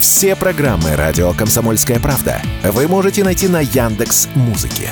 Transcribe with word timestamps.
Все 0.00 0.34
программы 0.34 0.96
радио 0.96 1.34
Комсомольская 1.34 2.00
правда 2.00 2.40
вы 2.64 2.88
можете 2.88 3.22
найти 3.22 3.48
на 3.48 3.60
Яндекс 3.60 4.28
Музыке. 4.34 4.88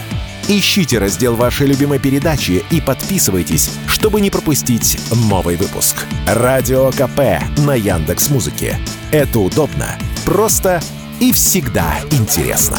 Ищите 0.48 0.98
раздел 0.98 1.34
вашей 1.34 1.66
любимой 1.66 1.98
передачи 1.98 2.62
и 2.70 2.82
подписывайтесь, 2.82 3.70
чтобы 3.86 4.20
не 4.20 4.30
пропустить 4.30 5.00
новый 5.10 5.56
выпуск. 5.56 5.96
Радио 6.26 6.90
КП 6.90 7.42
на 7.58 7.74
Яндекс 7.74 8.28
Музыке. 8.28 8.78
Это 9.10 9.40
удобно, 9.40 9.98
просто 10.26 10.82
и 11.20 11.32
всегда 11.32 11.98
интересно. 12.10 12.78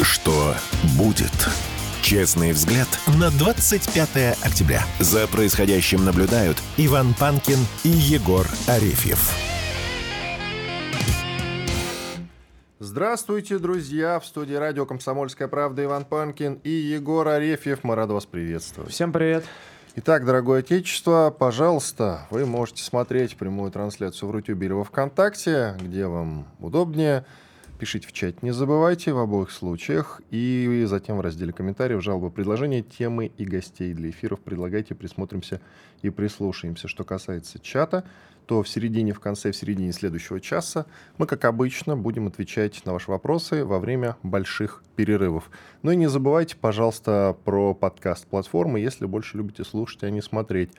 Что 0.00 0.54
будет? 0.94 1.48
Честный 2.00 2.52
взгляд 2.52 2.88
на 3.18 3.30
25 3.30 4.38
октября. 4.42 4.84
За 4.98 5.26
происходящим 5.26 6.06
наблюдают 6.06 6.56
Иван 6.78 7.12
Панкин 7.14 7.58
и 7.82 7.88
Егор 7.88 8.46
Арефьев. 8.66 9.53
Здравствуйте, 12.84 13.58
друзья! 13.58 14.20
В 14.20 14.26
студии 14.26 14.52
радио 14.52 14.84
«Комсомольская 14.84 15.48
правда» 15.48 15.82
Иван 15.84 16.04
Панкин 16.04 16.60
и 16.64 16.68
Егор 16.68 17.26
Арефьев. 17.26 17.82
Мы 17.82 17.94
рады 17.94 18.12
вас 18.12 18.26
приветствовать. 18.26 18.92
Всем 18.92 19.10
привет! 19.10 19.42
Итак, 19.96 20.26
дорогое 20.26 20.58
отечество, 20.58 21.34
пожалуйста, 21.36 22.26
вы 22.28 22.44
можете 22.44 22.82
смотреть 22.82 23.38
прямую 23.38 23.72
трансляцию 23.72 24.28
в 24.28 24.32
Рутюбе 24.32 24.66
или 24.66 24.74
во 24.74 24.84
Вконтакте, 24.84 25.78
где 25.80 26.06
вам 26.06 26.46
удобнее– 26.60 27.24
Пишите 27.78 28.06
в 28.06 28.12
чат, 28.12 28.42
не 28.42 28.52
забывайте 28.52 29.12
в 29.12 29.18
обоих 29.18 29.50
случаях. 29.50 30.20
И 30.30 30.84
затем 30.86 31.16
в 31.16 31.20
разделе 31.20 31.52
комментариев, 31.52 32.02
жалобы, 32.02 32.30
предложения, 32.30 32.82
темы 32.82 33.32
и 33.36 33.44
гостей 33.44 33.92
для 33.94 34.10
эфиров 34.10 34.40
предлагайте, 34.40 34.94
присмотримся 34.94 35.60
и 36.00 36.10
прислушаемся. 36.10 36.86
Что 36.86 37.02
касается 37.02 37.58
чата, 37.58 38.04
то 38.46 38.62
в 38.62 38.68
середине, 38.68 39.12
в 39.12 39.20
конце, 39.20 39.52
в 39.52 39.56
середине 39.56 39.92
следующего 39.92 40.40
часа 40.40 40.86
мы, 41.18 41.26
как 41.26 41.44
обычно, 41.44 41.96
будем 41.96 42.26
отвечать 42.26 42.84
на 42.84 42.92
ваши 42.92 43.10
вопросы 43.10 43.64
во 43.64 43.78
время 43.78 44.16
больших 44.22 44.82
перерывов. 44.96 45.50
Ну 45.82 45.90
и 45.90 45.96
не 45.96 46.08
забывайте, 46.08 46.56
пожалуйста, 46.56 47.36
про 47.44 47.74
подкаст-платформы, 47.74 48.80
если 48.80 49.06
больше 49.06 49.36
любите 49.36 49.64
слушать, 49.64 50.02
а 50.04 50.10
не 50.10 50.22
смотреть. 50.22 50.70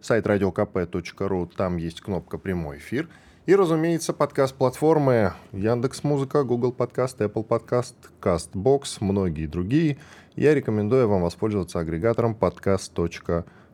Сайт 0.00 0.26
radiokp.ru, 0.26 1.50
там 1.54 1.76
есть 1.76 2.00
кнопка 2.00 2.38
«Прямой 2.38 2.78
эфир». 2.78 3.08
И, 3.46 3.54
разумеется, 3.54 4.12
подкаст-платформы 4.12 5.32
Яндекс 5.52 6.04
Музыка, 6.04 6.44
Google 6.44 6.72
Подкаст, 6.72 7.20
Apple 7.20 7.42
Подкаст, 7.42 7.96
Castbox, 8.20 8.98
многие 9.00 9.46
другие. 9.46 9.98
Я 10.36 10.54
рекомендую 10.54 11.08
вам 11.08 11.22
воспользоваться 11.22 11.80
агрегатором 11.80 12.34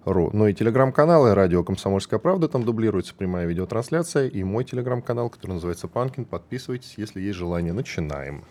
podcast.ru. 0.06 0.30
Ну 0.32 0.46
и 0.46 0.54
телеграм-каналы 0.54 1.34
«Радио 1.34 1.64
Комсомольская 1.64 2.18
правда», 2.18 2.48
там 2.48 2.64
дублируется 2.64 3.14
прямая 3.14 3.46
видеотрансляция, 3.46 4.28
и 4.28 4.42
мой 4.44 4.64
телеграм-канал, 4.64 5.30
который 5.30 5.52
называется 5.52 5.88
«Панкин». 5.88 6.24
Подписывайтесь, 6.24 6.94
если 6.96 7.20
есть 7.20 7.36
желание. 7.36 7.72
Начинаем. 7.72 8.44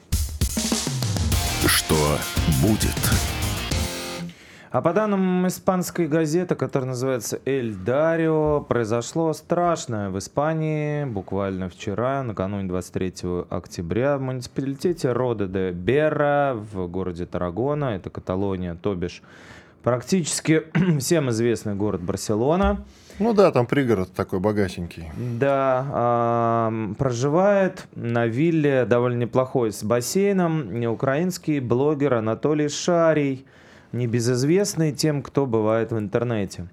Что 1.66 1.96
будет? 2.62 2.94
А 4.72 4.82
по 4.82 4.92
данным 4.92 5.48
испанской 5.48 6.06
газеты, 6.06 6.56
которая 6.56 6.90
называется 6.90 7.40
«Эль 7.46 7.74
Дарио», 7.74 8.60
произошло 8.60 9.32
страшное 9.32 10.10
в 10.10 10.18
Испании 10.18 11.06
буквально 11.06 11.70
вчера, 11.70 12.24
накануне 12.24 12.68
23 12.68 13.14
октября, 13.50 14.18
в 14.18 14.22
муниципалитете 14.22 15.14
Рода 15.14 15.48
де 15.48 15.72
Берра 15.72 16.56
в 16.56 16.88
городе 16.88 17.26
Тарагона, 17.26 17.96
это 17.96 18.10
Каталония, 18.10 18.76
то 18.76 18.96
бишь 18.96 19.22
практически 19.86 20.64
всем 21.00 21.30
известный 21.30 21.76
город 21.76 22.02
Барселона. 22.02 22.84
Ну 23.20 23.34
да, 23.34 23.52
там 23.54 23.66
пригород 23.66 24.12
такой 24.12 24.42
богатенький. 24.42 25.10
Да, 25.16 26.70
э, 26.70 26.94
проживает 26.96 27.88
на 27.96 28.28
вилле 28.28 28.84
довольно 28.84 29.22
неплохой 29.22 29.72
с 29.72 29.82
бассейном 29.82 30.84
украинский 30.88 31.62
блогер 31.62 32.16
Анатолий 32.16 32.68
Шарий– 32.68 33.46
небезызвестный 33.96 34.92
тем, 34.92 35.24
кто 35.24 35.46
бывает 35.46 35.92
в 35.92 35.98
интернете. 35.98 36.68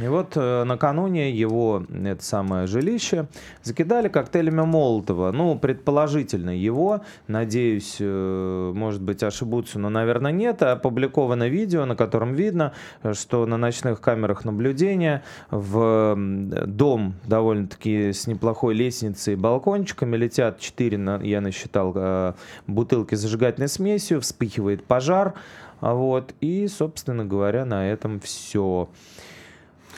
И 0.00 0.08
вот 0.08 0.32
э, 0.36 0.64
накануне 0.64 1.30
его, 1.30 1.84
это 2.04 2.24
самое 2.24 2.66
жилище, 2.66 3.26
закидали 3.62 4.08
коктейлями 4.08 4.62
Молотова. 4.62 5.32
Ну, 5.32 5.58
предположительно 5.58 6.56
его, 6.56 7.02
надеюсь, 7.28 7.96
э, 8.00 8.72
может 8.74 9.02
быть, 9.02 9.22
ошибутся, 9.22 9.78
но, 9.78 9.90
наверное, 9.90 10.32
нет. 10.32 10.62
Опубликовано 10.62 11.48
видео, 11.48 11.84
на 11.84 11.94
котором 11.94 12.34
видно, 12.34 12.72
что 13.12 13.44
на 13.44 13.58
ночных 13.58 14.00
камерах 14.00 14.44
наблюдения 14.44 15.22
в 15.50 16.16
дом 16.16 17.14
довольно-таки 17.24 18.12
с 18.12 18.26
неплохой 18.26 18.74
лестницей 18.74 19.34
и 19.34 19.36
балкончиками 19.36 20.16
летят 20.16 20.58
четыре, 20.58 20.98
я 21.22 21.40
насчитал, 21.40 21.92
э, 21.94 22.32
бутылки 22.66 23.14
с 23.14 23.20
зажигательной 23.20 23.68
смесью, 23.68 24.20
вспыхивает 24.20 24.84
пожар. 24.84 25.34
Вот, 25.80 26.32
и, 26.40 26.68
собственно 26.68 27.24
говоря, 27.24 27.64
на 27.64 27.90
этом 27.90 28.20
все. 28.20 28.88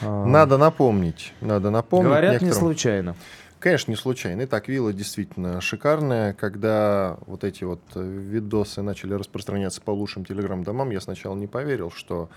А, 0.00 0.24
надо 0.24 0.58
напомнить, 0.58 1.32
надо 1.40 1.70
напомнить. 1.70 2.08
Говорят, 2.08 2.32
некоторым... 2.32 2.54
не 2.54 2.58
случайно. 2.58 3.16
Конечно, 3.58 3.90
не 3.92 3.96
случайно. 3.96 4.44
Итак, 4.44 4.68
вилла 4.68 4.92
действительно 4.92 5.62
шикарная. 5.62 6.34
Когда 6.34 7.16
вот 7.24 7.44
эти 7.44 7.64
вот 7.64 7.80
э, 7.94 8.02
видосы 8.02 8.82
начали 8.82 9.14
распространяться 9.14 9.80
по 9.80 9.90
лучшим 9.90 10.26
телеграм-домам, 10.26 10.90
я 10.90 11.00
сначала 11.00 11.34
не 11.34 11.46
поверил, 11.46 11.90
что 11.90 12.28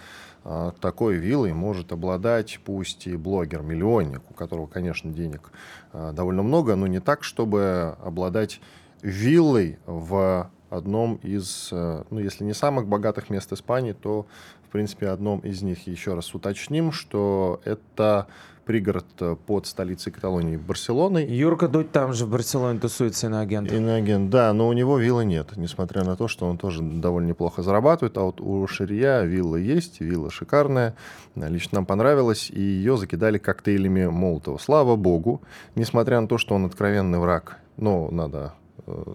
а, 0.46 0.72
такой 0.80 1.16
виллой 1.16 1.52
может 1.52 1.92
обладать 1.92 2.62
пусть 2.64 3.08
и 3.08 3.18
блогер-миллионник, 3.18 4.22
у 4.30 4.34
которого, 4.34 4.68
конечно, 4.68 5.12
денег 5.12 5.52
а, 5.92 6.14
довольно 6.14 6.44
много, 6.44 6.78
но 6.78 6.88
не 6.88 7.02
так, 7.02 7.26
чтобы 7.26 7.98
обладать 8.02 8.62
виллой 9.02 9.80
в 9.86 10.50
одном 10.70 11.16
из, 11.16 11.70
э, 11.72 12.04
ну, 12.10 12.20
если 12.20 12.46
не 12.46 12.54
самых 12.54 12.88
богатых 12.88 13.30
мест 13.30 13.52
Испании, 13.52 13.92
то, 13.92 14.28
в 14.68 14.72
принципе, 14.72 15.08
одном 15.08 15.40
из 15.40 15.62
них. 15.62 15.88
Еще 15.88 16.14
раз 16.14 16.34
уточним, 16.36 16.92
что 16.92 17.62
это 17.64 18.28
пригород 18.66 19.06
э, 19.22 19.38
под 19.48 19.66
столицей 19.66 20.12
Каталонии 20.12 20.58
Барселоной. 20.58 21.26
Юрка 21.26 21.70
Дудь 21.70 21.92
там 21.94 22.12
же 22.12 22.26
в 22.26 22.30
Барселоне 22.30 22.80
тусуется 22.80 23.28
иноагент. 23.28 23.72
Иноагент, 23.72 24.30
да, 24.30 24.52
но 24.52 24.68
у 24.68 24.74
него 24.74 24.98
виллы 24.98 25.24
нет, 25.24 25.56
несмотря 25.56 26.04
на 26.04 26.18
то, 26.18 26.28
что 26.28 26.46
он 26.46 26.58
тоже 26.58 26.82
довольно 26.84 27.30
неплохо 27.30 27.64
зарабатывает. 27.64 28.18
А 28.18 28.24
вот 28.24 28.42
у 28.42 28.68
Ширия 28.68 29.22
вилла 29.22 29.56
есть, 29.56 30.02
вилла 30.02 30.30
шикарная, 30.30 30.96
лично 31.36 31.78
нам 31.78 31.86
понравилась, 31.86 32.50
и 32.50 32.60
ее 32.60 32.98
закидали 32.98 33.38
коктейлями 33.38 34.08
Молотова. 34.08 34.58
Слава 34.58 34.98
богу, 34.98 35.42
несмотря 35.76 36.20
на 36.20 36.28
то, 36.28 36.38
что 36.38 36.54
он 36.54 36.66
откровенный 36.66 37.20
враг, 37.20 37.60
но 37.78 38.10
надо 38.12 38.54
э, 38.86 39.14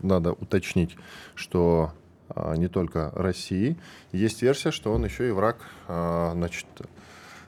надо 0.00 0.32
уточнить, 0.32 0.96
что 1.34 1.92
не 2.56 2.68
только 2.68 3.10
России. 3.14 3.76
Есть 4.12 4.42
версия, 4.42 4.70
что 4.70 4.92
он 4.92 5.04
еще 5.04 5.28
и 5.28 5.30
враг 5.30 5.56
а, 5.88 6.32
значит, 6.34 6.66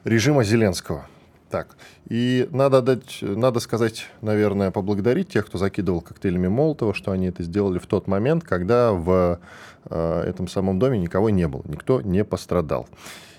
режима 0.04 0.44
Зеленского. 0.44 1.06
Так, 1.50 1.76
и 2.08 2.46
надо, 2.50 2.82
дать, 2.82 3.18
надо 3.22 3.60
сказать, 3.60 4.06
наверное, 4.20 4.70
поблагодарить 4.70 5.30
тех, 5.30 5.46
кто 5.46 5.56
закидывал 5.56 6.02
коктейлями 6.02 6.48
Молотова, 6.48 6.92
что 6.92 7.10
они 7.10 7.28
это 7.28 7.42
сделали 7.42 7.78
в 7.78 7.86
тот 7.86 8.06
момент, 8.06 8.44
когда 8.44 8.92
в 8.92 9.40
э, 9.88 10.20
этом 10.26 10.46
самом 10.46 10.78
доме 10.78 10.98
никого 10.98 11.30
не 11.30 11.48
было, 11.48 11.62
никто 11.64 12.02
не 12.02 12.22
пострадал. 12.22 12.86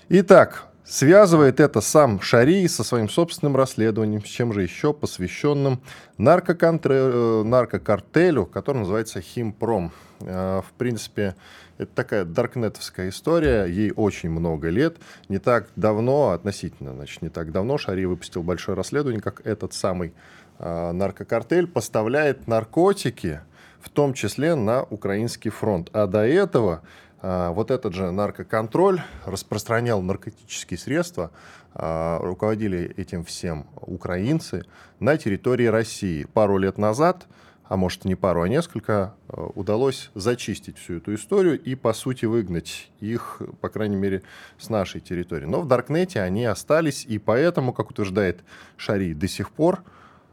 Итак, 0.08 0.66
Связывает 0.84 1.60
это 1.60 1.80
сам 1.80 2.20
Шари 2.20 2.66
со 2.66 2.82
своим 2.82 3.08
собственным 3.08 3.56
расследованием, 3.56 4.24
с 4.24 4.28
чем 4.28 4.52
же 4.52 4.62
еще 4.62 4.92
посвященным 4.92 5.80
наркоконтр... 6.18 7.44
наркокартелю, 7.44 8.46
который 8.46 8.78
называется 8.78 9.20
Химпром. 9.20 9.92
Э, 10.20 10.62
в 10.66 10.72
принципе, 10.72 11.36
это 11.78 11.94
такая 11.94 12.24
даркнетовская 12.24 13.08
история, 13.08 13.64
ей 13.64 13.92
очень 13.94 14.30
много 14.30 14.68
лет. 14.68 14.96
Не 15.28 15.38
так 15.38 15.68
давно, 15.76 16.30
относительно, 16.30 16.92
значит, 16.92 17.22
не 17.22 17.28
так 17.28 17.52
давно 17.52 17.78
Шари 17.78 18.04
выпустил 18.04 18.42
большое 18.42 18.76
расследование, 18.76 19.22
как 19.22 19.46
этот 19.46 19.72
самый 19.72 20.12
э, 20.58 20.92
наркокартель 20.92 21.66
поставляет 21.66 22.48
наркотики, 22.48 23.40
в 23.80 23.88
том 23.88 24.12
числе 24.12 24.54
на 24.56 24.82
украинский 24.82 25.50
фронт. 25.50 25.88
А 25.92 26.06
до 26.06 26.26
этого 26.26 26.82
вот 27.22 27.70
этот 27.70 27.94
же 27.94 28.10
наркоконтроль 28.10 29.02
распространял 29.26 30.00
наркотические 30.00 30.78
средства, 30.78 31.30
а, 31.72 32.18
руководили 32.18 32.94
этим 32.96 33.24
всем 33.24 33.66
украинцы 33.76 34.64
на 34.98 35.16
территории 35.16 35.66
России. 35.66 36.24
Пару 36.24 36.58
лет 36.58 36.78
назад, 36.78 37.26
а 37.64 37.76
может 37.76 38.04
не 38.04 38.16
пару, 38.16 38.42
а 38.42 38.48
несколько, 38.48 39.14
а, 39.28 39.46
удалось 39.54 40.10
зачистить 40.14 40.78
всю 40.78 40.96
эту 40.96 41.14
историю 41.14 41.60
и, 41.60 41.76
по 41.76 41.92
сути, 41.92 42.24
выгнать 42.24 42.90
их, 42.98 43.40
по 43.60 43.68
крайней 43.68 43.96
мере, 43.96 44.22
с 44.58 44.68
нашей 44.68 45.00
территории. 45.00 45.44
Но 45.44 45.60
в 45.60 45.68
Даркнете 45.68 46.20
они 46.22 46.44
остались, 46.44 47.04
и 47.04 47.18
поэтому, 47.18 47.72
как 47.72 47.90
утверждает 47.90 48.42
Шари, 48.76 49.14
до 49.14 49.28
сих 49.28 49.50
пор 49.52 49.84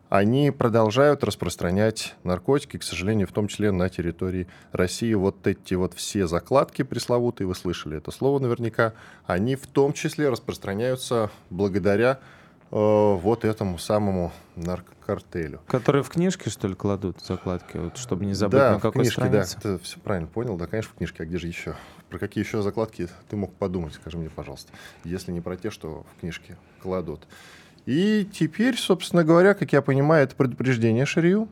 они 0.09 0.51
продолжают 0.51 1.23
распространять 1.23 2.15
наркотики, 2.23 2.77
к 2.77 2.83
сожалению, 2.83 3.27
в 3.27 3.31
том 3.31 3.47
числе 3.47 3.71
на 3.71 3.89
территории 3.89 4.47
России. 4.71 5.13
Вот 5.13 5.45
эти 5.47 5.73
вот 5.73 5.93
все 5.93 6.27
закладки 6.27 6.83
пресловутые, 6.83 7.47
вы 7.47 7.55
слышали 7.55 7.97
это 7.97 8.11
слово 8.11 8.39
наверняка, 8.39 8.93
они 9.25 9.55
в 9.55 9.67
том 9.67 9.93
числе 9.93 10.29
распространяются 10.29 11.29
благодаря 11.49 12.19
вот 12.69 13.45
этому 13.45 13.77
самому 13.77 14.33
наркокартелю. 14.57 15.61
Которые 15.67 16.03
в 16.03 16.09
книжке, 16.09 16.49
что 16.49 16.67
ли, 16.67 16.75
кладут 16.75 17.21
закладки, 17.21 17.77
вот, 17.77 17.97
чтобы 17.97 18.25
не 18.25 18.33
забыть 18.33 18.59
да, 18.59 18.73
на 18.73 18.79
какой 18.81 19.03
книжке, 19.03 19.21
странице? 19.21 19.55
Да, 19.55 19.61
ты 19.61 19.83
все 19.83 19.99
правильно 19.99 20.27
понял, 20.27 20.57
да, 20.57 20.67
конечно, 20.67 20.91
в 20.93 20.97
книжке, 20.97 21.23
а 21.23 21.25
где 21.25 21.37
же 21.37 21.47
еще? 21.47 21.75
Про 22.09 22.19
какие 22.19 22.43
еще 22.43 22.61
закладки 22.61 23.07
ты 23.29 23.37
мог 23.37 23.53
подумать, 23.53 23.93
скажи 23.93 24.17
мне, 24.17 24.29
пожалуйста, 24.29 24.73
если 25.05 25.31
не 25.31 25.39
про 25.39 25.55
те, 25.55 25.71
что 25.71 26.05
в 26.15 26.19
книжке 26.19 26.57
кладут. 26.81 27.25
И 27.87 28.27
теперь, 28.33 28.75
собственно 28.77 29.23
говоря, 29.23 29.53
как 29.53 29.71
я 29.71 29.81
понимаю, 29.81 30.25
это 30.25 30.35
предупреждение 30.35 31.05
Ширью. 31.05 31.47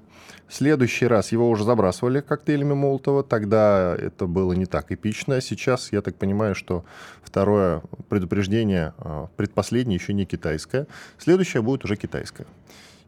Следующий 0.50 1.08
раз 1.08 1.32
его 1.32 1.50
уже 1.50 1.64
забрасывали 1.64 2.20
коктейлями 2.20 2.74
Молотова. 2.74 3.24
Тогда 3.24 3.96
это 3.98 4.28
было 4.28 4.52
не 4.52 4.66
так 4.66 4.92
эпично. 4.92 5.40
Сейчас, 5.40 5.94
я 5.94 6.02
так 6.02 6.18
понимаю, 6.18 6.54
что 6.54 6.84
второе 7.24 7.82
предупреждение, 8.10 8.94
а, 8.98 9.30
предпоследнее, 9.38 9.96
еще 9.96 10.12
не 10.12 10.26
китайское. 10.26 10.88
Следующее 11.18 11.64
будет 11.64 11.86
уже 11.86 11.96
китайское. 11.96 12.46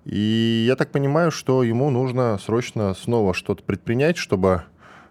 И 0.05 0.63
я 0.65 0.77
так 0.77 0.91
понимаю, 0.91 1.29
что 1.29 1.63
ему 1.63 1.89
нужно 1.89 2.37
срочно 2.37 2.93
снова 2.93 3.33
что-то 3.33 3.61
предпринять, 3.61 4.15
чтобы 4.15 4.63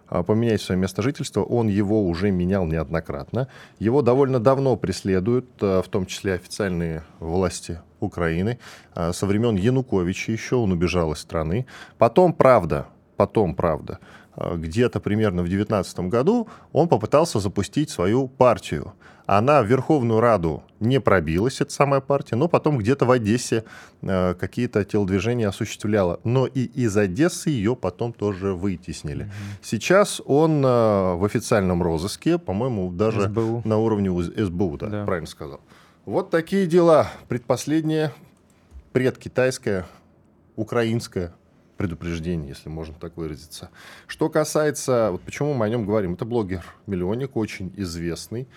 а, 0.07 0.23
поменять 0.23 0.63
свое 0.63 0.81
место 0.81 1.03
жительства. 1.03 1.43
Он 1.43 1.67
его 1.67 2.03
уже 2.03 2.31
менял 2.31 2.65
неоднократно. 2.65 3.47
Его 3.77 4.01
довольно 4.01 4.39
давно 4.39 4.75
преследуют, 4.75 5.45
а, 5.61 5.83
в 5.83 5.87
том 5.87 6.07
числе 6.07 6.33
официальные 6.33 7.03
власти 7.19 7.79
Украины. 7.99 8.59
А, 8.93 9.13
со 9.13 9.25
времен 9.25 9.55
Януковича 9.55 10.31
еще 10.31 10.55
он 10.55 10.71
убежал 10.71 11.13
из 11.13 11.19
страны. 11.19 11.65
Потом, 11.97 12.33
правда, 12.33 12.87
потом, 13.15 13.55
правда, 13.55 13.99
где-то 14.37 14.99
примерно 14.99 15.41
в 15.41 15.45
2019 15.45 15.99
году 16.11 16.47
он 16.71 16.87
попытался 16.87 17.39
запустить 17.39 17.89
свою 17.89 18.27
партию. 18.27 18.93
Она 19.25 19.61
в 19.61 19.65
Верховную 19.65 20.21
Раду 20.21 20.63
не 20.79 21.01
пробилась, 21.01 21.59
эта 21.59 21.73
самая 21.73 21.99
партия, 21.99 22.37
но 22.37 22.47
потом 22.47 22.77
где-то 22.77 23.05
в 23.05 23.11
Одессе 23.11 23.65
э, 24.01 24.35
какие-то 24.35 24.85
телодвижения 24.85 25.49
осуществляла. 25.49 26.21
Но 26.23 26.47
и 26.47 26.61
из 26.61 26.95
Одессы 26.95 27.49
ее 27.49 27.75
потом 27.75 28.13
тоже 28.13 28.53
вытеснили. 28.53 29.25
Mm-hmm. 29.25 29.59
Сейчас 29.61 30.21
он 30.25 30.63
э, 30.63 31.15
в 31.15 31.25
официальном 31.25 31.83
розыске, 31.83 32.37
по-моему, 32.37 32.89
даже 32.89 33.23
СБУ. 33.23 33.63
на 33.65 33.77
уровне 33.77 34.09
СБУ, 34.09 34.77
да, 34.77 34.87
да, 34.87 35.05
правильно 35.05 35.27
сказал. 35.27 35.59
Вот 36.07 36.29
такие 36.29 36.67
дела. 36.67 37.09
Предпоследнее 37.27 38.13
предкитайское, 38.93 39.85
украинское 40.55 41.33
предупреждение, 41.75 42.47
если 42.47 42.69
можно 42.69 42.95
так 42.95 43.17
выразиться. 43.17 43.71
Что 44.07 44.29
касается, 44.29 45.09
вот 45.11 45.21
почему 45.23 45.53
мы 45.53 45.65
о 45.65 45.69
нем 45.69 45.85
говорим, 45.85 46.13
это 46.13 46.23
блогер-миллионник, 46.23 47.35
очень 47.35 47.73
известный. 47.75 48.47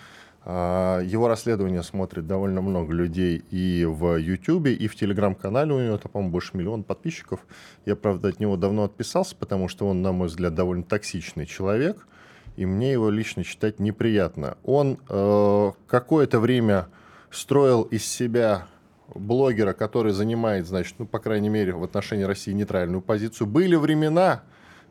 А, 0.45 1.01
его 1.01 1.27
расследование 1.27 1.83
смотрит 1.83 2.25
довольно 2.25 2.61
много 2.61 2.93
людей 2.93 3.43
и 3.51 3.83
в 3.83 4.15
YouTube, 4.15 4.67
и 4.67 4.87
в 4.87 4.95
Телеграм-канале. 4.95 5.73
У 5.73 5.79
него, 5.81 5.95
это, 5.95 6.07
по-моему, 6.07 6.31
больше 6.31 6.55
миллиона 6.55 6.83
подписчиков. 6.83 7.45
Я, 7.85 7.97
правда, 7.97 8.29
от 8.29 8.39
него 8.39 8.55
давно 8.55 8.85
отписался, 8.85 9.35
потому 9.35 9.67
что 9.67 9.89
он, 9.89 10.01
на 10.01 10.13
мой 10.13 10.29
взгляд, 10.29 10.55
довольно 10.55 10.83
токсичный 10.83 11.45
человек, 11.45 12.07
и 12.55 12.65
мне 12.65 12.93
его 12.93 13.09
лично 13.09 13.43
читать 13.43 13.81
неприятно. 13.81 14.57
Он 14.63 14.99
э, 15.09 15.71
какое-то 15.87 16.39
время 16.39 16.87
строил 17.31 17.83
из 17.83 18.05
себя 18.05 18.67
блогера, 19.13 19.73
который 19.73 20.13
занимает, 20.13 20.67
значит, 20.67 20.95
ну, 20.99 21.05
по 21.05 21.19
крайней 21.19 21.49
мере, 21.49 21.73
в 21.73 21.83
отношении 21.83 22.23
России 22.23 22.51
нейтральную 22.51 23.01
позицию. 23.01 23.47
Были 23.47 23.75
времена, 23.75 24.43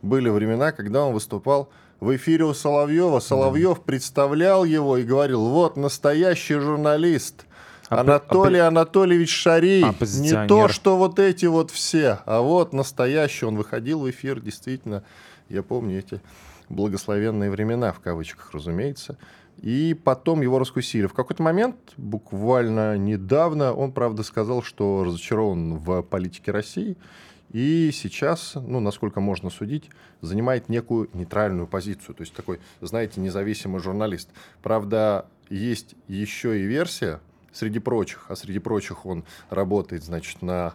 были 0.03 0.29
времена, 0.29 0.73
когда 0.73 1.05
он 1.05 1.15
выступал 1.15 1.71
в 2.01 2.15
эфире 2.17 2.45
у 2.45 2.55
Соловьева. 2.55 3.21
Соловьев 3.21 3.79
да. 3.79 3.83
представлял 3.85 4.65
его 4.65 4.97
и 4.97 5.05
говорил, 5.05 5.49
вот 5.49 5.77
настоящий 5.77 6.55
журналист. 6.55 7.47
Анатолий 7.89 8.61
Анатольевич 8.61 9.35
Шарий. 9.35 9.85
Не 10.01 10.47
то, 10.47 10.69
что 10.69 10.97
вот 10.97 11.19
эти 11.19 11.47
вот 11.47 11.71
все, 11.71 12.21
а 12.25 12.41
вот 12.41 12.73
настоящий. 12.73 13.47
Он 13.47 13.57
выходил 13.57 14.01
в 14.01 14.11
эфир, 14.11 14.41
действительно. 14.41 15.03
Я 15.49 15.65
помню 15.65 15.99
эти 15.99 16.21
благословенные 16.69 17.51
времена, 17.51 17.93
в 17.93 17.99
кавычках, 17.99 18.53
разумеется. 18.53 19.19
И 19.61 19.95
потом 20.05 20.41
его 20.41 20.59
раскусили. 20.59 21.07
В 21.07 21.13
какой-то 21.13 21.43
момент, 21.43 21.77
буквально 21.99 22.97
недавно, 22.97 23.75
он, 23.75 23.93
правда, 23.93 24.23
сказал, 24.23 24.63
что 24.63 25.05
разочарован 25.05 25.77
в 25.77 26.03
политике 26.03 26.51
России 26.51 26.97
и 27.53 27.91
сейчас, 27.93 28.55
ну, 28.55 28.81
насколько 28.81 29.21
можно 29.21 29.51
судить, 29.51 29.91
занимает 30.23 30.69
некую 30.69 31.11
нейтральную 31.13 31.67
позицию. 31.67 32.15
То 32.15 32.23
есть 32.23 32.33
такой, 32.33 32.61
знаете, 32.81 33.21
независимый 33.21 33.81
журналист. 33.81 34.31
Правда, 34.63 35.27
есть 35.51 35.95
еще 36.09 36.59
и 36.59 36.63
версия, 36.63 37.21
среди 37.53 37.81
прочих, 37.81 38.27
а 38.29 38.37
среди 38.37 38.61
прочих 38.61 39.05
он 39.05 39.25
работает, 39.51 40.05
значит, 40.05 40.43
на 40.43 40.75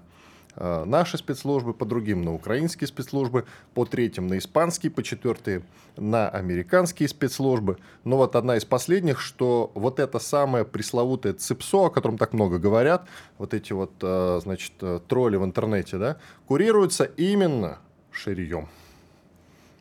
наши 0.58 1.18
спецслужбы, 1.18 1.74
по 1.74 1.86
другим 1.86 2.22
на 2.22 2.34
украинские 2.34 2.88
спецслужбы, 2.88 3.46
по 3.74 3.86
третьим 3.86 4.28
на 4.28 4.38
испанские, 4.38 4.92
по 4.92 5.04
четвертые 5.04 5.64
на 5.98 6.30
американские 6.30 7.10
спецслужбы. 7.10 7.78
Но 8.04 8.18
вот 8.18 8.36
одна 8.36 8.58
из 8.58 8.66
последних, 8.66 9.20
что 9.20 9.72
вот 9.76 10.00
это 10.00 10.20
самое 10.20 10.66
пресловутое 10.66 11.34
ЦИПСО, 11.34 11.86
о 11.86 11.90
котором 11.90 12.18
так 12.18 12.34
много 12.34 12.60
говорят, 12.60 13.08
вот 13.38 13.54
эти 13.54 13.74
вот, 13.74 13.92
э, 14.02 14.40
значит, 14.42 14.74
э, 14.82 15.00
тролли 15.08 15.38
в 15.38 15.44
интернете, 15.44 15.98
да, 15.98 16.18
курируются 16.48 17.04
именно 17.04 17.80
Ширием. 18.12 18.68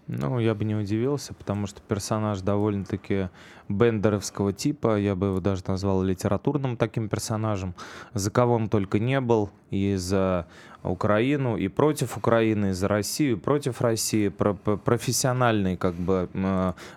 Ну, 0.06 0.38
я 0.38 0.54
бы 0.54 0.64
не 0.64 0.74
удивился, 0.74 1.32
потому 1.32 1.66
что 1.66 1.80
персонаж 1.80 2.42
довольно-таки 2.42 3.30
бендеровского 3.70 4.52
типа, 4.52 4.98
я 4.98 5.14
бы 5.14 5.28
его 5.28 5.40
даже 5.40 5.62
назвал 5.66 6.02
литературным 6.02 6.76
таким 6.76 7.08
персонажем, 7.08 7.74
за 8.12 8.30
кого 8.30 8.54
он 8.54 8.68
только 8.68 8.98
не 8.98 9.20
был, 9.20 9.50
и 9.70 9.94
за 9.96 10.46
Украину, 10.82 11.56
и 11.56 11.68
против 11.68 12.18
Украины, 12.18 12.70
и 12.70 12.72
за 12.72 12.88
Россию, 12.88 13.36
и 13.36 13.40
против 13.40 13.80
России, 13.80 14.28
про 14.28 14.52
профессиональный 14.52 15.76
как 15.78 15.94
бы 15.94 16.28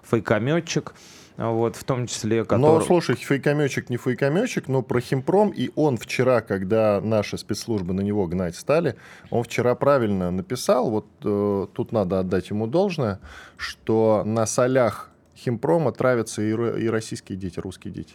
фейкометчик 0.03 0.93
вот, 1.37 1.75
в 1.75 1.83
том 1.83 2.07
числе... 2.07 2.43
Который... 2.43 2.61
Но, 2.61 2.81
слушай, 2.81 3.15
фейкометчик 3.15 3.89
не 3.89 3.97
фейкометчик, 3.97 4.67
но 4.67 4.81
про 4.81 4.99
Химпром, 4.99 5.49
и 5.49 5.69
он 5.75 5.97
вчера, 5.97 6.41
когда 6.41 6.99
наши 6.99 7.37
спецслужбы 7.37 7.93
на 7.93 8.01
него 8.01 8.25
гнать 8.27 8.55
стали, 8.55 8.95
он 9.29 9.43
вчера 9.43 9.75
правильно 9.75 10.31
написал, 10.31 10.89
вот 10.89 11.05
э, 11.23 11.67
тут 11.73 11.91
надо 11.91 12.19
отдать 12.19 12.49
ему 12.49 12.65
должное, 12.65 13.19
что 13.55 14.23
на 14.25 14.47
солях 14.47 15.11
Химпрома 15.35 15.91
травятся 15.91 16.41
и, 16.41 16.49
и 16.49 16.89
российские 16.89 17.37
дети, 17.37 17.59
русские 17.59 17.93
дети. 17.93 18.13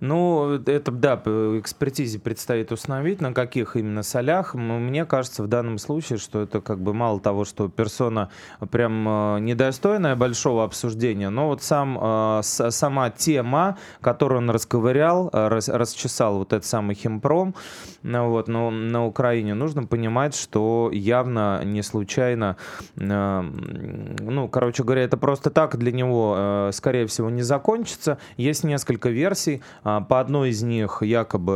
Ну, 0.00 0.60
это, 0.66 0.90
да, 0.90 1.14
экспертизе 1.14 2.18
предстоит 2.18 2.72
установить, 2.72 3.20
на 3.20 3.32
каких 3.32 3.76
именно 3.76 4.02
солях. 4.02 4.54
Мне 4.54 5.04
кажется, 5.04 5.42
в 5.42 5.46
данном 5.46 5.78
случае, 5.78 6.18
что 6.18 6.42
это 6.42 6.60
как 6.60 6.80
бы 6.80 6.94
мало 6.94 7.20
того, 7.20 7.44
что 7.44 7.68
персона 7.68 8.30
прям 8.70 9.06
э, 9.08 9.40
недостойная 9.40 10.16
большого 10.16 10.64
обсуждения, 10.64 11.30
но 11.30 11.48
вот 11.48 11.62
сам, 11.62 11.98
э, 12.00 12.40
сама 12.42 13.10
тема, 13.10 13.78
которую 14.00 14.38
он 14.38 14.50
расковырял, 14.50 15.30
э, 15.32 15.48
рас, 15.48 15.68
расчесал 15.68 16.38
вот 16.38 16.52
этот 16.52 16.66
самый 16.66 16.94
химпром, 16.94 17.54
вот, 18.02 18.48
но 18.48 18.70
на 18.70 19.06
Украине 19.06 19.54
нужно 19.54 19.84
понимать, 19.84 20.34
что 20.34 20.90
явно 20.92 21.62
не 21.64 21.82
случайно, 21.82 22.56
ну, 22.96 24.48
короче 24.48 24.82
говоря, 24.82 25.02
это 25.02 25.16
просто 25.16 25.50
так 25.50 25.76
для 25.78 25.92
него, 25.92 26.70
скорее 26.72 27.06
всего, 27.06 27.30
не 27.30 27.42
закончится. 27.42 28.18
Есть 28.36 28.64
несколько 28.64 29.08
версий. 29.08 29.62
А, 29.84 30.00
по 30.00 30.18
одной 30.18 30.50
из 30.50 30.62
них 30.62 31.02
якобы 31.02 31.52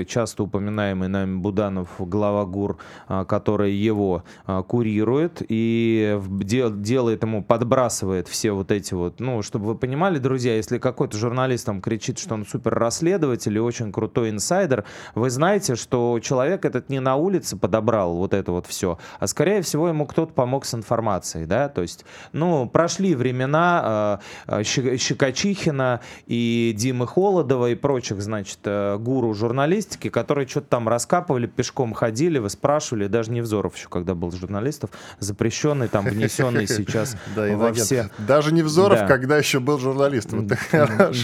э, 0.00 0.04
часто 0.06 0.42
упоминаемый 0.42 1.08
нами 1.08 1.36
Буданов, 1.36 1.88
глава 1.98 2.44
ГУР, 2.44 2.76
а, 3.06 3.24
который 3.24 3.72
его 3.72 4.24
а, 4.46 4.62
курирует 4.62 5.42
и 5.48 6.20
делает 6.28 7.22
ему, 7.22 7.42
подбрасывает 7.44 8.26
все 8.26 8.50
вот 8.50 8.72
эти 8.72 8.94
вот, 8.94 9.20
ну, 9.20 9.42
чтобы 9.42 9.66
вы 9.66 9.74
понимали, 9.76 10.18
друзья, 10.18 10.56
если 10.56 10.78
какой-то 10.78 11.16
журналист 11.16 11.66
там 11.66 11.80
кричит, 11.80 12.18
что 12.18 12.34
он 12.34 12.44
супер 12.44 12.74
расследователь 12.74 13.56
и 13.56 13.60
очень 13.60 13.92
крутой 13.92 14.30
инсайдер, 14.30 14.84
вы 15.14 15.30
знаете, 15.30 15.76
что 15.76 16.18
человек 16.20 16.64
этот 16.64 16.88
не 16.88 16.98
на 16.98 17.14
улице 17.14 17.56
подобрал 17.56 18.16
вот 18.16 18.34
это 18.34 18.50
вот 18.50 18.66
все, 18.66 18.98
а 19.20 19.26
скорее 19.28 19.62
всего 19.62 19.88
ему 19.88 20.06
кто-то 20.06 20.32
помог 20.32 20.64
с 20.64 20.74
информацией, 20.74 21.46
да, 21.46 21.68
то 21.68 21.82
есть, 21.82 22.04
ну, 22.32 22.68
прошли 22.68 23.14
времена 23.14 24.20
э, 24.48 24.62
Щекочихина 24.64 26.00
и 26.26 26.74
Димы 26.76 27.06
Холодова 27.06 27.67
и 27.68 27.74
прочих, 27.74 28.22
значит, 28.22 28.58
э, 28.64 28.96
гуру 28.98 29.34
журналистики, 29.34 30.08
которые 30.08 30.48
что-то 30.48 30.68
там 30.68 30.88
раскапывали, 30.88 31.46
пешком 31.46 31.92
ходили, 31.92 32.38
вы 32.38 32.50
спрашивали, 32.50 33.06
даже 33.06 33.30
Невзоров 33.30 33.76
еще, 33.76 33.88
когда 33.88 34.14
был 34.14 34.30
журналистов, 34.30 34.90
запрещенный, 35.18 35.88
там, 35.88 36.04
внесенный 36.04 36.66
сейчас 36.68 37.16
во 37.36 37.72
все... 37.72 38.10
Даже 38.18 38.52
Невзоров, 38.54 39.06
когда 39.06 39.36
еще 39.36 39.60
был 39.60 39.78
журналистом. 39.78 40.48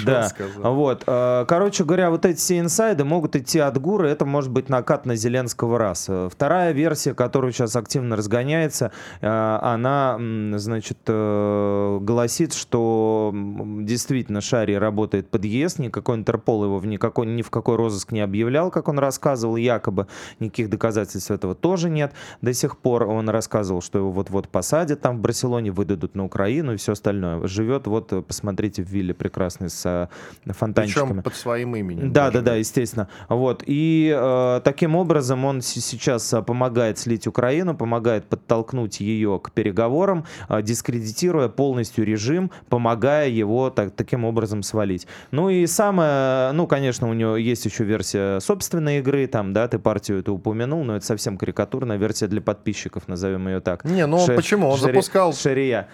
Да, 0.05 0.31
вот. 0.59 1.05
Э, 1.07 1.45
короче 1.49 1.85
говоря, 1.85 2.11
вот 2.11 2.27
эти 2.27 2.39
все 2.39 2.59
инсайды 2.59 3.05
могут 3.05 3.37
идти 3.37 3.59
от 3.59 3.81
гуры, 3.81 4.09
это 4.09 4.25
может 4.25 4.51
быть 4.51 4.69
накат 4.69 5.07
на 5.07 5.17
Зеленского 5.17 5.79
раз. 5.79 6.09
Вторая 6.31 6.73
версия, 6.73 7.15
которая 7.15 7.53
сейчас 7.53 7.77
активно 7.77 8.17
разгоняется, 8.17 8.93
э, 9.21 9.27
она, 9.63 10.19
значит, 10.57 10.99
гласит, 11.07 12.53
что 12.53 13.33
действительно 13.35 14.41
Шари 14.41 14.75
работает 14.75 15.29
под 15.31 15.45
ЕС, 15.45 15.79
никакой 15.79 16.17
интернет 16.17 16.34
Интерпол 16.35 16.65
его 16.65 16.79
в 16.79 16.87
никакой, 16.87 17.27
ни 17.27 17.43
в 17.43 17.51
какой 17.51 17.77
розыск 17.77 18.11
не 18.11 18.21
объявлял, 18.21 18.73
как 18.73 18.89
он 18.89 18.99
рассказывал, 18.99 19.55
якобы 19.55 20.09
никаких 20.41 20.69
доказательств 20.69 21.31
этого 21.31 21.55
тоже 21.55 21.89
нет. 21.89 22.13
До 22.43 22.53
сих 22.53 22.77
пор 22.79 23.05
он 23.05 23.29
рассказывал, 23.29 23.83
что 23.83 23.99
его 24.01 24.11
вот-вот 24.11 24.49
посадят 24.49 25.01
там 25.01 25.19
в 25.19 25.21
Барселоне, 25.21 25.71
выдадут 25.71 26.17
на 26.17 26.25
Украину 26.25 26.75
и 26.75 26.77
все 26.77 26.93
остальное. 26.93 27.47
Живет, 27.47 27.87
вот, 27.87 28.27
посмотрите, 28.27 28.83
в 28.83 28.89
вилле 28.89 29.15
прекрасной 29.15 29.71
с 29.71 30.11
фонтанчиками. 30.45 31.07
Причем 31.07 31.23
под 31.23 31.37
своим 31.37 31.77
именем. 31.77 32.13
Да, 32.13 32.33
да, 32.33 32.41
да, 32.41 32.57
естественно. 32.57 33.09
Вот. 33.29 33.63
И 33.65 34.13
э, 34.13 34.61
таким 34.65 34.97
образом 34.97 35.45
он 35.45 35.61
сейчас 35.63 36.35
помогает 36.45 36.99
слить 36.99 37.29
Украину, 37.29 37.77
помогает 37.77 38.25
подтолкнуть 38.25 38.99
ее 38.99 39.39
к 39.39 39.53
переговорам, 39.53 40.25
э, 40.49 40.63
дискредитируя 40.63 41.49
полностью 41.49 42.05
режим, 42.05 42.51
помогая 42.69 43.29
его 43.29 43.71
так, 43.71 43.93
таким 43.93 44.25
образом 44.25 44.65
свалить. 44.65 45.07
Ну 45.31 45.49
и 45.49 45.67
самое, 45.67 46.24
ну, 46.55 46.67
конечно, 46.67 47.09
у 47.09 47.13
него 47.13 47.37
есть 47.37 47.65
еще 47.65 47.85
версия 47.85 48.41
собственной 48.41 48.99
игры, 48.99 49.27
там, 49.27 49.53
да, 49.53 49.69
ты 49.69 49.79
партию 49.79 50.21
это 50.21 50.33
упомянул, 50.33 50.85
но 50.85 50.97
это 50.97 51.05
совсем 51.05 51.37
карикатурная 51.37 51.97
версия 51.97 52.27
для 52.27 52.41
подписчиков, 52.41 53.09
назовем 53.09 53.49
ее 53.49 53.61
так. 53.61 53.85
Не, 53.85 54.07
ну 54.07 54.19
Ше- 54.19 54.35
почему? 54.35 54.69
Он 54.69 54.79
шари- 54.79 54.93
запускал... 54.93 55.35
Шария. 55.35 55.89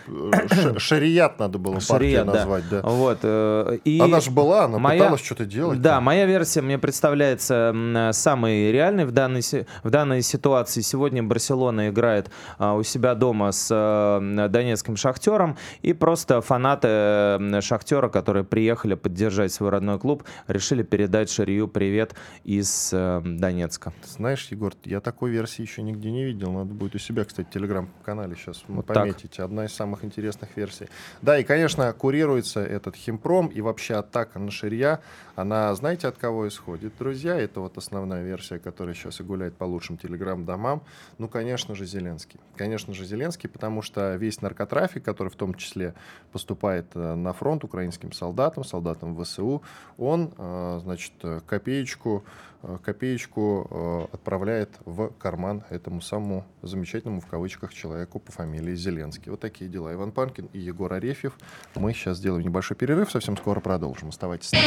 Шарият 0.78 1.38
надо 1.38 1.58
было 1.58 1.80
Шарият, 1.80 2.26
назвать, 2.26 2.68
да. 2.68 2.82
да. 2.82 2.88
Вот, 2.88 3.18
э, 3.22 3.78
и 3.84 4.00
она 4.00 4.20
же 4.20 4.30
была, 4.30 4.64
она 4.64 4.78
моя... 4.78 5.00
пыталась 5.00 5.24
что-то 5.24 5.44
делать. 5.44 5.80
Да, 5.80 5.94
там. 5.94 6.04
моя 6.04 6.26
версия 6.26 6.62
мне 6.62 6.78
представляется 6.78 7.74
самой 8.12 8.72
реальной 8.72 9.04
в 9.04 9.12
данной, 9.12 9.42
в 9.82 9.90
данной 9.90 10.22
ситуации. 10.22 10.80
Сегодня 10.80 11.22
Барселона 11.22 11.88
играет 11.88 12.30
а, 12.58 12.74
у 12.74 12.82
себя 12.82 13.14
дома 13.14 13.52
с 13.52 13.68
а, 13.70 14.48
донецким 14.48 14.96
шахтером, 14.96 15.56
и 15.82 15.92
просто 15.92 16.40
фанаты 16.40 17.60
шахтера, 17.60 18.08
которые 18.08 18.44
приехали 18.44 18.94
поддержать 18.94 19.52
свой 19.52 19.70
родной 19.70 19.98
клуб, 19.98 20.19
решили 20.46 20.82
передать 20.82 21.30
Шарию 21.30 21.68
привет 21.68 22.14
из 22.44 22.90
а, 22.92 23.20
Донецка. 23.24 23.92
Знаешь, 24.04 24.46
Егор, 24.50 24.72
я 24.84 25.00
такой 25.00 25.30
версии 25.30 25.62
еще 25.62 25.82
нигде 25.82 26.10
не 26.10 26.24
видел. 26.24 26.52
Надо 26.52 26.74
будет 26.74 26.94
у 26.94 26.98
себя, 26.98 27.24
кстати, 27.24 27.48
телеграм-канале 27.52 28.36
сейчас 28.36 28.62
вот 28.68 28.86
пометить. 28.86 29.32
Так. 29.32 29.46
Одна 29.46 29.64
из 29.64 29.72
самых 29.72 30.04
интересных 30.04 30.56
версий. 30.56 30.88
Да, 31.22 31.38
и, 31.38 31.44
конечно, 31.44 31.92
курируется 31.92 32.60
этот 32.60 32.96
химпром 32.96 33.46
и 33.48 33.60
вообще 33.60 33.94
атака 33.94 34.38
на 34.38 34.50
Ширья. 34.50 35.00
Она, 35.36 35.74
знаете, 35.74 36.08
от 36.08 36.18
кого 36.18 36.48
исходит, 36.48 36.92
друзья? 36.98 37.38
Это 37.38 37.60
вот 37.60 37.78
основная 37.78 38.22
версия, 38.24 38.58
которая 38.58 38.94
сейчас 38.94 39.20
и 39.20 39.22
гуляет 39.22 39.56
по 39.56 39.64
лучшим 39.64 39.96
телеграм-домам. 39.96 40.82
Ну, 41.18 41.28
конечно 41.28 41.74
же, 41.74 41.86
Зеленский. 41.86 42.40
Конечно 42.56 42.92
же, 42.94 43.04
Зеленский, 43.04 43.48
потому 43.48 43.82
что 43.82 44.16
весь 44.16 44.42
наркотрафик, 44.42 45.04
который 45.04 45.28
в 45.28 45.36
том 45.36 45.54
числе 45.54 45.94
поступает 46.32 46.86
э, 46.94 47.14
на 47.14 47.32
фронт 47.32 47.64
украинским 47.64 48.12
солдатам, 48.12 48.64
солдатам 48.64 49.16
ВСУ, 49.22 49.62
он, 49.96 50.09
э, 50.16 50.80
значит, 50.82 51.12
копеечку 51.46 52.24
Э, 52.62 52.78
копеечку 52.82 53.66
э, 53.70 54.14
отправляет 54.14 54.70
в 54.84 55.08
карман 55.18 55.64
этому 55.70 56.02
самому 56.02 56.44
замечательному 56.62 57.20
в 57.20 57.26
кавычках 57.26 57.72
человеку 57.72 58.18
по 58.18 58.32
фамилии 58.32 58.74
Зеленский. 58.74 59.30
Вот 59.30 59.40
такие 59.40 59.70
дела. 59.70 59.92
Иван 59.94 60.12
Панкин 60.12 60.50
и 60.52 60.58
Егор 60.58 60.92
Арефьев. 60.92 61.38
Мы 61.74 61.94
сейчас 61.94 62.18
сделаем 62.18 62.44
небольшой 62.44 62.76
перерыв, 62.76 63.10
совсем 63.10 63.36
скоро 63.36 63.60
продолжим. 63.60 64.10
Оставайтесь 64.10 64.48
с 64.48 64.52
нами. 64.52 64.66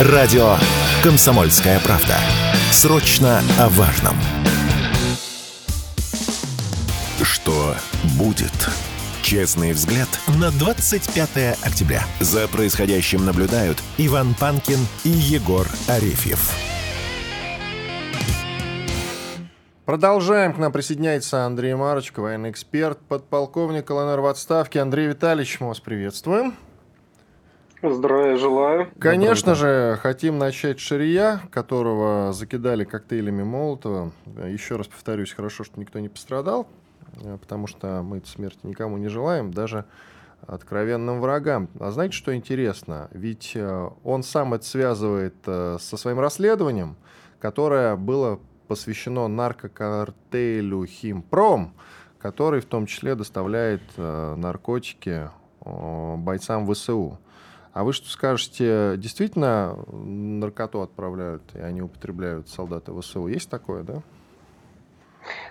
Радио 0.00 0.56
«Комсомольская 1.02 1.80
правда». 1.80 2.16
Срочно 2.70 3.40
о 3.58 3.68
важном. 3.70 4.14
Что 7.22 7.74
будет? 8.16 8.70
Честный 9.30 9.70
взгляд 9.74 10.08
на 10.40 10.50
25 10.50 11.64
октября. 11.64 12.02
За 12.18 12.48
происходящим 12.48 13.24
наблюдают 13.24 13.80
Иван 13.96 14.34
Панкин 14.34 14.80
и 15.04 15.08
Егор 15.08 15.68
Арефьев. 15.88 16.50
Продолжаем. 19.84 20.52
К 20.52 20.58
нам 20.58 20.72
присоединяется 20.72 21.44
Андрей 21.44 21.76
Марочка, 21.76 22.18
военный 22.18 22.50
эксперт, 22.50 22.98
подполковник 22.98 23.88
ЛНР 23.88 24.18
в 24.18 24.26
отставке. 24.26 24.80
Андрей 24.80 25.06
Витальевич, 25.06 25.60
мы 25.60 25.68
вас 25.68 25.78
приветствуем. 25.78 26.56
Здравия 27.84 28.36
желаю. 28.36 28.90
Конечно 28.98 29.54
же, 29.54 29.96
хотим 30.02 30.38
начать 30.38 30.80
Шария, 30.80 31.40
которого 31.52 32.32
закидали 32.32 32.82
коктейлями 32.82 33.44
Молотова. 33.44 34.10
Еще 34.44 34.74
раз 34.74 34.88
повторюсь, 34.88 35.32
хорошо, 35.32 35.62
что 35.62 35.78
никто 35.78 36.00
не 36.00 36.08
пострадал. 36.08 36.66
Э, 37.22 37.38
потому 37.40 37.66
что 37.66 38.02
мы 38.02 38.22
смерти 38.24 38.60
никому 38.62 38.96
не 38.98 39.08
желаем, 39.08 39.52
даже 39.52 39.84
откровенным 40.46 41.20
врагам. 41.20 41.68
А 41.78 41.90
знаете, 41.90 42.16
что 42.16 42.34
интересно? 42.34 43.08
Ведь 43.12 43.52
э, 43.54 43.90
он 44.04 44.22
сам 44.22 44.54
это 44.54 44.64
связывает 44.64 45.34
э, 45.46 45.78
со 45.80 45.96
своим 45.96 46.18
расследованием, 46.20 46.96
которое 47.38 47.96
было 47.96 48.40
посвящено 48.68 49.28
наркокартелю 49.28 50.86
Химпром, 50.86 51.74
который 52.18 52.60
в 52.60 52.66
том 52.66 52.86
числе 52.86 53.16
доставляет 53.16 53.82
наркотики 53.96 55.30
бойцам 55.64 56.72
ВСУ. 56.72 57.18
А 57.72 57.82
вы 57.82 57.92
что 57.92 58.08
скажете, 58.08 58.94
действительно 58.96 59.76
наркоту 59.90 60.82
отправляют, 60.82 61.42
и 61.54 61.58
они 61.58 61.82
употребляют 61.82 62.48
солдаты 62.48 62.92
ВСУ? 63.00 63.26
Есть 63.26 63.50
такое, 63.50 63.82
да? 63.82 64.02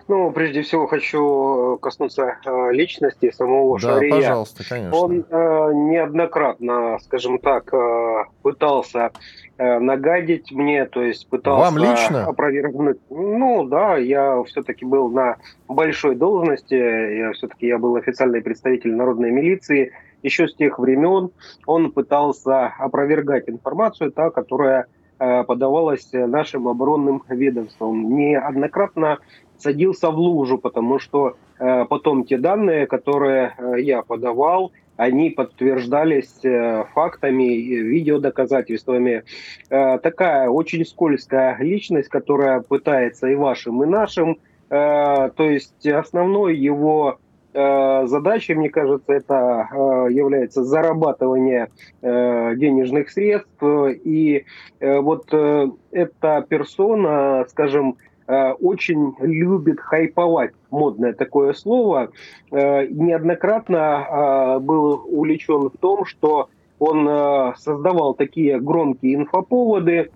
Ну, 0.08 0.32
прежде 0.32 0.64
всего 0.64 0.88
хочу 0.88 1.76
э, 1.76 1.78
коснуться 1.78 2.38
э, 2.44 2.72
личности 2.72 3.32
самого 3.32 3.80
да, 3.80 3.96
Шария. 3.96 4.10
пожалуйста, 4.12 4.64
конечно. 4.68 4.98
Он 4.98 5.26
э, 5.30 5.72
неоднократно, 5.74 6.98
скажем 7.04 7.38
так, 7.38 7.72
э, 7.74 8.24
пытался 8.42 9.12
э, 9.58 9.80
нагадить 9.80 10.52
мне, 10.52 10.86
то 10.86 11.04
есть 11.04 11.28
пытался 11.30 11.72
Вам 11.72 11.78
лично? 11.78 12.26
опровергнуть. 12.26 12.98
Ну, 13.12 13.66
да, 13.66 13.98
я 13.98 14.42
все-таки 14.44 14.84
был 14.84 15.10
на 15.10 15.38
большой 15.68 16.16
должности, 16.16 16.74
я 16.74 17.32
все-таки 17.34 17.68
я 17.68 17.78
был 17.78 17.96
официальный 17.96 18.42
представитель 18.42 18.96
народной 18.96 19.30
милиции. 19.30 19.92
Еще 20.24 20.48
с 20.48 20.56
тех 20.56 20.80
времен 20.80 21.30
он 21.66 21.92
пытался 21.92 22.74
опровергать 22.80 23.48
информацию, 23.48 24.12
та, 24.12 24.32
которая 24.32 24.88
э, 25.20 25.44
подавалась 25.44 26.10
нашим 26.14 26.68
оборонным 26.68 27.24
ведомством. 27.30 28.16
Неоднократно 28.16 29.20
садился 29.60 30.10
в 30.10 30.18
лужу, 30.18 30.58
потому 30.58 31.00
что 31.00 31.36
э, 31.60 31.86
потом 31.86 32.24
те 32.24 32.38
данные, 32.38 32.88
которые 32.88 33.54
э, 33.58 33.82
я 33.82 34.02
подавал, 34.02 34.72
они 35.00 35.30
подтверждались 35.30 36.44
э, 36.44 36.84
фактами, 36.94 37.44
видеодоказательствами. 37.44 39.24
Э, 39.70 39.98
такая 40.00 40.50
очень 40.50 40.86
скользкая 40.86 41.58
личность, 41.60 42.10
которая 42.10 42.60
пытается 42.60 43.28
и 43.28 43.36
вашим, 43.36 43.82
и 43.84 43.86
нашим. 43.86 44.40
Э, 44.70 45.30
то 45.34 45.50
есть 45.50 45.88
основной 45.88 46.58
его 46.58 47.18
э, 47.54 48.08
задачей, 48.08 48.56
мне 48.56 48.70
кажется, 48.70 49.14
это 49.14 49.70
э, 49.72 49.76
является 50.12 50.66
зарабатывание 50.66 51.70
э, 52.02 52.56
денежных 52.58 53.10
средств. 53.10 53.64
И 53.64 54.44
вот 54.82 55.34
эта 55.34 56.46
персона, 56.50 57.46
скажем, 57.50 57.96
очень 58.60 59.16
любит 59.20 59.80
хайповать, 59.80 60.52
модное 60.70 61.14
такое 61.14 61.54
слово, 61.54 62.12
э, 62.52 62.86
неоднократно 62.88 63.76
э, 63.76 64.60
был 64.60 65.04
увлечен 65.08 65.70
в 65.70 65.78
том, 65.80 66.06
что 66.06 66.50
он 66.78 67.10
создавал 67.58 68.14
такие 68.14 68.58
громкие 68.62 69.16
инфоповоды 69.16 70.12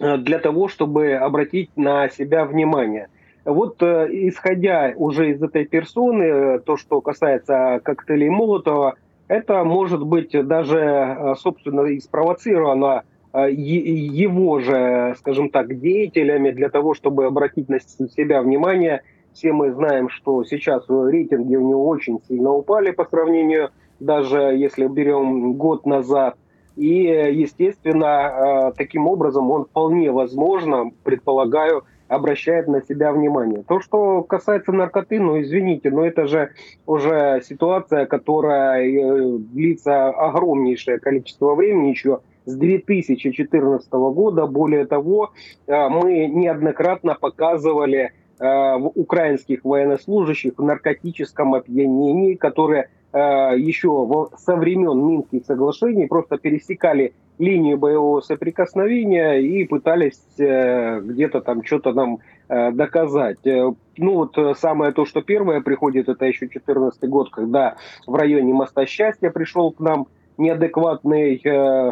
для 0.00 0.40
того, 0.40 0.66
чтобы 0.66 1.12
обратить 1.12 1.70
на 1.76 2.08
себя 2.08 2.46
внимание. 2.46 3.06
Вот 3.44 3.80
исходя 3.80 4.92
уже 4.96 5.30
из 5.30 5.40
этой 5.40 5.64
персоны, 5.64 6.58
то, 6.58 6.76
что 6.76 7.00
касается 7.00 7.80
коктейлей 7.84 8.28
Молотова, 8.28 8.96
это 9.28 9.62
может 9.62 10.04
быть 10.04 10.32
даже, 10.32 11.36
собственно, 11.38 11.82
и 11.82 12.00
спровоцировано 12.00 13.04
его 13.34 14.60
же, 14.60 15.14
скажем 15.18 15.50
так, 15.50 15.78
деятелями 15.80 16.50
для 16.50 16.68
того, 16.68 16.94
чтобы 16.94 17.26
обратить 17.26 17.68
на 17.68 17.80
себя 17.80 18.42
внимание. 18.42 19.02
Все 19.32 19.52
мы 19.52 19.72
знаем, 19.72 20.08
что 20.08 20.44
сейчас 20.44 20.84
рейтинги 20.88 21.56
у 21.56 21.68
него 21.68 21.88
очень 21.88 22.20
сильно 22.28 22.52
упали 22.52 22.92
по 22.92 23.04
сравнению, 23.04 23.70
даже 23.98 24.38
если 24.38 24.86
берем 24.86 25.54
год 25.54 25.84
назад. 25.84 26.36
И, 26.76 27.04
естественно, 27.04 28.66
а, 28.66 28.72
таким 28.72 29.06
образом 29.06 29.50
он 29.50 29.64
вполне 29.64 30.10
возможно, 30.10 30.90
предполагаю, 31.02 31.84
обращает 32.08 32.68
на 32.68 32.82
себя 32.82 33.12
внимание. 33.12 33.62
То, 33.66 33.80
что 33.80 34.22
касается 34.22 34.72
наркоты, 34.72 35.20
ну 35.20 35.40
извините, 35.40 35.90
но 35.90 36.04
это 36.04 36.26
же 36.26 36.50
уже 36.86 37.40
ситуация, 37.44 38.06
которая 38.06 38.84
э, 38.84 39.38
длится 39.38 40.08
огромнейшее 40.08 40.98
количество 40.98 41.54
времени 41.54 41.88
еще 41.88 42.20
с 42.44 42.56
2014 42.56 43.90
года. 43.92 44.46
Более 44.46 44.86
того, 44.86 45.32
э, 45.66 45.88
мы 45.88 46.26
неоднократно 46.26 47.14
показывали 47.14 48.12
э, 48.38 48.74
украинских 48.94 49.64
военнослужащих 49.64 50.54
в 50.56 50.62
наркотическом 50.62 51.54
опьянении, 51.54 52.34
которые 52.34 52.90
э, 53.12 53.18
еще 53.56 54.28
со 54.36 54.56
времен 54.56 55.06
Минских 55.06 55.44
соглашений 55.46 56.06
просто 56.06 56.38
пересекали 56.38 57.14
линию 57.38 57.78
боевого 57.78 58.20
соприкосновения 58.20 59.40
и 59.40 59.64
пытались 59.64 60.20
где-то 60.36 61.40
там 61.40 61.64
что-то 61.64 61.92
нам 61.92 62.20
доказать. 62.48 63.38
Ну 63.44 63.74
вот 64.14 64.38
самое 64.56 64.92
то, 64.92 65.04
что 65.04 65.20
первое 65.20 65.60
приходит, 65.60 66.08
это 66.08 66.26
еще 66.26 66.46
2014 66.46 67.08
год, 67.08 67.30
когда 67.30 67.74
в 68.06 68.14
районе 68.14 68.54
моста 68.54 68.86
Счастья 68.86 69.30
пришел 69.30 69.72
к 69.72 69.80
нам 69.80 70.06
неадекватный, 70.38 71.38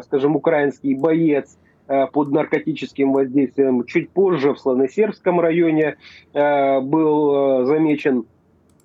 скажем, 0.05 0.37
украинский 0.37 0.95
боец 0.95 1.57
под 1.87 2.31
наркотическим 2.31 3.13
воздействием. 3.13 3.85
Чуть 3.85 4.11
позже 4.11 4.55
в 4.55 4.59
Слоносербском 4.59 5.41
районе 5.41 5.97
был 6.33 7.67
замечен 7.67 8.25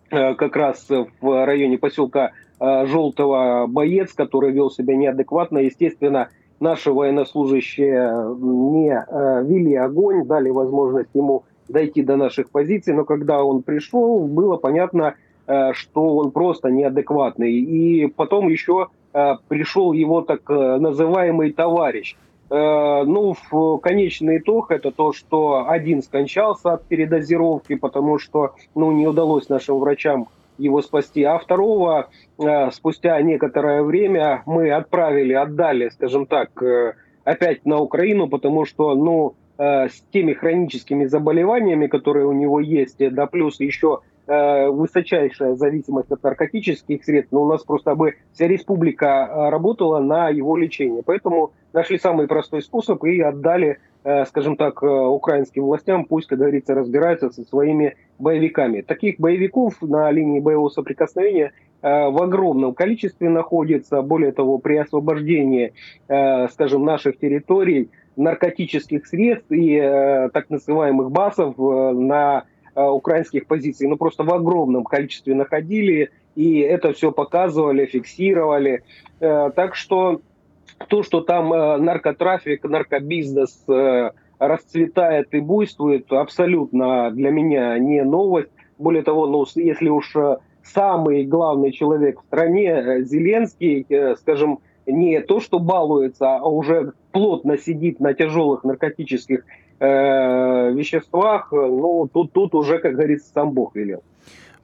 как 0.10 0.56
раз 0.56 0.88
в 0.90 1.46
районе 1.46 1.78
поселка 1.78 2.32
Желтого 2.60 3.68
боец, 3.68 4.14
который 4.14 4.52
вел 4.52 4.72
себя 4.72 4.96
неадекватно. 4.96 5.60
Естественно, 5.60 6.30
наши 6.60 6.92
военнослужащие 6.92 8.36
не 8.40 8.92
э, 8.92 9.44
вели 9.46 9.76
огонь, 9.76 10.26
дали 10.26 10.50
возможность 10.50 11.10
ему 11.14 11.44
дойти 11.70 12.02
до 12.02 12.16
наших 12.16 12.50
позиций, 12.50 12.94
но 12.94 13.04
когда 13.04 13.44
он 13.44 13.62
пришел, 13.62 14.26
было 14.28 14.58
понятно, 14.58 15.16
э, 15.46 15.74
что 15.74 16.16
он 16.18 16.32
просто 16.32 16.70
неадекватный. 16.70 17.54
И 17.54 18.08
потом 18.08 18.48
еще 18.48 18.88
э, 18.88 18.97
пришел 19.12 19.94
его 19.94 20.22
так 20.22 20.50
называемый 20.50 21.52
товарищ. 21.52 22.16
Ну, 22.50 23.36
в 23.52 23.78
конечный 23.80 24.38
итог 24.38 24.72
это 24.72 24.92
то, 24.92 25.12
что 25.12 25.68
один 25.68 26.02
скончался 26.02 26.74
от 26.74 26.86
передозировки, 26.86 27.76
потому 27.76 28.20
что 28.20 28.56
ну, 28.74 28.92
не 28.92 29.06
удалось 29.06 29.50
нашим 29.50 29.80
врачам 29.80 30.28
его 30.58 30.82
спасти. 30.82 31.24
А 31.24 31.38
второго, 31.38 32.10
э, 32.40 32.72
спустя 32.72 33.22
некоторое 33.22 33.84
время, 33.84 34.44
мы 34.46 34.72
отправили, 34.72 35.34
отдали, 35.34 35.90
скажем 35.90 36.26
так, 36.26 36.62
э, 36.62 36.94
опять 37.24 37.66
на 37.66 37.80
Украину, 37.80 38.28
потому 38.28 38.66
что, 38.66 38.96
ну, 38.96 39.36
э, 39.58 39.90
с 39.90 40.04
теми 40.12 40.34
хроническими 40.34 41.06
заболеваниями, 41.06 41.88
которые 41.88 42.26
у 42.26 42.34
него 42.34 42.60
есть, 42.60 42.98
да 43.00 43.28
плюс 43.28 43.60
еще 43.60 44.02
высочайшая 44.28 45.56
зависимость 45.56 46.12
от 46.12 46.22
наркотических 46.22 47.04
средств, 47.04 47.32
но 47.32 47.44
у 47.44 47.50
нас 47.50 47.64
просто 47.64 47.96
бы 47.96 48.16
вся 48.34 48.48
республика 48.48 49.50
работала 49.50 50.00
на 50.00 50.30
его 50.30 50.58
лечение. 50.58 51.02
Поэтому 51.06 51.54
нашли 51.72 51.98
самый 51.98 52.28
простой 52.28 52.62
способ 52.62 53.04
и 53.06 53.22
отдали 53.22 53.78
Э, 54.10 54.24
скажем 54.26 54.56
так, 54.56 54.82
э, 54.82 54.88
украинским 54.88 55.64
властям, 55.64 56.06
пусть, 56.06 56.28
как 56.28 56.40
говорится, 56.40 56.74
разбираются 56.74 57.30
со 57.30 57.44
своими 57.44 57.98
боевиками. 58.20 58.80
Таких 58.80 59.20
боевиков 59.20 59.82
на 59.82 60.10
линии 60.12 60.40
боевого 60.40 60.70
соприкосновения 60.70 61.52
э, 61.82 62.10
в 62.10 62.24
огромном 62.24 62.74
количестве 62.74 63.28
находится. 63.28 64.02
Более 64.02 64.32
того, 64.32 64.60
при 64.60 64.78
освобождении, 64.78 65.74
скажем, 66.08 66.86
наших 66.86 67.20
территорий, 67.20 67.90
наркотических 68.16 69.06
средств 69.06 69.52
и 69.52 69.78
так 70.34 70.50
называемых 70.50 71.12
басов 71.12 71.58
на 71.58 72.46
украинских 72.84 73.48
позициях, 73.48 73.90
ну 73.90 73.98
просто 73.98 74.24
в 74.24 74.34
огромном 74.34 74.84
количестве 74.84 75.34
находили, 75.34 76.12
и 76.36 76.60
это 76.60 76.94
все 76.94 77.12
показывали, 77.12 77.86
фиксировали. 77.86 78.84
Так 79.20 79.76
что 79.76 80.22
то, 80.88 81.04
что 81.04 81.22
там 81.22 81.54
э, 81.54 81.78
наркотрафик, 81.78 82.64
наркобизнес 82.64 83.64
э, 83.68 84.12
расцветает 84.40 85.34
и 85.34 85.40
буйствует, 85.40 86.12
абсолютно 86.12 87.12
для 87.12 87.32
меня 87.32 87.78
не 87.80 88.04
новость. 88.04 88.50
Более 88.78 89.04
того, 89.04 89.26
ну, 89.28 89.46
если 89.56 89.90
уж 89.90 90.16
э, 90.16 90.38
самый 90.64 91.26
главный 91.26 91.72
человек 91.72 92.22
в 92.22 92.26
стране, 92.26 93.04
Зеленский, 93.04 93.88
скажем, 94.18 94.60
не 94.86 95.20
то, 95.22 95.40
что 95.40 95.60
балуется, 95.60 96.36
а 96.36 96.48
уже 96.48 96.94
плотно 97.12 97.58
сидит 97.58 98.00
на 98.00 98.14
тяжелых 98.14 98.64
наркотических 98.64 99.44
э, 99.80 100.72
веществах, 100.72 101.52
ну, 101.52 102.10
тут, 102.12 102.32
тут 102.32 102.56
уже, 102.56 102.80
как 102.80 102.94
говорится, 102.94 103.32
сам 103.34 103.52
Бог 103.52 103.76
велел. 103.76 104.04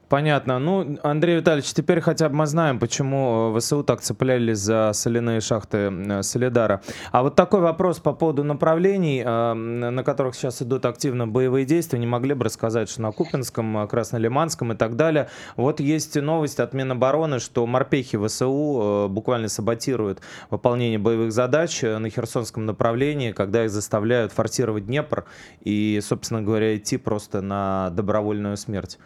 Понятно. 0.09 0.59
Ну, 0.59 0.99
Андрей 1.01 1.37
Витальевич, 1.37 1.73
теперь 1.73 1.99
хотя 1.99 2.29
бы 2.29 2.35
мы 2.35 2.45
знаем, 2.45 2.77
почему 2.77 3.53
э, 3.55 3.59
ВСУ 3.59 3.83
так 3.83 4.01
цеплялись 4.01 4.59
за 4.59 4.91
соляные 4.93 5.41
шахты 5.41 5.77
э, 5.77 6.23
Солидара. 6.23 6.81
А 7.11 7.23
вот 7.23 7.35
такой 7.35 7.61
вопрос 7.61 7.99
по 7.99 8.13
поводу 8.13 8.43
направлений, 8.43 9.23
э, 9.25 9.53
на 9.53 10.03
которых 10.03 10.35
сейчас 10.35 10.61
идут 10.61 10.85
активно 10.85 11.27
боевые 11.27 11.65
действия. 11.65 11.97
Не 11.97 12.05
могли 12.05 12.35
бы 12.35 12.45
рассказать, 12.45 12.89
что 12.89 13.01
на 13.01 13.11
Купинском, 13.11 13.87
Краснолиманском 13.87 14.73
и 14.73 14.75
так 14.75 14.95
далее. 14.95 15.29
Вот 15.55 15.79
есть 15.79 16.15
новость 16.15 16.59
от 16.59 16.73
Минобороны, 16.73 17.39
что 17.39 17.65
морпехи 17.65 18.23
ВСУ 18.23 19.07
буквально 19.09 19.47
саботируют 19.47 20.19
выполнение 20.51 20.99
боевых 20.99 21.31
задач 21.31 21.81
на 21.81 22.09
Херсонском 22.09 22.65
направлении, 22.65 23.31
когда 23.31 23.63
их 23.63 23.71
заставляют 23.71 24.31
форсировать 24.31 24.85
Днепр 24.85 25.25
и, 25.61 25.99
собственно 26.03 26.41
говоря, 26.41 26.75
идти 26.75 26.97
просто 26.97 27.41
на 27.41 27.89
добровольную 27.91 28.57
смерть. 28.57 28.99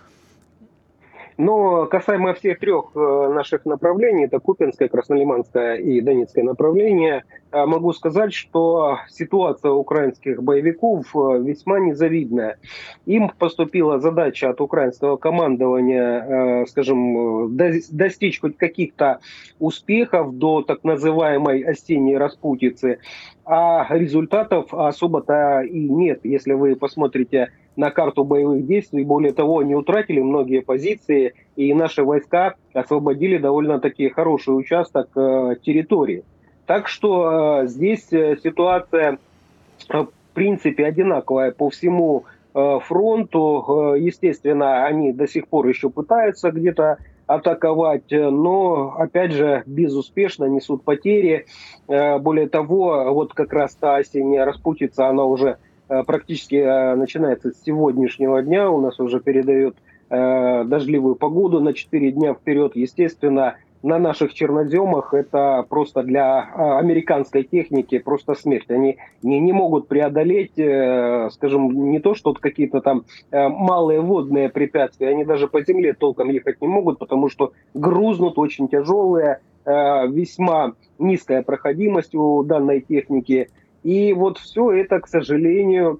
Но 1.38 1.86
касаемо 1.86 2.34
всех 2.34 2.60
трех 2.60 2.86
э, 2.96 3.32
наших 3.32 3.66
направлений, 3.66 4.26
это 4.26 4.40
Купинское, 4.40 4.88
Краснолиманское 4.88 5.76
и 5.76 6.02
Донецкое 6.02 6.44
направление, 6.44 7.26
э, 7.52 7.66
могу 7.66 7.94
сказать, 7.94 8.34
что 8.34 8.98
ситуация 9.08 9.72
украинских 9.72 10.42
боевиков 10.42 11.06
э, 11.16 11.40
весьма 11.44 11.80
незавидная. 11.80 12.58
Им 13.06 13.30
поступила 13.38 14.00
задача 14.00 14.50
от 14.50 14.62
украинского 14.62 15.18
командования, 15.18 16.66
скажем, 16.66 17.56
достичь 17.56 18.42
хоть 18.42 18.58
каких-то 18.58 19.20
успехов 19.60 20.36
до 20.38 20.64
так 20.64 20.84
называемой 20.84 21.62
осенней 21.62 22.18
распутицы, 22.18 23.00
а 23.46 23.86
результатов 23.90 24.74
особо-то 24.74 25.62
и 25.62 25.88
нет. 25.88 26.22
Если 26.24 26.54
вы 26.54 26.76
посмотрите 26.76 27.52
на 27.78 27.92
карту 27.92 28.26
боевых 28.26 28.66
действий. 28.66 29.06
Более 29.06 29.32
того, 29.32 29.60
они 29.60 29.76
утратили 29.76 30.20
многие 30.20 30.62
позиции, 30.62 31.34
и 31.56 31.74
наши 31.74 32.04
войска 32.04 32.56
освободили 32.74 33.38
довольно-таки 33.38 34.10
хороший 34.10 34.58
участок 34.58 35.10
э, 35.16 35.56
территории. 35.64 36.24
Так 36.66 36.88
что 36.88 37.62
э, 37.62 37.68
здесь 37.68 38.12
э, 38.12 38.36
ситуация 38.44 39.20
в 39.88 40.10
принципе 40.34 40.86
одинаковая 40.86 41.52
по 41.52 41.70
всему 41.70 42.26
фронту. 42.54 43.94
Естественно, 43.96 44.86
они 44.86 45.14
до 45.14 45.28
сих 45.28 45.48
пор 45.48 45.68
еще 45.68 45.92
пытаются 45.92 46.50
где-то 46.50 46.98
атаковать, 47.28 48.10
но, 48.10 48.96
опять 48.98 49.34
же, 49.34 49.62
безуспешно 49.68 50.46
несут 50.46 50.84
потери. 50.84 51.46
Более 51.88 52.50
того, 52.50 53.14
вот 53.14 53.36
как 53.36 53.54
раз 53.54 53.76
та 53.76 53.98
осенняя 53.98 54.46
распутица, 54.46 55.08
она 55.08 55.26
уже 55.26 55.58
практически 55.88 56.56
э, 56.56 56.96
начинается 56.96 57.52
с 57.52 57.64
сегодняшнего 57.64 58.42
дня. 58.42 58.70
У 58.70 58.82
нас 58.82 59.00
уже 59.00 59.20
передают 59.20 59.78
э, 60.10 60.64
дождливую 60.66 61.16
погоду 61.16 61.62
на 61.62 61.74
4 61.74 62.12
дня 62.12 62.34
вперед. 62.34 62.74
Естественно, 62.76 63.56
на 63.84 64.00
наших 64.00 64.34
черноземах 64.34 65.14
это 65.14 65.66
просто 65.70 66.02
для 66.02 66.42
американской 66.80 67.44
техники 67.44 68.00
просто 68.00 68.34
смерть. 68.34 68.70
Они 68.70 68.98
не, 69.22 69.40
не 69.40 69.54
могут 69.54 69.88
преодолеть, 69.88 70.54
скажем, 70.54 71.92
не 71.92 72.00
то, 72.00 72.16
что 72.16 72.34
какие-то 72.34 72.82
там 72.82 73.06
малые 73.32 74.02
водные 74.02 74.50
препятствия, 74.50 75.10
они 75.10 75.24
даже 75.26 75.48
по 75.48 75.64
земле 75.64 75.94
толком 75.94 76.30
ехать 76.30 76.60
не 76.60 76.68
могут, 76.68 76.98
потому 76.98 77.30
что 77.30 77.54
грузнут 77.76 78.40
очень 78.40 78.68
тяжелые, 78.68 79.42
весьма 79.64 80.74
низкая 80.98 81.44
проходимость 81.44 82.16
у 82.16 82.44
данной 82.44 82.82
техники. 82.82 83.50
И 83.84 84.14
вот 84.14 84.38
все 84.38 84.72
это, 84.72 85.00
к 85.00 85.08
сожалению, 85.08 86.00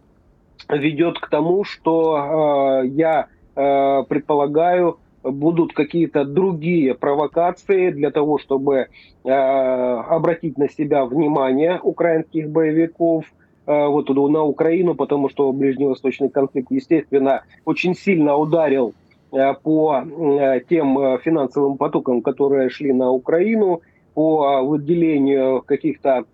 ведет 0.70 1.20
к 1.20 1.30
тому, 1.30 1.64
что 1.64 2.82
э, 2.84 2.88
я 2.88 3.28
э, 3.56 4.04
предполагаю, 4.08 5.00
будут 5.24 5.74
какие-то 5.74 6.26
другие 6.26 6.94
провокации 6.96 7.92
для 7.92 8.12
того, 8.12 8.38
чтобы 8.38 8.88
э, 9.24 9.30
обратить 9.30 10.58
на 10.58 10.70
себя 10.70 11.06
внимание 11.06 11.80
украинских 11.82 12.50
боевиков, 12.50 13.26
э, 13.66 13.88
вот 13.88 14.10
на 14.10 14.44
Украину, 14.44 14.96
потому 14.96 15.30
что 15.30 15.52
ближневосточный 15.52 16.30
конфликт, 16.30 16.72
естественно, 16.72 17.44
очень 17.66 17.96
сильно 17.96 18.36
ударил 18.36 18.94
э, 19.32 19.54
по 19.54 20.02
э, 20.04 20.62
тем 20.70 21.20
финансовым 21.20 21.78
потокам, 21.78 22.22
которые 22.22 22.70
шли 22.70 22.94
на 22.94 23.12
Украину, 23.12 23.82
по 24.14 24.64
выделению 24.64 25.62
каких-то 25.62 26.26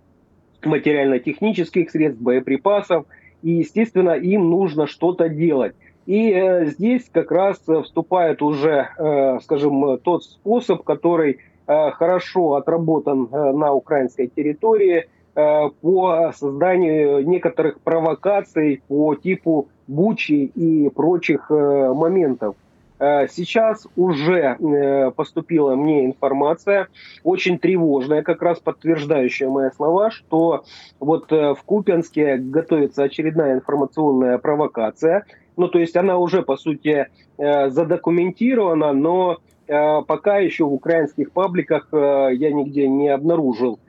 материально-технических 0.66 1.90
средств, 1.90 2.22
боеприпасов, 2.22 3.06
и, 3.42 3.52
естественно, 3.52 4.12
им 4.12 4.50
нужно 4.50 4.88
что-то 4.88 5.30
делать. 5.30 5.76
И 6.06 6.32
э, 6.32 6.66
здесь 6.66 7.10
как 7.12 7.32
раз 7.32 7.60
вступает 7.84 8.42
уже, 8.42 8.90
э, 8.98 9.40
скажем, 9.42 9.98
тот 10.00 10.24
способ, 10.24 10.84
который 10.84 11.40
э, 11.66 11.92
хорошо 11.92 12.56
отработан 12.56 13.30
э, 13.32 13.52
на 13.54 13.74
украинской 13.74 14.28
территории 14.28 15.08
э, 15.36 15.70
по 15.82 16.32
созданию 16.36 17.26
некоторых 17.28 17.80
провокаций 17.82 18.82
по 18.88 19.16
типу 19.16 19.70
Бучи 19.88 20.46
и 20.56 20.90
прочих 20.90 21.48
э, 21.50 21.94
моментов. 21.94 22.56
Э, 23.04 23.28
сейчас 23.28 23.86
уже 23.98 24.56
э, 24.58 25.12
поступила 25.12 25.76
мне 25.76 26.06
информация, 26.06 26.88
очень 27.24 27.60
тревожная, 27.60 28.24
как 28.24 28.42
раз 28.42 28.60
подтверждающая 28.60 29.50
мои 29.50 29.72
слова, 29.72 30.10
что 30.10 30.64
вот 31.02 31.30
э, 31.34 31.54
в 31.54 31.64
Купянске 31.66 32.38
готовится 32.38 33.04
очередная 33.04 33.56
информационная 33.56 34.38
провокация. 34.38 35.26
Ну, 35.58 35.68
то 35.68 35.80
есть 35.80 35.98
она 35.98 36.18
уже, 36.18 36.42
по 36.42 36.58
сути, 36.58 37.08
задокументирована, 37.38 38.92
но 38.92 39.38
пока 39.68 40.40
еще 40.40 40.64
в 40.64 40.74
украинских 40.74 41.32
пабликах 41.32 41.90
я 41.92 42.52
нигде 42.52 42.88
не 42.88 43.10
обнаружил 43.10 43.80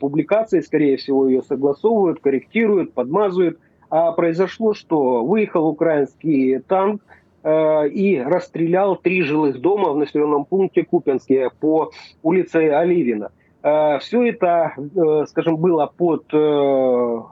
публикации, 0.00 0.60
скорее 0.60 0.96
всего, 0.96 1.28
ее 1.28 1.42
согласовывают, 1.42 2.18
корректируют, 2.18 2.94
подмазывают. 2.94 3.60
А 3.90 4.10
произошло 4.10 4.74
что? 4.74 5.24
Выехал 5.24 5.68
украинский 5.68 6.58
танк, 6.58 7.00
и 7.44 8.22
расстрелял 8.24 8.96
три 8.96 9.22
жилых 9.22 9.60
дома 9.60 9.90
в 9.92 9.98
населенном 9.98 10.46
пункте 10.46 10.82
Купенске 10.82 11.50
по 11.60 11.90
улице 12.22 12.70
Оливина. 12.70 13.32
Э, 13.62 13.98
Все 13.98 14.28
это, 14.30 14.72
э, 14.76 15.24
скажем, 15.28 15.56
было 15.56 15.90
под 15.94 16.24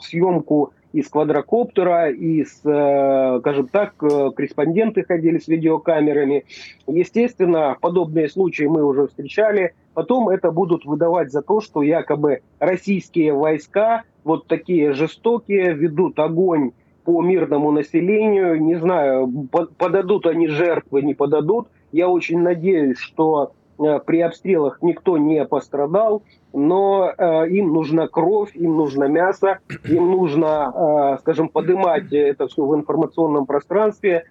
съемку 0.03 0.73
из 0.93 1.09
квадрокоптера, 1.09 2.11
из, 2.11 2.59
скажем 2.59 3.69
так, 3.69 3.97
корреспонденты 3.97 5.05
ходили 5.05 5.39
с 5.39 5.49
видеокамерами. 5.49 6.45
Естественно, 6.87 7.79
подобные 7.81 8.29
случаи 8.29 8.65
мы 8.65 8.85
уже 8.85 9.07
встречали. 9.07 9.73
Потом 9.95 10.29
это 10.29 10.51
будут 10.51 10.85
выдавать 10.85 11.33
за 11.33 11.41
то, 11.41 11.63
что 11.63 11.81
якобы 11.81 12.41
российские 12.59 13.33
войска 13.33 14.03
вот 14.25 14.47
такие 14.49 14.93
жестокие 14.93 15.73
ведут 15.73 16.19
огонь 16.19 16.73
по 17.05 17.23
мирному 17.23 17.71
населению. 17.71 18.63
Не 18.63 18.77
знаю, 18.77 19.49
подадут 19.79 20.27
они 20.27 20.49
жертвы, 20.49 21.03
не 21.03 21.15
подадут. 21.15 21.69
Я 21.93 22.09
очень 22.09 22.41
надеюсь, 22.41 22.99
что 22.99 23.53
э, 23.79 24.01
при 24.07 24.21
обстрелах 24.21 24.81
никто 24.83 25.19
не 25.19 25.45
пострадал, 25.45 26.23
но 26.53 27.13
э, 27.17 27.49
им 27.49 27.73
нужна 27.73 28.09
кровь, 28.09 28.55
им 28.55 28.77
нужно 28.77 29.05
мясо, 29.05 29.59
им 29.85 30.11
нужно, 30.11 31.15
э, 31.15 31.19
скажем, 31.21 31.49
поднимать 31.49 32.13
это 32.13 32.47
все 32.47 32.65
в 32.65 32.75
информационном 32.75 33.47
пространстве. 33.47 34.25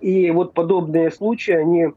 И 0.00 0.30
вот 0.30 0.52
подобные 0.52 1.10
случаи, 1.10 1.54
они 1.54 1.88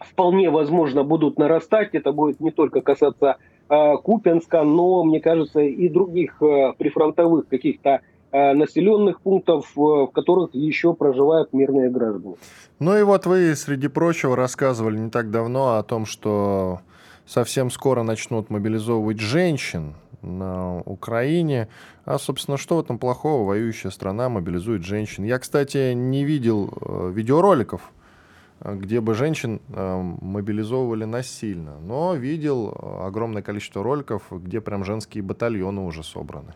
вполне 0.00 0.50
возможно 0.50 1.04
будут 1.04 1.38
нарастать. 1.38 1.90
Это 1.92 2.12
будет 2.12 2.40
не 2.40 2.50
только 2.50 2.80
касаться 2.80 3.36
э, 3.68 3.96
Купенска, 4.02 4.62
но, 4.62 5.04
мне 5.04 5.20
кажется, 5.20 5.60
и 5.60 5.88
других 5.88 6.42
э, 6.42 6.72
прифронтовых 6.76 7.48
каких-то 7.48 8.00
населенных 8.32 9.20
пунктов, 9.20 9.72
э, 9.76 9.80
в 9.80 10.08
которых 10.08 10.54
еще 10.54 10.94
проживают 10.94 11.52
мирные 11.52 11.90
граждане. 11.90 12.36
Ну 12.78 12.96
и 12.96 13.02
вот 13.02 13.26
вы, 13.26 13.54
среди 13.56 13.88
прочего, 13.88 14.36
рассказывали 14.36 14.98
не 14.98 15.10
так 15.10 15.30
давно 15.30 15.76
о 15.76 15.82
том, 15.82 16.04
что 16.04 16.80
совсем 17.26 17.70
скоро 17.70 18.02
начнут 18.02 18.50
мобилизовывать 18.50 19.18
женщин 19.18 19.94
на 20.22 20.80
Украине. 20.80 21.68
А, 22.04 22.18
собственно, 22.18 22.58
что 22.58 22.76
в 22.76 22.80
этом 22.80 22.98
плохого? 22.98 23.46
Воюющая 23.46 23.90
страна 23.90 24.28
мобилизует 24.28 24.84
женщин. 24.84 25.24
Я, 25.24 25.38
кстати, 25.38 25.92
не 25.94 26.24
видел 26.24 26.70
э, 26.80 27.10
видеороликов, 27.14 27.92
где 28.60 29.00
бы 29.00 29.14
женщин 29.14 29.60
мобилизовывали 29.68 31.04
насильно, 31.04 31.78
но 31.78 32.16
видел 32.16 32.76
огромное 33.04 33.40
количество 33.40 33.84
роликов, 33.84 34.24
где 34.32 34.60
прям 34.60 34.82
женские 34.82 35.22
батальоны 35.22 35.82
уже 35.82 36.02
собраны. 36.02 36.54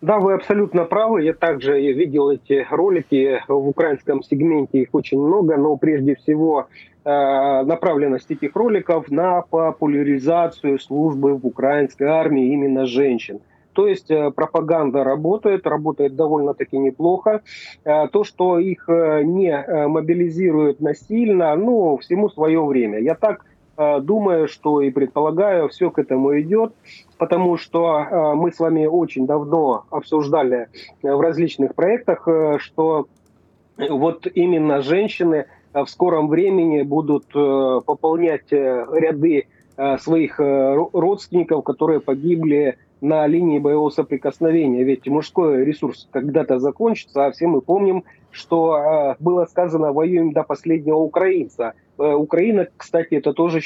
Да, 0.00 0.18
вы 0.18 0.32
абсолютно 0.32 0.84
правы. 0.84 1.22
Я 1.22 1.34
также 1.34 1.78
видел 1.78 2.30
эти 2.30 2.66
ролики 2.70 3.42
в 3.46 3.68
украинском 3.68 4.22
сегменте, 4.22 4.80
их 4.80 4.88
очень 4.92 5.20
много, 5.20 5.58
но 5.58 5.76
прежде 5.76 6.14
всего 6.14 6.68
э, 7.04 7.62
направленность 7.64 8.30
этих 8.30 8.56
роликов 8.56 9.10
на 9.10 9.42
популяризацию 9.42 10.78
службы 10.78 11.34
в 11.34 11.46
украинской 11.46 12.04
армии 12.04 12.50
именно 12.50 12.86
женщин. 12.86 13.40
То 13.74 13.86
есть 13.86 14.10
э, 14.10 14.30
пропаганда 14.30 15.04
работает, 15.04 15.66
работает 15.66 16.16
довольно-таки 16.16 16.78
неплохо. 16.78 17.42
Э, 17.84 18.08
то, 18.08 18.24
что 18.24 18.58
их 18.58 18.88
не 18.88 19.86
мобилизируют 19.86 20.80
насильно, 20.80 21.54
ну, 21.56 21.98
всему 21.98 22.30
свое 22.30 22.64
время. 22.64 23.00
Я 23.00 23.16
так 23.16 23.44
думаю, 24.02 24.48
что 24.48 24.80
и 24.82 24.90
предполагаю, 24.90 25.68
все 25.68 25.90
к 25.90 25.98
этому 25.98 26.38
идет 26.40 26.72
потому 27.20 27.58
что 27.58 27.98
э, 28.00 28.34
мы 28.34 28.50
с 28.50 28.58
вами 28.58 28.86
очень 28.86 29.26
давно 29.26 29.84
обсуждали 29.90 30.68
э, 31.02 31.12
в 31.14 31.20
различных 31.20 31.74
проектах, 31.74 32.26
э, 32.26 32.56
что 32.58 33.08
вот 33.76 34.26
именно 34.34 34.80
женщины 34.80 35.44
в 35.74 35.86
скором 35.86 36.28
времени 36.28 36.82
будут 36.82 37.26
пополнять 37.28 38.50
ряды 38.50 39.46
своих 40.00 40.38
родственников, 40.38 41.64
которые 41.64 42.00
погибли 42.00 42.76
на 43.00 43.26
линии 43.26 43.58
боевого 43.58 43.90
соприкосновения. 43.90 44.84
Ведь 44.84 45.06
мужской 45.08 45.64
ресурс 45.64 46.08
когда-то 46.10 46.58
закончится, 46.58 47.26
а 47.26 47.30
все 47.32 47.46
мы 47.46 47.60
помним, 47.60 48.04
что 48.30 49.16
было 49.18 49.46
сказано 49.46 49.92
«воюем 49.92 50.32
до 50.32 50.42
последнего 50.42 50.96
украинца». 50.96 51.74
Украина, 51.96 52.68
кстати, 52.76 53.14
это 53.14 53.32
тоже 53.32 53.60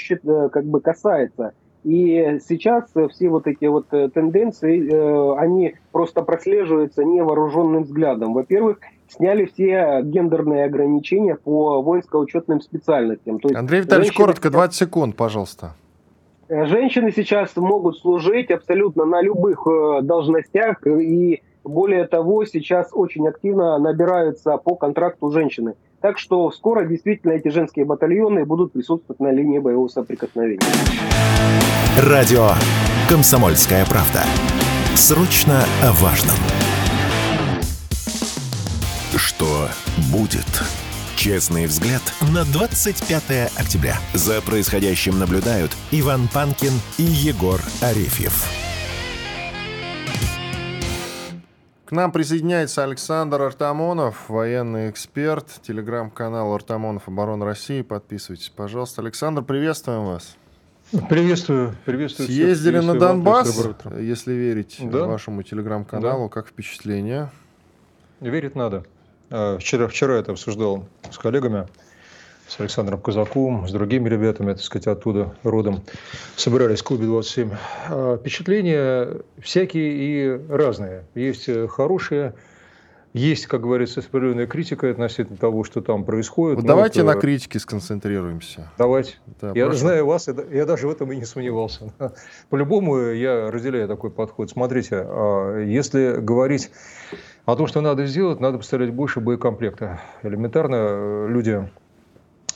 как 0.50 0.64
бы 0.64 0.80
касается– 0.80 1.52
и 1.84 2.38
сейчас 2.48 2.84
все 3.10 3.28
вот 3.28 3.46
эти 3.46 3.66
вот 3.66 3.92
э, 3.92 4.08
тенденции, 4.08 4.90
э, 4.90 5.38
они 5.38 5.74
просто 5.92 6.22
прослеживаются 6.22 7.04
невооруженным 7.04 7.82
взглядом. 7.82 8.32
Во-первых, 8.32 8.78
сняли 9.08 9.44
все 9.44 10.00
гендерные 10.02 10.64
ограничения 10.64 11.34
по 11.34 11.82
воинско-учетным 11.82 12.62
специальностям. 12.62 13.38
То 13.38 13.48
есть 13.48 13.58
Андрей 13.58 13.82
Витальевич, 13.82 14.08
женщины... 14.08 14.24
коротко, 14.24 14.50
20 14.50 14.74
секунд, 14.74 15.16
пожалуйста. 15.16 15.74
Э, 16.54 16.66
женщины 16.66 17.12
сейчас 17.14 17.56
могут 17.56 17.98
служить 17.98 18.50
абсолютно 18.50 19.04
на 19.04 19.20
любых 19.20 19.66
должностях, 20.02 20.86
и 20.86 21.42
более 21.64 22.06
того, 22.06 22.44
сейчас 22.44 22.90
очень 22.92 23.26
активно 23.26 23.78
набираются 23.78 24.56
по 24.58 24.76
контракту 24.76 25.30
женщины. 25.30 25.74
Так 26.00 26.18
что 26.18 26.50
скоро 26.52 26.84
действительно 26.84 27.32
эти 27.32 27.48
женские 27.48 27.86
батальоны 27.86 28.44
будут 28.44 28.72
присутствовать 28.72 29.18
на 29.18 29.32
линии 29.32 29.58
боевого 29.58 29.88
соприкосновения. 29.88 30.60
Радио 31.98 32.50
«Комсомольская 33.08 33.84
правда». 33.86 34.20
Срочно 34.94 35.64
о 35.82 35.92
важном. 35.92 36.36
Что 39.16 39.68
будет? 40.12 40.83
Честный 41.24 41.64
взгляд 41.64 42.02
на 42.34 42.44
25 42.44 43.58
октября. 43.58 43.96
За 44.12 44.42
происходящим 44.42 45.18
наблюдают 45.18 45.70
Иван 45.90 46.28
Панкин 46.28 46.72
и 46.98 47.02
Егор 47.02 47.58
Арефьев. 47.80 48.44
К 51.86 51.92
нам 51.92 52.12
присоединяется 52.12 52.84
Александр 52.84 53.40
Артамонов, 53.40 54.28
военный 54.28 54.90
эксперт, 54.90 55.46
телеграм-канал 55.62 56.52
Артамонов 56.52 57.08
Оборона 57.08 57.46
России. 57.46 57.80
Подписывайтесь, 57.80 58.50
пожалуйста. 58.54 59.00
Александр, 59.00 59.40
приветствуем 59.40 60.04
вас. 60.04 60.36
Приветствую, 61.08 61.74
приветствую. 61.86 62.28
Съездили 62.28 62.80
всех, 62.80 62.92
на 62.92 63.00
Донбасс, 63.00 63.58
если 63.98 64.34
верить 64.34 64.76
да? 64.78 65.06
вашему 65.06 65.42
телеграм-каналу. 65.42 66.24
Да. 66.24 66.28
Как 66.28 66.48
впечатление? 66.48 67.30
Верить 68.20 68.54
надо. 68.54 68.84
А, 69.36 69.58
вчера, 69.58 69.88
вчера 69.88 70.14
это 70.14 70.30
обсуждал 70.30 70.84
с 71.10 71.18
коллегами 71.18 71.66
с 72.46 72.60
Александром 72.60 73.00
Казаковым, 73.00 73.66
с 73.66 73.72
другими 73.72 74.08
ребятами, 74.08 74.52
так 74.52 74.62
сказать, 74.62 74.86
оттуда 74.86 75.34
родом, 75.42 75.82
собирались 76.36 76.82
в 76.82 76.84
клубе 76.84 77.06
27. 77.06 77.50
А, 77.88 78.16
впечатления 78.16 79.22
всякие 79.40 79.92
и 79.92 80.40
разные. 80.48 81.02
Есть 81.16 81.48
э, 81.48 81.66
хорошие, 81.66 82.34
есть, 83.14 83.46
как 83.46 83.62
говорится, 83.62 84.00
определенная 84.00 84.48
критика 84.48 84.90
относительно 84.90 85.38
того, 85.38 85.62
что 85.62 85.80
там 85.80 86.04
происходит. 86.04 86.56
Вот 86.56 86.66
давайте 86.66 87.00
это... 87.00 87.14
на 87.14 87.20
критике 87.20 87.60
сконцентрируемся. 87.60 88.72
Давайте. 88.76 89.14
Да, 89.40 89.52
я 89.54 89.66
прошу. 89.66 89.78
знаю 89.78 90.06
вас, 90.06 90.28
я 90.28 90.66
даже 90.66 90.88
в 90.88 90.90
этом 90.90 91.12
и 91.12 91.16
не 91.16 91.24
сомневался. 91.24 91.92
По-любому 92.50 92.98
я 92.98 93.52
разделяю 93.52 93.86
такой 93.86 94.10
подход. 94.10 94.50
Смотрите, 94.50 94.96
а, 94.96 95.60
если 95.60 96.16
говорить 96.20 96.72
о 97.44 97.54
том, 97.54 97.68
что 97.68 97.80
надо 97.80 98.04
сделать, 98.06 98.40
надо 98.40 98.58
поставлять 98.58 98.92
больше 98.92 99.20
боекомплекта. 99.20 100.00
Элементарно 100.24 100.74
э, 100.74 101.26
люди 101.28 101.68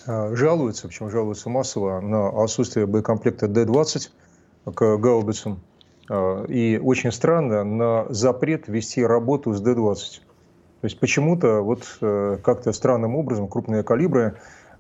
а, 0.07 0.35
жалуются, 0.35 0.89
причем 0.89 1.09
жалуются 1.09 1.49
массово, 1.51 2.01
на 2.01 2.31
отсутствие 2.43 2.87
боекомплекта 2.87 3.47
Д-20 3.47 4.11
к 4.75 4.97
гаубицам. 4.97 5.61
А, 6.11 6.45
и 6.47 6.79
очень 6.79 7.13
странно 7.13 7.63
на 7.63 8.07
запрет 8.09 8.67
вести 8.67 9.07
работу 9.07 9.53
с 9.53 9.61
Д-20. 9.61 10.23
То 10.81 10.85
есть 10.85 10.99
почему-то 11.01 11.61
вот 11.61 11.99
э, 12.01 12.39
как-то 12.43 12.73
странным 12.73 13.17
образом 13.17 13.49
крупные 13.49 13.83
калибры 13.83 14.37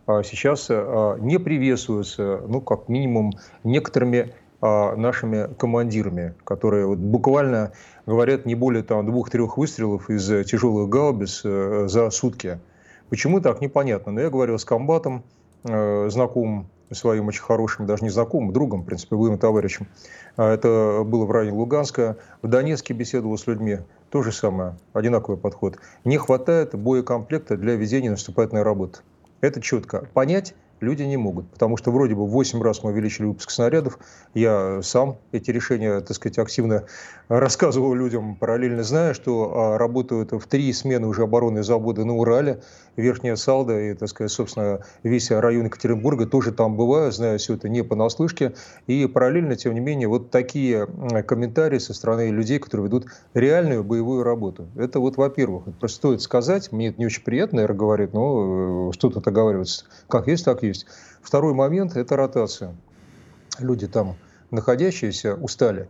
а, 0.06 0.22
сейчас 0.22 0.70
не 0.70 1.38
приветствуются, 1.38 2.40
ну, 2.46 2.62
как 2.62 2.88
минимум, 2.88 3.32
некоторыми 3.62 4.32
нашими 4.60 5.54
командирами, 5.54 6.34
которые 6.44 6.86
вот 6.86 6.98
буквально 6.98 7.72
говорят 8.08 8.46
не 8.46 8.54
более 8.54 8.82
там 8.82 9.04
двух-трех 9.04 9.58
выстрелов 9.58 10.08
из 10.08 10.26
тяжелых 10.46 10.88
гаубиц 10.88 11.42
э, 11.44 11.88
за 11.88 12.08
сутки. 12.10 12.58
Почему 13.10 13.40
так, 13.40 13.60
непонятно. 13.60 14.12
Но 14.12 14.20
я 14.22 14.30
говорил 14.30 14.58
с 14.58 14.64
комбатом, 14.64 15.24
э, 15.64 16.08
знакомым 16.08 16.68
своим 16.90 17.28
очень 17.28 17.42
хорошим, 17.42 17.84
даже 17.84 18.02
не 18.04 18.08
знакомым, 18.08 18.54
другом, 18.54 18.82
в 18.82 18.86
принципе, 18.86 19.14
боевым 19.14 19.38
товарищем. 19.38 19.88
А 20.36 20.50
это 20.50 21.02
было 21.04 21.26
в 21.26 21.30
районе 21.30 21.52
Луганска. 21.52 22.16
В 22.40 22.48
Донецке 22.48 22.94
беседовал 22.94 23.36
с 23.36 23.46
людьми. 23.46 23.80
То 24.10 24.22
же 24.22 24.32
самое, 24.32 24.76
одинаковый 24.94 25.38
подход. 25.38 25.78
Не 26.04 26.16
хватает 26.16 26.74
боекомплекта 26.74 27.56
для 27.56 27.74
ведения 27.74 28.10
наступательной 28.10 28.62
работы. 28.62 29.00
Это 29.40 29.60
четко. 29.60 30.08
Понять 30.14 30.54
люди 30.80 31.02
не 31.02 31.16
могут, 31.16 31.50
потому 31.50 31.76
что 31.76 31.90
вроде 31.90 32.14
бы 32.14 32.26
в 32.26 32.30
8 32.30 32.62
раз 32.62 32.82
мы 32.82 32.90
увеличили 32.90 33.26
выпуск 33.26 33.50
снарядов. 33.50 33.98
Я 34.34 34.80
сам 34.82 35.18
эти 35.32 35.50
решения, 35.50 36.00
так 36.00 36.16
сказать, 36.16 36.38
активно 36.38 36.84
рассказывал 37.28 37.94
людям, 37.94 38.36
параллельно 38.36 38.82
зная, 38.82 39.14
что 39.14 39.52
а, 39.54 39.78
работают 39.78 40.32
в 40.32 40.46
три 40.46 40.72
смены 40.72 41.06
уже 41.06 41.22
оборонные 41.22 41.62
заводы 41.62 42.04
на 42.04 42.16
Урале, 42.16 42.62
Верхняя 42.96 43.36
Салда 43.36 43.78
и, 43.78 43.94
так 43.94 44.08
сказать, 44.08 44.32
собственно, 44.32 44.80
весь 45.02 45.30
район 45.30 45.66
Екатеринбурга 45.66 46.26
тоже 46.26 46.52
там 46.52 46.76
бываю, 46.76 47.12
знаю 47.12 47.38
все 47.38 47.54
это 47.54 47.68
не 47.68 47.84
понаслышке. 47.84 48.54
И 48.86 49.06
параллельно, 49.06 49.56
тем 49.56 49.74
не 49.74 49.80
менее, 49.80 50.08
вот 50.08 50.30
такие 50.30 50.86
комментарии 51.26 51.78
со 51.78 51.94
стороны 51.94 52.30
людей, 52.30 52.58
которые 52.58 52.86
ведут 52.86 53.06
реальную 53.34 53.84
боевую 53.84 54.24
работу. 54.24 54.68
Это 54.76 54.98
вот, 54.98 55.16
во-первых, 55.16 55.64
просто 55.78 55.96
стоит 55.96 56.22
сказать, 56.22 56.72
мне 56.72 56.88
это 56.88 56.98
не 56.98 57.06
очень 57.06 57.22
приятно, 57.22 57.56
наверное, 57.56 57.78
говорить, 57.78 58.12
но 58.12 58.88
э, 58.88 58.92
что 58.92 59.10
тут 59.10 59.26
оговаривается. 59.26 59.84
Как 60.08 60.26
есть, 60.26 60.44
так 60.44 60.62
есть. 60.68 60.86
Второй 61.22 61.54
момент– 61.54 61.96
это 61.96 62.16
ротация. 62.16 62.74
Люди 63.58 63.86
там 63.86 64.16
находящиеся 64.50 65.34
устали. 65.34 65.88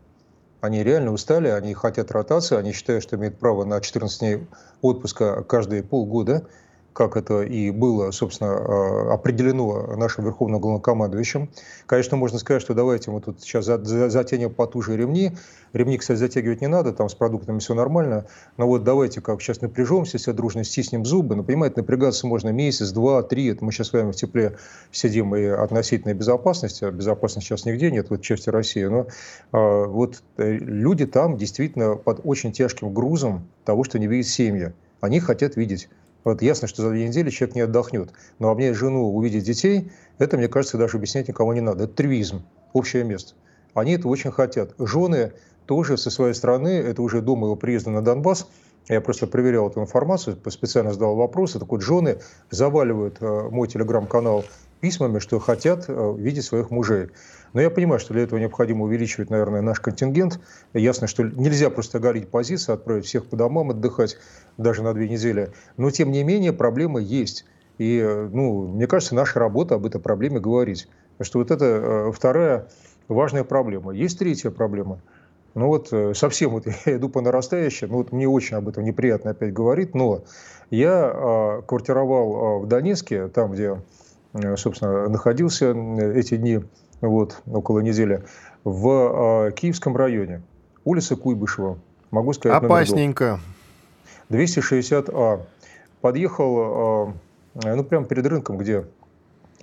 Они 0.60 0.82
реально 0.82 1.12
устали, 1.12 1.48
они 1.48 1.74
хотят 1.74 2.10
ротации, 2.10 2.56
они 2.56 2.72
считают, 2.72 3.02
что 3.02 3.16
имеют 3.16 3.38
право 3.38 3.64
на 3.64 3.80
14 3.80 4.18
дней 4.20 4.46
отпуска 4.80 5.42
каждые 5.44 5.82
полгода– 5.82 6.46
как 6.98 7.16
это 7.16 7.42
и 7.42 7.70
было, 7.70 8.10
собственно, 8.10 8.56
а, 8.56 9.14
определено 9.14 9.94
нашим 9.96 10.24
верховным 10.24 10.60
главнокомандующим. 10.60 11.48
Конечно, 11.86 12.16
можно 12.16 12.40
сказать, 12.40 12.60
что 12.60 12.74
давайте 12.74 13.12
мы 13.12 13.20
тут 13.20 13.40
сейчас 13.40 13.66
затянем 13.66 14.52
потуже 14.52 14.96
ремни. 14.96 15.30
Ремни, 15.72 15.96
кстати, 15.96 16.18
затягивать 16.18 16.60
не 16.60 16.66
надо, 16.66 16.92
там 16.92 17.08
с 17.08 17.14
продуктами 17.14 17.60
все 17.60 17.74
нормально. 17.74 18.26
Но 18.56 18.66
вот 18.66 18.82
давайте 18.82 19.20
как 19.20 19.40
сейчас 19.40 19.60
напряжемся, 19.60 20.18
все 20.18 20.32
дружно 20.32 20.64
стиснем 20.64 21.04
зубы. 21.04 21.36
Но, 21.36 21.44
понимаете, 21.44 21.76
напрягаться 21.76 22.26
можно 22.26 22.48
месяц, 22.48 22.90
два, 22.90 23.22
три. 23.22 23.46
Это 23.46 23.64
мы 23.64 23.70
сейчас 23.70 23.88
с 23.88 23.92
вами 23.92 24.10
в 24.10 24.16
тепле 24.16 24.56
сидим 24.90 25.36
и 25.36 25.44
относительной 25.44 26.14
безопасности. 26.14 26.82
А 26.82 26.90
безопасности 26.90 27.46
сейчас 27.46 27.64
нигде 27.64 27.92
нет 27.92 28.10
в 28.10 28.14
этой 28.14 28.24
части 28.24 28.50
России. 28.50 28.82
Но 28.86 29.06
а, 29.52 29.84
вот 29.84 30.20
э, 30.36 30.50
люди 30.50 31.06
там 31.06 31.36
действительно 31.36 31.94
под 31.94 32.22
очень 32.24 32.50
тяжким 32.50 32.92
грузом 32.92 33.46
того, 33.64 33.84
что 33.84 34.00
не 34.00 34.08
видят 34.08 34.26
семьи. 34.26 34.72
Они 35.00 35.20
хотят 35.20 35.54
видеть 35.54 35.88
вот 36.24 36.42
ясно, 36.42 36.68
что 36.68 36.82
за 36.82 36.90
две 36.90 37.08
недели 37.08 37.30
человек 37.30 37.56
не 37.56 37.62
отдохнет. 37.62 38.10
Но 38.38 38.50
обнять 38.50 38.74
жену, 38.74 39.14
увидеть 39.14 39.44
детей, 39.44 39.90
это, 40.18 40.36
мне 40.36 40.48
кажется, 40.48 40.78
даже 40.78 40.96
объяснять 40.96 41.28
никому 41.28 41.52
не 41.52 41.60
надо. 41.60 41.84
Это 41.84 41.94
трюизм, 41.94 42.42
общее 42.72 43.04
место. 43.04 43.34
Они 43.74 43.92
это 43.92 44.08
очень 44.08 44.30
хотят. 44.30 44.74
Жены 44.78 45.32
тоже 45.66 45.96
со 45.96 46.10
своей 46.10 46.34
стороны, 46.34 46.68
это 46.68 47.02
уже 47.02 47.20
до 47.20 47.36
моего 47.36 47.54
приезда 47.54 47.90
на 47.90 48.02
Донбасс, 48.02 48.48
я 48.88 49.02
просто 49.02 49.26
проверял 49.26 49.68
эту 49.68 49.82
информацию, 49.82 50.38
специально 50.48 50.92
задал 50.92 51.14
вопросы. 51.14 51.58
Так 51.58 51.68
вот, 51.68 51.82
жены 51.82 52.20
заваливают 52.50 53.18
э, 53.20 53.48
мой 53.50 53.68
телеграм-канал 53.68 54.44
письмами, 54.80 55.18
что 55.18 55.38
хотят 55.38 55.84
э, 55.88 56.14
видеть 56.16 56.44
своих 56.44 56.70
мужей. 56.70 57.08
Но 57.52 57.60
я 57.60 57.70
понимаю, 57.70 57.98
что 57.98 58.12
для 58.12 58.22
этого 58.22 58.38
необходимо 58.38 58.84
увеличивать, 58.84 59.30
наверное, 59.30 59.62
наш 59.62 59.80
контингент. 59.80 60.40
Ясно, 60.74 61.06
что 61.06 61.22
нельзя 61.22 61.70
просто 61.70 61.98
оголить 61.98 62.28
позиции, 62.30 62.72
отправить 62.72 63.06
всех 63.06 63.26
по 63.26 63.36
домам 63.36 63.70
отдыхать 63.70 64.16
даже 64.56 64.82
на 64.82 64.92
две 64.94 65.08
недели. 65.08 65.50
Но, 65.76 65.90
тем 65.90 66.10
не 66.10 66.22
менее, 66.24 66.52
проблема 66.52 67.00
есть. 67.00 67.46
И, 67.78 68.02
ну, 68.32 68.68
мне 68.68 68.86
кажется, 68.86 69.14
наша 69.14 69.38
работа 69.38 69.76
об 69.76 69.86
этой 69.86 70.00
проблеме 70.00 70.40
говорить. 70.40 70.88
Потому 71.12 71.26
что 71.26 71.38
вот 71.38 71.50
это 71.50 71.64
э, 71.64 72.12
вторая 72.12 72.68
важная 73.08 73.44
проблема. 73.44 73.92
Есть 73.92 74.18
третья 74.18 74.50
проблема. 74.50 75.00
Ну 75.54 75.66
вот 75.66 75.88
э, 75.92 76.14
совсем 76.14 76.50
вот 76.50 76.66
я 76.86 76.96
иду 76.96 77.08
по 77.08 77.20
нарастающей, 77.20 77.86
ну 77.88 77.96
вот 77.96 78.12
мне 78.12 78.28
очень 78.28 78.56
об 78.56 78.68
этом 78.68 78.84
неприятно 78.84 79.32
опять 79.32 79.52
говорить, 79.52 79.94
но 79.94 80.22
я 80.70 81.10
э, 81.12 81.62
квартировал 81.66 82.62
э, 82.62 82.64
в 82.64 82.68
Донецке, 82.68 83.28
там, 83.28 83.52
где, 83.52 83.64
э, 83.64 83.76
собственно, 84.56 85.08
находился 85.08 85.72
эти 85.72 86.36
дни, 86.36 86.60
вот, 87.00 87.42
около 87.46 87.80
недели, 87.80 88.24
в 88.64 89.48
э, 89.48 89.52
Киевском 89.52 89.96
районе, 89.96 90.42
улица 90.84 91.16
Куйбышева. 91.16 91.78
Могу 92.10 92.32
сказать 92.32 92.62
Опасненько. 92.62 93.40
260А. 94.30 95.42
Подъехал, 96.00 97.14
э, 97.64 97.74
ну, 97.74 97.84
прямо 97.84 98.06
перед 98.06 98.26
рынком, 98.26 98.58
где, 98.58 98.86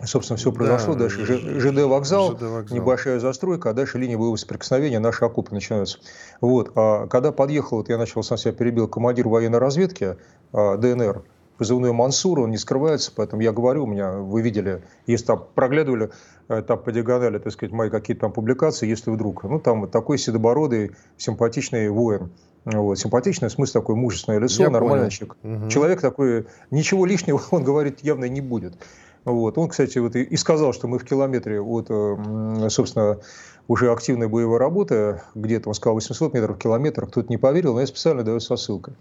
собственно, 0.03 0.37
все 0.37 0.51
произошло. 0.51 0.93
Да, 0.93 1.01
дальше 1.01 1.23
ЖД 1.25 1.83
вокзал, 1.83 2.33
ЖД 2.33 2.41
вокзал, 2.41 2.77
небольшая 2.77 3.19
застройка, 3.19 3.69
а 3.69 3.73
дальше 3.73 3.97
линия 3.97 4.17
боевого 4.17 4.35
соприкосновения, 4.35 4.99
наши 4.99 5.23
окопы 5.23 5.53
начинаются. 5.53 5.99
Вот. 6.41 6.71
А 6.75 7.07
когда 7.07 7.31
подъехал, 7.31 7.77
вот 7.77 7.89
я 7.89 7.97
начал 7.97 8.23
сам 8.23 8.37
себя 8.37 8.51
перебил, 8.53 8.87
командир 8.87 9.27
военной 9.27 9.59
разведки 9.59 10.17
э, 10.51 10.77
ДНР, 10.77 11.23
позывной 11.57 11.91
Мансур, 11.91 12.39
он 12.39 12.51
не 12.51 12.57
скрывается, 12.57 13.11
поэтому 13.15 13.41
я 13.41 13.51
говорю, 13.51 13.83
у 13.83 13.87
меня, 13.87 14.11
вы 14.11 14.41
видели, 14.41 14.83
если 15.07 15.25
там 15.25 15.45
проглядывали 15.53 16.11
э, 16.49 16.61
там 16.61 16.79
по 16.81 16.91
диагонали, 16.91 17.39
так 17.39 17.53
сказать, 17.53 17.73
мои 17.73 17.89
какие-то 17.89 18.21
там 18.21 18.31
публикации, 18.31 18.87
если 18.87 19.11
вдруг, 19.11 19.43
ну, 19.43 19.59
там 19.59 19.81
вот 19.81 19.91
такой 19.91 20.17
седобородый, 20.17 20.91
симпатичный 21.17 21.89
воин, 21.89 22.31
вот, 22.65 22.97
симпатичный, 22.97 23.49
в 23.49 23.51
смысле 23.51 23.81
такое 23.81 23.95
мужественное 23.95 24.39
лицо, 24.39 24.63
я 24.63 24.69
нормальный 24.69 25.09
человек. 25.09 25.37
Угу. 25.43 25.69
Человек 25.69 26.01
такой, 26.01 26.47
ничего 26.71 27.05
лишнего 27.05 27.41
он 27.51 27.63
говорит 27.63 27.99
явно 28.01 28.25
не 28.25 28.41
будет. 28.41 28.75
Вот. 29.23 29.57
Он, 29.57 29.69
кстати, 29.69 29.97
вот 29.97 30.15
и 30.15 30.37
сказал, 30.37 30.71
что 30.71 30.87
мы 30.87 30.99
в 30.99 31.03
километре 31.03 31.59
от, 31.59 31.87
э, 31.89 32.69
собственно, 32.69 33.19
уже 33.67 33.91
активной 33.91 34.27
боевой 34.27 34.59
работы, 34.59 35.21
где-то 35.33 35.69
он 35.69 35.73
сказал 35.73 35.95
800 35.95 36.33
метров, 36.33 36.57
километр, 36.59 37.07
кто-то 37.07 37.29
не 37.29 37.37
поверил, 37.37 37.73
но 37.73 37.81
я 37.81 37.87
специально 37.87 38.23
даю 38.23 38.39
со 38.39 38.55
ссылкой. 38.55 38.95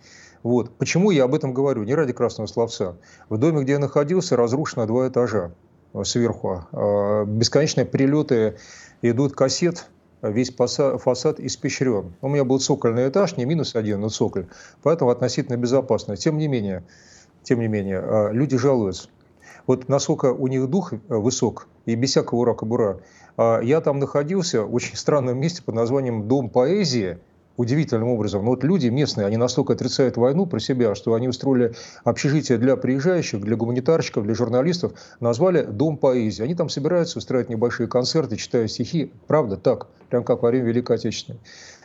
Вот. 0.44 0.76
Почему 0.76 1.10
я 1.10 1.24
об 1.24 1.34
этом 1.34 1.54
говорю? 1.54 1.82
Не 1.82 1.94
ради 1.94 2.12
красного 2.12 2.46
словца. 2.46 2.96
В 3.30 3.38
доме, 3.38 3.62
где 3.62 3.72
я 3.72 3.78
находился, 3.78 4.36
разрушено 4.36 4.86
два 4.86 5.08
этажа 5.08 5.52
сверху. 6.04 6.66
А, 6.70 7.24
бесконечные 7.24 7.86
прилеты 7.86 8.56
идут 9.00 9.32
кассет, 9.32 9.88
весь 10.22 10.54
фасад 10.54 11.40
испещрен. 11.40 12.14
У 12.20 12.28
меня 12.28 12.44
был 12.44 12.60
цокольный 12.60 13.08
этаж, 13.08 13.38
не 13.38 13.46
минус 13.46 13.74
один, 13.74 14.00
но 14.00 14.10
цоколь. 14.10 14.46
Поэтому 14.82 15.10
относительно 15.10 15.56
безопасно. 15.56 16.16
Тем 16.16 16.36
не 16.36 16.46
менее, 16.46 16.84
тем 17.42 17.58
не 17.60 17.66
менее, 17.66 18.00
а, 18.00 18.30
люди 18.30 18.58
жалуются. 18.58 19.08
Вот 19.66 19.88
насколько 19.88 20.34
у 20.34 20.46
них 20.46 20.68
дух 20.68 20.92
э, 20.92 20.98
высок, 21.08 21.68
и 21.86 21.94
без 21.94 22.10
всякого 22.10 22.40
ура 22.40 22.52
бура 22.52 23.00
а, 23.38 23.60
Я 23.60 23.80
там 23.80 23.98
находился 23.98 24.62
в 24.62 24.74
очень 24.74 24.96
странном 24.96 25.38
месте 25.38 25.62
под 25.62 25.74
названием 25.74 26.28
«Дом 26.28 26.50
поэзии», 26.50 27.18
удивительным 27.56 28.08
образом. 28.08 28.44
Но 28.44 28.50
вот 28.50 28.64
люди 28.64 28.88
местные, 28.88 29.26
они 29.26 29.36
настолько 29.36 29.74
отрицают 29.74 30.16
войну 30.16 30.46
про 30.46 30.58
себя, 30.58 30.94
что 30.94 31.14
они 31.14 31.28
устроили 31.28 31.74
общежитие 32.04 32.58
для 32.58 32.76
приезжающих, 32.76 33.40
для 33.40 33.56
гуманитарщиков, 33.56 34.24
для 34.24 34.34
журналистов, 34.34 34.92
назвали 35.20 35.62
«Дом 35.62 35.96
поэзии». 35.96 36.42
Они 36.42 36.54
там 36.54 36.68
собираются 36.68 37.18
устраивать 37.18 37.48
небольшие 37.48 37.86
концерты, 37.86 38.36
читая 38.36 38.66
стихи. 38.68 39.12
Правда, 39.26 39.56
так, 39.56 39.88
прям 40.10 40.24
как 40.24 40.42
во 40.42 40.50
время 40.50 40.66
Великой 40.66 40.96
Отечественной. 40.96 41.40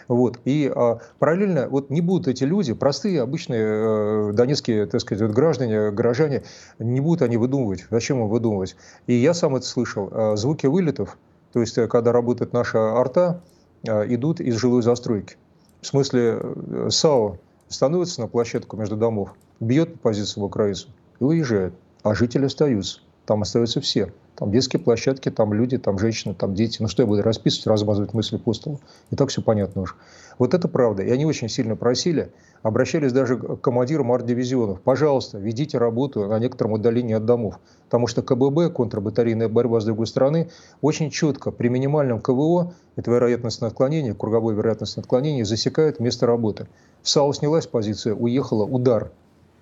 Вот. 0.08 0.40
И 0.44 0.72
а, 0.76 1.00
параллельно 1.20 1.70
вот 1.70 1.92
не 1.92 2.02
будут 2.02 2.28
эти 2.28 2.44
люди, 2.44 2.74
простые, 2.74 3.22
обычные 3.22 3.62
э, 3.62 4.32
донецкие, 4.34 4.88
так 4.88 5.02
сказать, 5.02 5.22
вот 5.22 5.36
граждане, 5.36 5.92
горожане, 5.92 6.42
не 6.80 7.00
будут 7.00 7.22
они 7.22 7.38
выдумывать. 7.38 7.86
Зачем 7.92 8.20
им 8.20 8.28
выдумывать? 8.28 8.76
И 9.06 9.14
я 9.14 9.36
сам 9.36 9.56
это 9.56 9.68
слышал. 9.68 10.10
Э, 10.12 10.36
звуки 10.36 10.66
вылетов, 10.66 11.16
то 11.54 11.60
есть 11.62 11.78
э, 11.78 11.88
когда 11.88 12.12
работает 12.12 12.54
наша 12.54 12.80
арта, 13.00 13.44
э, 13.88 14.12
идут 14.16 14.42
из 14.42 14.56
жилой 14.56 14.82
застройки. 14.82 15.38
В 15.82 15.88
смысле, 15.88 16.40
э, 16.42 16.88
САО 16.90 17.38
становится 17.68 18.22
на 18.22 18.28
площадку 18.28 18.78
между 18.78 18.98
домов, 18.98 19.34
бьет 19.60 19.94
по 19.94 20.10
позицию 20.10 20.44
в 20.44 20.46
украинцев 20.48 20.90
и 21.20 21.24
уезжает. 21.24 21.74
А 22.04 22.16
жители 22.16 22.46
остаются. 22.46 23.02
Там 23.30 23.44
остаются 23.44 23.80
все. 23.80 24.12
Там 24.36 24.50
детские 24.50 24.80
площадки, 24.80 25.30
там 25.30 25.54
люди, 25.54 25.78
там 25.78 26.00
женщины, 26.00 26.34
там 26.34 26.56
дети. 26.56 26.82
Ну 26.82 26.88
что 26.88 27.04
я 27.04 27.08
буду 27.08 27.22
расписывать, 27.22 27.68
размазывать 27.68 28.16
мысли 28.16 28.38
по 28.38 28.56
столу? 28.56 28.80
И 29.12 29.16
так 29.16 29.30
все 29.30 29.44
понятно 29.44 29.84
уже. 29.84 29.94
Вот 30.40 30.56
это 30.56 30.68
правда. 30.68 31.04
И 31.04 31.12
они 31.12 31.28
очень 31.28 31.48
сильно 31.48 31.76
просили, 31.76 32.32
обращались 32.64 33.14
даже 33.14 33.38
к 33.38 33.58
командирам 33.58 34.12
арт-дивизионов. 34.12 34.82
Пожалуйста, 34.82 35.38
ведите 35.38 35.78
работу 35.78 36.26
на 36.26 36.40
некотором 36.40 36.72
удалении 36.72 37.14
от 37.14 37.26
домов. 37.26 37.60
Потому 37.86 38.08
что 38.08 38.24
КББ, 38.24 38.74
контрбатарейная 38.74 39.48
борьба 39.48 39.80
с 39.80 39.86
другой 39.86 40.08
стороны, 40.08 40.50
очень 40.82 41.12
четко 41.12 41.52
при 41.52 41.68
минимальном 41.68 42.22
КВО, 42.22 42.74
это 42.96 43.12
вероятностное 43.12 43.70
отклонение, 43.70 44.16
круговое 44.16 44.56
вероятностное 44.56 45.04
отклонение, 45.04 45.46
засекает 45.46 46.00
место 46.00 46.26
работы. 46.26 46.66
САУ 47.04 47.32
снялась 47.34 47.68
позиция, 47.68 48.16
уехала, 48.16 48.66
удар. 48.66 49.12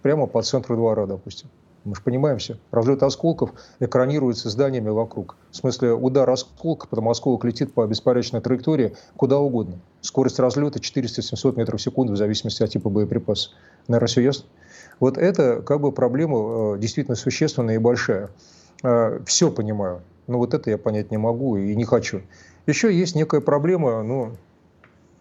Прямо 0.03 0.25
по 0.25 0.41
центру 0.41 0.77
двора, 0.77 1.06
допустим. 1.06 1.49
Мы 1.88 1.95
же 1.95 2.02
понимаем 2.02 2.38
все. 2.38 2.58
Разлет 2.69 3.02
осколков 3.02 3.52
экранируется 3.80 4.50
зданиями 4.50 4.89
вокруг. 4.89 5.38
В 5.52 5.56
смысле, 5.56 5.93
удар 5.93 6.30
осколка, 6.30 6.86
потом 6.86 7.08
осколок 7.08 7.45
летит 7.45 7.73
по 7.73 7.88
беспорядочной 7.88 8.41
траектории 8.41 8.97
куда 9.15 9.38
угодно. 9.39 9.80
Скорость 10.02 10.38
разлета 10.39 10.80
400-700 10.80 11.58
метров 11.58 11.80
в 11.80 11.84
секунду 11.84 12.12
в 12.12 12.17
зависимости 12.17 12.62
от 12.62 12.71
типа 12.71 12.89
боеприпаса. 12.89 13.52
Наверное, 13.88 14.08
все 14.08 14.19
ясно? 14.19 14.47
Вот 15.00 15.17
это 15.17 15.62
как 15.62 15.80
бы 15.80 15.93
проблема 15.93 16.76
э, 16.76 16.80
действительно 16.80 17.15
существенная 17.15 17.76
и 17.76 17.78
большая. 17.78 18.32
Э, 18.84 19.21
все 19.26 19.50
понимаю, 19.50 20.02
но 20.28 20.39
вот 20.39 20.54
это 20.54 20.69
я 20.69 20.78
понять 20.78 21.10
не 21.10 21.17
могу 21.17 21.56
и 21.56 21.73
не 21.73 21.86
хочу. 21.86 22.21
Еще 22.65 22.93
есть 22.93 23.15
некая 23.15 23.39
проблема, 23.39 24.04
ну, 24.04 24.34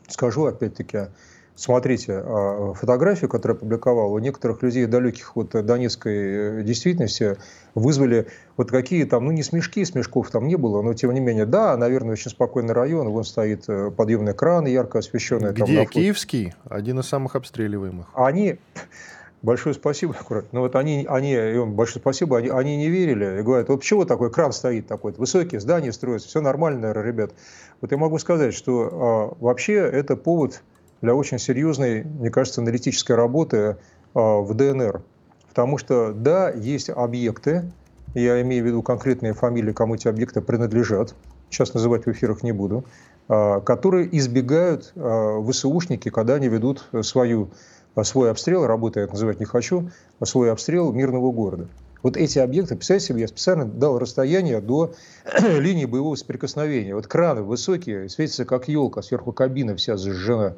скажу 0.08 0.46
опять-таки, 0.46 1.10
смотрите, 1.56 2.22
а, 2.24 2.74
фотографию, 2.74 3.28
которую 3.28 3.56
я 3.56 3.60
публиковал, 3.60 4.12
у 4.12 4.18
некоторых 4.18 4.62
людей, 4.62 4.86
далеких 4.86 5.36
от 5.36 5.50
донецкой 5.50 6.60
э, 6.60 6.62
действительности, 6.62 7.36
вызвали 7.74 8.28
вот 8.56 8.70
какие 8.70 9.04
там, 9.04 9.24
ну 9.24 9.32
не 9.32 9.42
смешки, 9.42 9.84
смешков 9.84 10.30
там 10.30 10.46
не 10.46 10.56
было, 10.56 10.82
но 10.82 10.94
тем 10.94 11.12
не 11.12 11.20
менее, 11.20 11.46
да, 11.46 11.76
наверное, 11.76 12.12
очень 12.12 12.30
спокойный 12.30 12.74
район, 12.74 13.08
вон 13.08 13.24
стоит 13.24 13.64
э, 13.68 13.90
подъемный 13.90 14.34
кран 14.34 14.66
ярко 14.66 14.98
освещенный. 14.98 15.52
Где? 15.52 15.78
Там, 15.78 15.86
Киевский? 15.86 16.54
Один 16.68 17.00
из 17.00 17.06
самых 17.06 17.34
обстреливаемых. 17.36 18.08
Они, 18.14 18.58
большое 19.42 19.74
спасибо, 19.74 20.14
аккуратно. 20.20 20.50
Ну 20.52 20.60
вот 20.60 20.76
они, 20.76 21.06
они 21.08 21.32
им 21.32 21.72
большое 21.72 22.00
спасибо, 22.00 22.36
они, 22.36 22.48
они 22.48 22.76
не 22.76 22.90
верили 22.90 23.40
и 23.40 23.42
говорят, 23.42 23.68
вот 23.70 23.80
почему 23.80 24.04
такой 24.04 24.30
кран 24.30 24.52
стоит 24.52 24.86
такой, 24.86 25.12
высокие 25.12 25.60
здания 25.60 25.92
строятся, 25.92 26.28
все 26.28 26.42
нормально, 26.42 26.80
наверное, 26.80 27.04
ребят. 27.04 27.32
Вот 27.80 27.92
я 27.92 27.96
могу 27.96 28.18
сказать, 28.18 28.52
что 28.52 29.34
а, 29.40 29.42
вообще 29.42 29.74
это 29.74 30.16
повод 30.16 30.62
для 31.02 31.14
очень 31.14 31.38
серьезной, 31.38 32.04
мне 32.04 32.30
кажется, 32.30 32.60
аналитической 32.60 33.12
работы 33.12 33.76
а, 34.14 34.40
в 34.40 34.54
ДНР. 34.54 35.02
Потому 35.48 35.78
что, 35.78 36.12
да, 36.12 36.50
есть 36.50 36.90
объекты, 36.90 37.70
я 38.14 38.40
имею 38.42 38.64
в 38.64 38.66
виду 38.66 38.82
конкретные 38.82 39.34
фамилии, 39.34 39.72
кому 39.72 39.94
эти 39.94 40.08
объекты 40.08 40.40
принадлежат, 40.40 41.14
сейчас 41.50 41.74
называть 41.74 42.06
в 42.06 42.10
эфирах 42.10 42.42
не 42.42 42.52
буду, 42.52 42.84
а, 43.28 43.60
которые 43.60 44.08
избегают 44.16 44.92
а, 44.96 45.42
ВСУшники, 45.42 46.10
когда 46.10 46.34
они 46.34 46.48
ведут 46.48 46.88
свою, 47.02 47.50
свой 48.02 48.30
обстрел, 48.30 48.66
работу 48.66 49.00
я 49.00 49.06
называть 49.06 49.40
не 49.40 49.46
хочу, 49.46 49.90
свой 50.22 50.50
обстрел 50.52 50.92
мирного 50.92 51.32
города. 51.32 51.68
Вот 52.02 52.16
эти 52.16 52.38
объекты, 52.38 52.76
представьте 52.76 53.08
себе, 53.08 53.22
я 53.22 53.28
специально 53.28 53.64
дал 53.64 53.98
расстояние 53.98 54.60
до 54.60 54.94
линии 55.40 55.86
боевого 55.86 56.14
соприкосновения. 56.14 56.94
Вот 56.94 57.06
краны 57.06 57.42
высокие, 57.42 58.08
светятся 58.08 58.44
как 58.44 58.68
елка, 58.68 59.02
сверху 59.02 59.32
кабина 59.32 59.74
вся 59.74 59.96
зажжена 59.96 60.54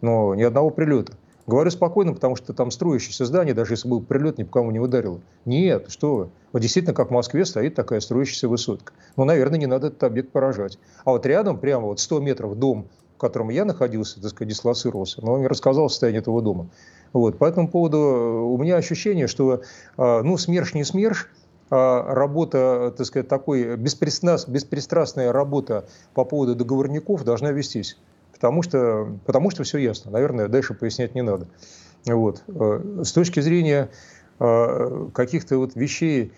но 0.00 0.34
ни 0.34 0.42
одного 0.42 0.70
прилета. 0.70 1.14
Говорю 1.48 1.70
спокойно, 1.70 2.12
потому 2.12 2.36
что 2.36 2.52
там 2.52 2.70
строящееся 2.70 3.24
здание, 3.24 3.54
даже 3.54 3.72
если 3.72 3.88
был 3.88 4.02
прилет, 4.02 4.36
ни 4.36 4.42
по 4.42 4.50
кому 4.50 4.70
не 4.70 4.80
ударило. 4.80 5.18
Нет, 5.46 5.86
что 5.88 6.16
вы. 6.16 6.28
Вот 6.52 6.60
действительно, 6.60 6.94
как 6.94 7.08
в 7.08 7.10
Москве 7.10 7.46
стоит 7.46 7.74
такая 7.74 8.00
строящаяся 8.00 8.48
высотка. 8.48 8.92
Ну, 9.16 9.24
наверное, 9.24 9.58
не 9.58 9.64
надо 9.64 9.86
этот 9.86 10.02
объект 10.04 10.30
поражать. 10.30 10.78
А 11.06 11.12
вот 11.12 11.24
рядом, 11.24 11.58
прямо 11.58 11.86
вот 11.86 12.00
100 12.00 12.20
метров 12.20 12.58
дом, 12.58 12.86
в 13.16 13.20
котором 13.20 13.48
я 13.48 13.64
находился, 13.64 14.20
так 14.20 14.30
сказать, 14.30 14.50
дислоцировался, 14.50 15.24
но 15.24 15.32
он 15.32 15.38
мне 15.38 15.48
рассказал 15.48 15.88
состояние 15.88 16.20
этого 16.20 16.42
дома. 16.42 16.68
Вот. 17.14 17.38
По 17.38 17.46
этому 17.46 17.66
поводу 17.66 17.98
у 17.98 18.58
меня 18.58 18.76
ощущение, 18.76 19.26
что, 19.26 19.62
а, 19.96 20.22
ну, 20.22 20.36
СМЕРШ 20.36 20.74
не 20.74 20.84
СМЕРШ, 20.84 21.30
а 21.70 22.14
работа, 22.14 22.92
так 22.94 23.06
сказать, 23.06 23.28
такой 23.28 23.74
беспристрастная 23.76 25.32
работа 25.32 25.86
по 26.12 26.26
поводу 26.26 26.54
договорников 26.54 27.24
должна 27.24 27.52
вестись 27.52 27.96
потому 28.38 28.62
что, 28.62 29.18
потому 29.26 29.50
что 29.50 29.64
все 29.64 29.78
ясно. 29.78 30.12
Наверное, 30.12 30.46
дальше 30.46 30.72
пояснять 30.72 31.14
не 31.16 31.22
надо. 31.22 31.48
Вот. 32.06 32.44
Э, 32.46 33.02
с 33.02 33.12
точки 33.12 33.40
зрения 33.40 33.90
э, 34.38 35.08
каких-то 35.12 35.58
вот 35.58 35.74
вещей, 35.74 36.32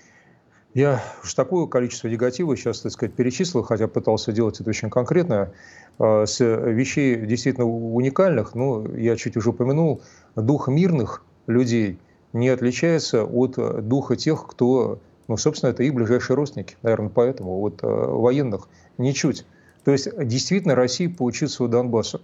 я 0.72 1.02
уж 1.22 1.34
такое 1.34 1.66
количество 1.66 2.08
негатива 2.08 2.56
сейчас, 2.56 2.80
так 2.80 2.92
сказать, 2.92 3.14
перечислил, 3.14 3.62
хотя 3.64 3.86
пытался 3.86 4.32
делать 4.32 4.60
это 4.60 4.70
очень 4.70 4.88
конкретно. 4.88 5.52
Э, 5.98 6.24
с 6.24 6.40
вещей 6.40 7.16
действительно 7.26 7.66
уникальных, 7.66 8.54
ну, 8.54 8.90
я 8.96 9.16
чуть 9.16 9.36
уже 9.36 9.50
упомянул, 9.50 10.00
дух 10.36 10.68
мирных 10.68 11.22
людей 11.46 11.98
не 12.32 12.48
отличается 12.48 13.24
от 13.24 13.86
духа 13.86 14.16
тех, 14.16 14.46
кто, 14.46 15.00
ну, 15.28 15.36
собственно, 15.36 15.70
это 15.70 15.82
и 15.82 15.90
ближайшие 15.90 16.34
родственники, 16.34 16.76
наверное, 16.80 17.10
поэтому, 17.10 17.60
от 17.60 17.80
военных 17.82 18.68
ничуть. 18.96 19.44
То 19.84 19.92
есть 19.92 20.08
действительно 20.26 20.74
Россия 20.74 21.08
поучится 21.08 21.64
у 21.64 21.68
Донбасса. 21.68 22.20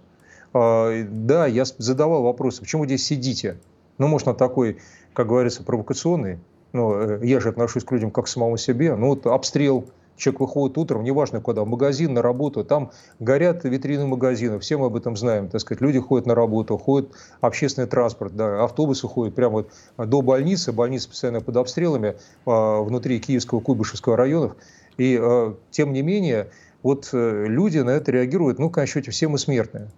Да, 0.53 1.45
я 1.47 1.65
задавал 1.65 2.23
вопросы, 2.23 2.61
почему 2.61 2.85
здесь 2.85 3.05
сидите? 3.05 3.57
Ну, 3.97 4.07
может, 4.07 4.27
на 4.27 4.33
такой, 4.33 4.77
как 5.13 5.27
говорится, 5.27 5.63
провокационный. 5.63 6.39
Ну, 6.73 6.95
э, 6.95 7.25
я 7.25 7.39
же 7.39 7.49
отношусь 7.49 7.83
к 7.83 7.91
людям 7.91 8.11
как 8.11 8.25
к 8.25 8.27
самому 8.27 8.57
себе. 8.57 8.95
Ну, 8.95 9.07
вот 9.07 9.25
обстрел, 9.25 9.85
человек 10.17 10.41
выходит 10.41 10.77
утром, 10.77 11.03
неважно 11.03 11.41
куда, 11.41 11.63
в 11.63 11.67
магазин, 11.67 12.13
на 12.13 12.21
работу, 12.21 12.63
там 12.63 12.91
горят 13.19 13.63
витрины 13.63 14.05
магазинов, 14.05 14.63
все 14.63 14.77
мы 14.77 14.87
об 14.87 14.95
этом 14.95 15.15
знаем, 15.15 15.47
так 15.47 15.61
сказать, 15.61 15.79
люди 15.81 15.99
ходят 15.99 16.25
на 16.25 16.35
работу, 16.35 16.77
ходит 16.77 17.11
общественный 17.39 17.87
транспорт, 17.87 18.35
да, 18.35 18.63
автобусы 18.63 19.07
ходят 19.07 19.35
прямо 19.35 19.65
вот 19.97 20.09
до 20.09 20.21
больницы, 20.21 20.71
больница 20.71 21.09
постоянно 21.09 21.41
под 21.41 21.57
обстрелами 21.57 22.15
а, 22.45 22.81
внутри 22.81 23.19
Киевского, 23.19 23.59
Куйбышевского 23.59 24.17
районов, 24.17 24.55
и 24.97 25.17
а, 25.21 25.55
тем 25.69 25.93
не 25.93 26.01
менее 26.01 26.49
вот 26.83 27.09
э, 27.13 27.45
люди 27.47 27.79
на 27.79 27.91
это 27.91 28.11
реагируют, 28.11 28.59
ну, 28.59 28.69
конечно, 28.69 29.01
все 29.01 29.27
мы 29.27 29.37
смертные. 29.37 29.89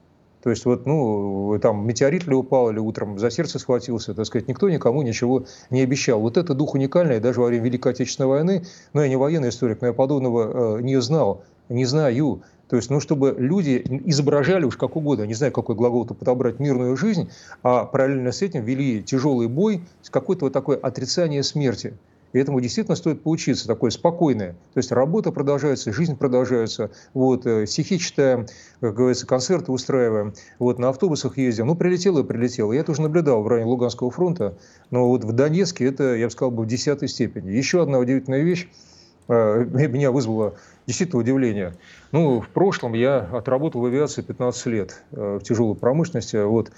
То 0.41 0.49
есть 0.49 0.65
вот, 0.65 0.85
ну, 0.85 1.59
там 1.61 1.85
метеорит 1.85 2.25
ли 2.25 2.33
упал, 2.33 2.69
или 2.69 2.79
утром 2.79 3.19
за 3.19 3.29
сердце 3.29 3.59
схватился, 3.59 4.13
так 4.13 4.25
сказать, 4.25 4.47
никто 4.47 4.69
никому 4.69 5.01
ничего 5.01 5.45
не 5.69 5.81
обещал. 5.81 6.21
Вот 6.21 6.37
это 6.37 6.53
дух 6.53 6.75
уникальный, 6.75 7.19
даже 7.19 7.41
во 7.41 7.47
время 7.47 7.65
Великой 7.65 7.91
Отечественной 7.91 8.29
войны, 8.29 8.65
но 8.93 9.03
я 9.03 9.09
не 9.09 9.17
военный 9.17 9.49
историк, 9.49 9.81
но 9.81 9.87
я 9.87 9.93
подобного 9.93 10.77
э, 10.77 10.81
не 10.81 10.99
знал, 11.01 11.43
не 11.67 11.85
знаю. 11.85 12.41
То 12.69 12.75
есть, 12.75 12.89
ну, 12.89 12.99
чтобы 12.99 13.35
люди 13.37 13.83
изображали 14.05 14.63
уж 14.63 14.77
как 14.77 14.95
угодно, 14.95 15.23
не 15.23 15.33
знаю, 15.33 15.51
какой 15.51 15.75
глагол-то 15.75 16.13
подобрать, 16.13 16.59
мирную 16.59 16.95
жизнь, 16.95 17.29
а 17.63 17.83
параллельно 17.85 18.31
с 18.31 18.41
этим 18.43 18.63
вели 18.63 19.03
тяжелый 19.03 19.47
бой 19.47 19.81
с 20.03 20.09
какой-то 20.09 20.45
вот 20.45 20.53
такой 20.53 20.77
отрицание 20.77 21.41
смерти. 21.43 21.95
И 22.33 22.39
этому 22.39 22.61
действительно 22.61 22.95
стоит 22.95 23.23
поучиться, 23.23 23.67
такое 23.67 23.89
спокойное. 23.91 24.53
То 24.73 24.77
есть 24.77 24.91
работа 24.91 25.31
продолжается, 25.31 25.91
жизнь 25.91 26.15
продолжается. 26.15 26.91
Вот, 27.13 27.45
э, 27.45 27.65
стихи 27.65 27.97
читаем, 27.97 28.45
как 28.81 28.93
говорится, 28.93 29.25
концерты 29.25 29.71
устраиваем. 29.71 30.33
Вот, 30.59 30.77
на 30.77 30.89
автобусах 30.89 31.37
ездим. 31.37 31.67
Ну, 31.67 31.75
прилетело 31.75 32.19
и 32.19 32.23
прилетело. 32.23 32.71
Я 32.71 32.83
тоже 32.83 33.01
наблюдал 33.01 33.41
в 33.41 33.47
районе 33.47 33.69
Луганского 33.69 34.11
фронта. 34.11 34.57
Но 34.91 35.07
вот 35.07 35.23
в 35.23 35.31
Донецке 35.31 35.85
это, 35.85 36.15
я 36.15 36.27
бы 36.27 36.31
сказал, 36.31 36.51
в 36.51 36.65
десятой 36.67 37.07
степени. 37.07 37.51
Еще 37.51 37.81
одна 37.81 37.97
удивительная 37.97 38.41
вещь 38.41 38.67
э, 39.27 39.65
меня 39.87 40.11
вызвала 40.11 40.55
действительно 40.85 41.21
удивление. 41.21 41.73
Ну, 42.11 42.41
в 42.41 42.49
прошлом 42.49 42.93
я 42.93 43.19
отработал 43.19 43.81
в 43.81 43.85
авиации 43.85 44.21
15 44.21 44.65
лет 44.67 45.03
э, 45.11 45.39
в 45.41 45.43
тяжелой 45.43 45.75
промышленности. 45.75 46.37
Вот. 46.37 46.71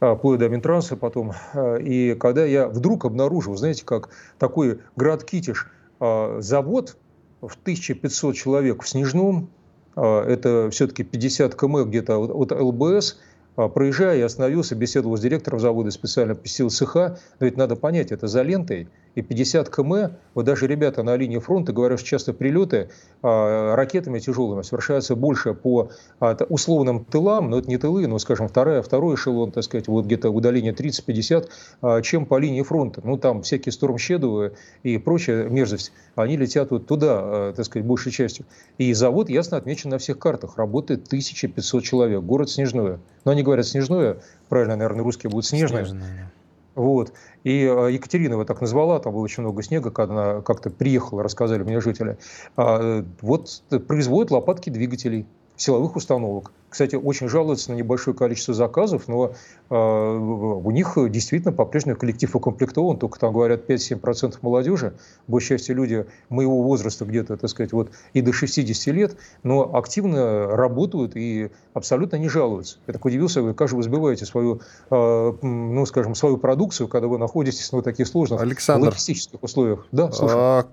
А, 0.00 0.14
вплоть 0.14 0.38
до 0.38 0.48
Минтранса 0.48 0.96
потом. 0.96 1.32
А, 1.54 1.76
и 1.76 2.14
когда 2.14 2.44
я 2.44 2.68
вдруг 2.68 3.04
обнаружил, 3.04 3.56
знаете, 3.56 3.84
как 3.84 4.10
такой 4.38 4.80
град 4.96 5.24
Китиш, 5.24 5.70
а, 6.00 6.38
завод 6.40 6.96
в 7.40 7.56
1500 7.56 8.34
человек 8.36 8.82
в 8.82 8.88
Снежном, 8.88 9.50
это 9.94 10.68
все-таки 10.70 11.02
50 11.02 11.56
км 11.56 11.88
где-то 11.88 12.18
от 12.18 12.52
ЛБС, 12.52 13.18
проезжая, 13.56 14.18
я 14.18 14.26
остановился, 14.26 14.76
беседовал 14.76 15.16
с 15.16 15.20
директором 15.20 15.58
завода, 15.58 15.90
специально 15.90 16.36
посетил 16.36 16.70
цеха, 16.70 17.18
но 17.40 17.46
ведь 17.46 17.56
надо 17.56 17.74
понять, 17.74 18.12
это 18.12 18.28
за 18.28 18.42
лентой, 18.42 18.88
и 19.18 19.22
50 19.22 19.68
км, 19.74 20.14
вот 20.34 20.44
даже 20.44 20.68
ребята 20.68 21.02
на 21.02 21.16
линии 21.16 21.38
фронта 21.38 21.72
говорят, 21.72 21.98
что 21.98 22.08
часто 22.08 22.32
прилеты 22.32 22.88
а, 23.20 23.74
ракетами 23.74 24.20
тяжелыми 24.20 24.62
совершаются 24.62 25.16
больше 25.16 25.54
по 25.54 25.90
а, 26.20 26.36
условным 26.48 27.04
тылам, 27.04 27.50
но 27.50 27.58
это 27.58 27.68
не 27.68 27.78
тылы, 27.78 28.06
но, 28.06 28.18
скажем, 28.20 28.46
вторая, 28.46 28.80
второй 28.80 29.16
эшелон, 29.16 29.50
так 29.50 29.64
сказать, 29.64 29.88
вот 29.88 30.04
где-то 30.04 30.30
удаление 30.30 30.72
30-50, 30.72 31.48
а, 31.82 32.00
чем 32.00 32.26
по 32.26 32.38
линии 32.38 32.62
фронта. 32.62 33.00
Ну, 33.02 33.18
там 33.18 33.42
всякие 33.42 33.72
стормщедовые 33.72 34.52
и 34.84 34.98
прочая 34.98 35.48
мерзость, 35.48 35.90
они 36.14 36.36
летят 36.36 36.70
вот 36.70 36.86
туда, 36.86 37.52
так 37.56 37.64
сказать, 37.64 37.84
большей 37.84 38.12
частью. 38.12 38.46
И 38.78 38.92
завод 38.92 39.28
ясно 39.28 39.56
отмечен 39.56 39.90
на 39.90 39.98
всех 39.98 40.20
картах. 40.20 40.58
Работает 40.58 41.06
1500 41.06 41.82
человек. 41.82 42.22
Город 42.22 42.50
Снежное. 42.50 43.00
Но 43.24 43.32
они 43.32 43.42
говорят 43.42 43.66
Снежное, 43.66 44.18
правильно, 44.48 44.76
наверное, 44.76 45.02
русские 45.02 45.30
будут 45.30 45.46
Снежное. 45.46 45.84
Снежное. 45.84 46.30
Вот. 46.78 47.12
И 47.42 47.64
э, 47.64 47.92
Екатерина 47.92 48.34
его 48.34 48.44
так 48.44 48.60
назвала, 48.60 49.00
там 49.00 49.12
было 49.12 49.22
очень 49.22 49.42
много 49.42 49.64
снега, 49.64 49.90
когда 49.90 50.14
она 50.14 50.42
как-то 50.42 50.70
приехала, 50.70 51.24
рассказали 51.24 51.64
мне 51.64 51.80
жители. 51.80 52.18
А, 52.56 53.04
вот 53.20 53.64
производят 53.88 54.30
лопатки 54.30 54.70
двигателей. 54.70 55.26
Силовых 55.58 55.96
установок. 55.96 56.52
Кстати, 56.70 56.96
очень 56.96 57.28
жалуются 57.28 57.72
на 57.72 57.76
небольшое 57.76 58.16
количество 58.16 58.54
заказов, 58.54 59.08
но 59.08 59.32
э, 59.70 59.74
у 59.74 60.70
них 60.70 60.96
действительно 61.10 61.52
по-прежнему 61.52 61.96
коллектив 61.96 62.34
укомплектован, 62.36 62.98
только 62.98 63.18
там 63.18 63.32
говорят 63.32 63.68
5-7% 63.68 64.38
молодежи, 64.42 64.94
большей 65.26 65.58
части 65.58 65.72
люди 65.72 66.06
моего 66.28 66.62
возраста 66.62 67.04
где-то, 67.04 67.36
так 67.36 67.50
сказать, 67.50 67.72
вот 67.72 67.90
и 68.12 68.20
до 68.20 68.32
60 68.32 68.94
лет, 68.94 69.16
но 69.42 69.74
активно 69.74 70.46
работают 70.56 71.16
и 71.16 71.50
абсолютно 71.74 72.16
не 72.16 72.28
жалуются. 72.28 72.78
Я 72.86 72.92
так 72.92 73.04
удивился, 73.04 73.54
как 73.54 73.68
же 73.68 73.76
вы 73.76 73.82
сбиваете 73.82 74.26
свою, 74.26 74.60
э, 74.90 75.32
ну, 75.42 75.86
скажем, 75.86 76.14
свою 76.14 76.36
продукцию, 76.36 76.86
когда 76.88 77.08
вы 77.08 77.18
находитесь 77.18 77.72
ну, 77.72 77.78
в 77.78 77.82
таких 77.82 78.06
сложных 78.06 78.40
Александр, 78.42 78.88
логистических 78.88 79.42
условиях. 79.42 79.86
Да, 79.90 80.12
слушаю. 80.12 80.38
А, 80.38 80.66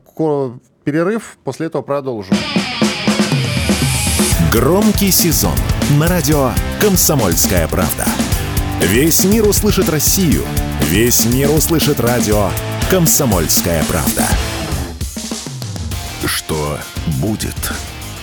перерыв, 0.83 1.37
после 1.43 1.67
этого 1.67 1.81
продолжим. 1.81 2.35
Громкий 4.55 5.11
сезон 5.11 5.57
на 5.99 6.07
радио 6.07 6.53
«Комсомольская 6.79 7.67
правда». 7.67 8.05
Весь 8.79 9.25
мир 9.25 9.45
услышит 9.45 9.89
Россию. 9.89 10.45
Весь 10.83 11.25
мир 11.25 11.51
услышит 11.51 11.99
радио 11.99 12.49
«Комсомольская 12.89 13.83
правда». 13.83 14.25
Что 16.25 16.79
будет? 17.17 17.73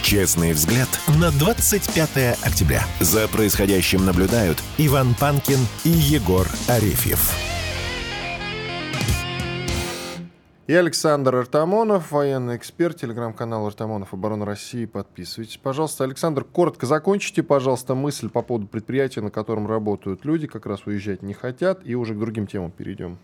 Честный 0.02 0.54
взгляд 0.54 0.88
на 1.06 1.30
25 1.32 2.38
октября. 2.42 2.82
За 2.98 3.28
происходящим 3.28 4.06
наблюдают 4.06 4.62
Иван 4.78 5.12
Панкин 5.12 5.60
и 5.84 5.90
Егор 5.90 6.48
Арефьев. 6.66 7.51
И 10.72 10.74
Александр 10.74 11.36
Артамонов, 11.36 12.12
военный 12.12 12.56
эксперт, 12.56 12.96
телеграм-канал 12.96 13.66
Артамонов 13.66 14.14
Оборона 14.14 14.46
России. 14.46 14.86
Подписывайтесь, 14.86 15.58
пожалуйста. 15.58 16.04
Александр, 16.04 16.44
коротко 16.44 16.86
закончите, 16.86 17.42
пожалуйста, 17.42 17.94
мысль 17.94 18.30
по 18.30 18.40
поводу 18.40 18.68
предприятия, 18.68 19.20
на 19.20 19.30
котором 19.30 19.66
работают 19.66 20.24
люди, 20.24 20.46
как 20.46 20.64
раз 20.64 20.86
уезжать 20.86 21.20
не 21.20 21.34
хотят, 21.34 21.82
и 21.84 21.94
уже 21.94 22.14
к 22.14 22.18
другим 22.18 22.46
темам 22.46 22.70
перейдем. 22.70 23.18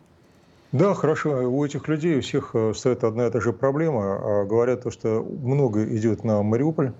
Да, 0.72 0.92
хорошо. 0.92 1.50
У 1.50 1.64
этих 1.64 1.88
людей 1.88 2.18
у 2.18 2.20
всех 2.20 2.50
э, 2.52 2.74
стоит 2.74 3.02
одна 3.02 3.28
и 3.28 3.30
та 3.30 3.40
же 3.40 3.54
проблема. 3.54 4.42
А, 4.42 4.44
говорят 4.44 4.82
то, 4.82 4.90
что 4.90 5.22
много 5.22 5.86
идет 5.96 6.24
на 6.24 6.42
Мариуполь, 6.42 6.92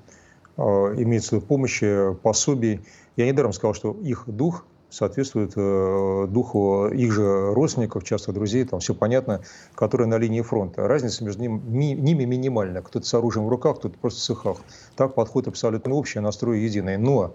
а, 0.56 0.94
имеется 0.96 1.42
помощи, 1.42 2.14
пособий. 2.22 2.80
Я 3.16 3.26
недаром 3.26 3.52
сказал, 3.52 3.74
что 3.74 3.92
их 4.02 4.22
дух 4.26 4.64
соответствует 4.90 5.52
э, 5.56 6.26
духу 6.28 6.88
их 6.88 7.12
же 7.12 7.52
родственников, 7.52 8.04
часто 8.04 8.32
друзей, 8.32 8.64
там 8.64 8.80
все 8.80 8.94
понятно, 8.94 9.42
которые 9.74 10.06
на 10.06 10.18
линии 10.18 10.40
фронта. 10.40 10.88
Разница 10.88 11.24
между 11.24 11.42
ним, 11.42 11.62
ми, 11.66 11.92
ними 11.92 12.24
минимальна. 12.24 12.82
Кто-то 12.82 13.06
с 13.06 13.14
оружием 13.14 13.46
в 13.46 13.48
руках, 13.50 13.78
кто-то 13.78 13.98
просто 13.98 14.20
в 14.20 14.22
цехах. 14.22 14.58
Так 14.96 15.14
подход 15.14 15.48
абсолютно 15.48 15.94
общий, 15.94 16.20
настрой 16.20 16.60
единый. 16.60 16.96
Но 16.96 17.34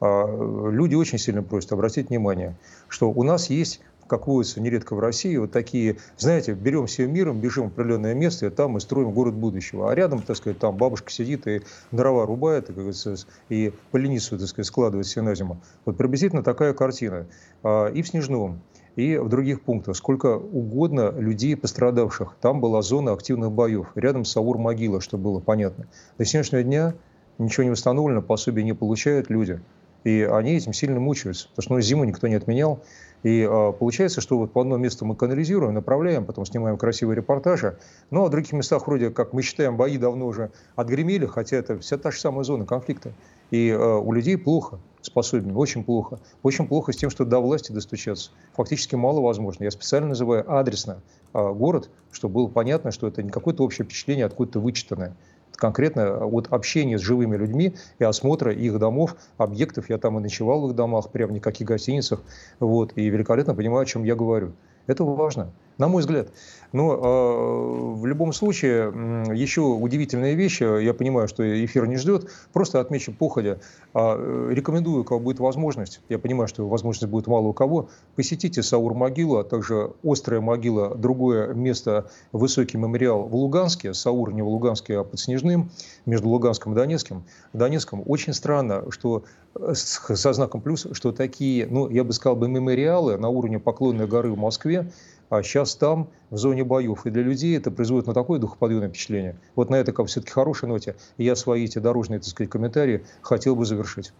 э, 0.00 0.68
люди 0.70 0.94
очень 0.94 1.18
сильно 1.18 1.42
просят 1.42 1.72
обратить 1.72 2.08
внимание, 2.08 2.56
что 2.88 3.10
у 3.10 3.22
нас 3.22 3.50
есть 3.50 3.80
как 4.06 4.26
водится 4.26 4.60
нередко 4.60 4.94
в 4.94 5.00
России, 5.00 5.36
вот 5.36 5.52
такие, 5.52 5.96
знаете, 6.16 6.52
берем 6.52 6.86
всем 6.86 7.12
миром, 7.12 7.40
бежим 7.40 7.70
в 7.70 7.72
определенное 7.72 8.14
место, 8.14 8.46
и 8.46 8.50
там 8.50 8.72
мы 8.72 8.80
строим 8.80 9.12
город 9.12 9.34
будущего. 9.34 9.90
А 9.90 9.94
рядом, 9.94 10.22
так 10.22 10.36
сказать, 10.36 10.58
там 10.58 10.76
бабушка 10.76 11.10
сидит 11.10 11.46
и 11.46 11.62
дрова 11.92 12.26
рубает, 12.26 12.66
как 12.66 12.76
говорится, 12.76 13.16
и 13.48 13.72
поленицу, 13.90 14.38
так 14.38 14.48
сказать, 14.48 14.66
складывает 14.66 15.06
все 15.06 15.22
на 15.22 15.34
зиму. 15.34 15.60
Вот 15.84 15.96
приблизительно 15.96 16.42
такая 16.42 16.72
картина. 16.72 17.26
А, 17.62 17.88
и 17.88 18.02
в 18.02 18.08
Снежном, 18.08 18.60
и 18.96 19.16
в 19.16 19.28
других 19.28 19.62
пунктах. 19.62 19.96
Сколько 19.96 20.36
угодно 20.36 21.10
людей 21.10 21.56
пострадавших. 21.56 22.36
Там 22.40 22.60
была 22.60 22.82
зона 22.82 23.12
активных 23.12 23.52
боев. 23.52 23.88
Рядом 23.94 24.24
Саур-могила, 24.24 25.00
чтобы 25.00 25.24
было 25.24 25.40
понятно. 25.40 25.86
До 26.18 26.24
сегодняшнего 26.24 26.62
дня 26.62 26.94
ничего 27.38 27.64
не 27.64 27.70
восстановлено, 27.70 28.22
пособия 28.22 28.62
не 28.62 28.72
получают 28.72 29.30
люди. 29.30 29.60
И 30.04 30.28
они 30.30 30.52
этим 30.52 30.72
сильно 30.72 31.00
мучаются, 31.00 31.48
потому 31.48 31.62
что 31.62 31.74
ну, 31.74 31.80
зиму 31.80 32.04
никто 32.04 32.28
не 32.28 32.34
отменял. 32.34 32.82
И 33.24 33.40
э, 33.40 33.72
получается, 33.72 34.20
что 34.20 34.38
вот 34.38 34.52
по 34.52 34.60
одному 34.60 34.82
месту 34.82 35.04
мы 35.06 35.16
канализируем, 35.16 35.74
направляем, 35.74 36.26
потом 36.26 36.44
снимаем 36.44 36.76
красивые 36.76 37.16
репортажи. 37.16 37.78
Но 38.10 38.20
ну, 38.20 38.24
а 38.24 38.28
в 38.28 38.30
других 38.30 38.52
местах 38.52 38.86
вроде, 38.86 39.10
как 39.10 39.32
мы 39.32 39.42
считаем, 39.42 39.76
бои 39.78 39.96
давно 39.96 40.26
уже 40.26 40.50
отгремели, 40.76 41.24
хотя 41.24 41.56
это 41.56 41.78
вся 41.78 41.96
та 41.96 42.10
же 42.10 42.20
самая 42.20 42.44
зона 42.44 42.66
конфликта. 42.66 43.12
И 43.50 43.70
э, 43.70 43.78
у 43.78 44.12
людей 44.12 44.36
плохо 44.36 44.78
способен, 45.00 45.56
очень 45.56 45.84
плохо. 45.84 46.20
Очень 46.42 46.68
плохо 46.68 46.92
с 46.92 46.96
тем, 46.96 47.08
что 47.08 47.24
до 47.24 47.40
власти 47.40 47.72
достучаться. 47.72 48.30
Фактически 48.52 48.94
мало 48.94 49.20
возможно. 49.20 49.64
Я 49.64 49.70
специально 49.70 50.08
называю 50.08 50.44
адресно 50.46 51.00
э, 51.32 51.52
город, 51.52 51.88
чтобы 52.12 52.34
было 52.34 52.48
понятно, 52.48 52.90
что 52.90 53.08
это 53.08 53.22
не 53.22 53.30
какое-то 53.30 53.64
общее 53.64 53.86
впечатление, 53.86 54.26
откуда-то 54.26 54.60
вычитанное 54.60 55.16
конкретно 55.64 56.26
от 56.26 56.52
общения 56.52 56.98
с 56.98 57.00
живыми 57.00 57.38
людьми 57.38 57.74
и 57.98 58.04
осмотра 58.04 58.52
их 58.52 58.78
домов, 58.78 59.16
объектов. 59.38 59.88
Я 59.88 59.96
там 59.96 60.18
и 60.18 60.20
ночевал 60.20 60.60
в 60.60 60.68
их 60.68 60.76
домах, 60.76 61.10
прям 61.10 61.32
никаких 61.32 61.66
гостиницах. 61.66 62.20
Вот, 62.60 62.92
и 62.96 63.08
великолепно 63.08 63.54
понимаю, 63.54 63.84
о 63.84 63.86
чем 63.86 64.04
я 64.04 64.14
говорю. 64.14 64.52
Это 64.86 65.04
важно, 65.04 65.52
на 65.78 65.88
мой 65.88 66.00
взгляд. 66.00 66.28
Но 66.74 66.92
э, 66.92 68.00
в 68.00 68.04
любом 68.04 68.32
случае, 68.32 68.92
еще 69.32 69.60
удивительная 69.60 70.34
вещь, 70.34 70.60
я 70.60 70.92
понимаю, 70.92 71.28
что 71.28 71.44
эфир 71.64 71.86
не 71.86 71.96
ждет, 71.96 72.28
просто 72.52 72.80
отмечу 72.80 73.12
походя. 73.12 73.60
Э, 73.94 74.48
рекомендую, 74.50 75.02
у 75.02 75.04
кого 75.04 75.20
будет 75.20 75.38
возможность, 75.38 76.00
я 76.08 76.18
понимаю, 76.18 76.48
что 76.48 76.68
возможность 76.68 77.10
будет 77.10 77.28
мало 77.28 77.46
у 77.46 77.52
кого, 77.52 77.90
посетите 78.16 78.60
Саур-могилу, 78.60 79.36
а 79.36 79.44
также 79.44 79.92
Острая 80.02 80.40
могила, 80.40 80.96
другое 80.96 81.54
место, 81.54 82.10
высокий 82.32 82.76
мемориал 82.76 83.22
в 83.22 83.36
Луганске, 83.36 83.94
Саур 83.94 84.32
не 84.32 84.42
в 84.42 84.48
Луганске, 84.48 84.98
а 84.98 85.04
под 85.04 85.20
Снежным, 85.20 85.70
между 86.06 86.28
Луганском 86.28 86.72
и 86.72 86.76
Донецким. 86.76 87.24
Донецком 87.52 88.02
очень 88.04 88.32
странно, 88.32 88.90
что 88.90 89.22
э, 89.54 89.74
со 89.74 90.32
знаком 90.32 90.60
плюс, 90.60 90.88
что 90.90 91.12
такие, 91.12 91.68
ну, 91.68 91.88
я 91.88 92.02
бы 92.02 92.12
сказал 92.12 92.34
бы, 92.34 92.48
мемориалы 92.48 93.16
на 93.16 93.28
уровне 93.28 93.60
Поклонной 93.60 94.08
горы 94.08 94.32
в 94.32 94.38
Москве, 94.38 94.90
а 95.30 95.42
сейчас 95.42 95.74
там, 95.76 96.08
в 96.30 96.36
зоне 96.36 96.64
боев. 96.64 97.06
И 97.06 97.10
для 97.10 97.22
людей 97.22 97.56
это 97.56 97.70
производит 97.70 98.06
на 98.06 98.14
такое 98.14 98.38
духоподъемное 98.38 98.88
впечатление. 98.88 99.36
Вот 99.54 99.70
на 99.70 99.76
этой 99.76 99.92
как 99.92 100.06
все-таки 100.06 100.32
хорошей 100.32 100.68
ноте 100.68 100.96
я 101.18 101.36
свои 101.36 101.64
эти 101.64 101.78
дорожные, 101.78 102.20
так 102.20 102.28
сказать, 102.28 102.50
комментарии 102.50 103.04
хотел 103.22 103.56
бы 103.56 103.64
завершить. 103.64 104.12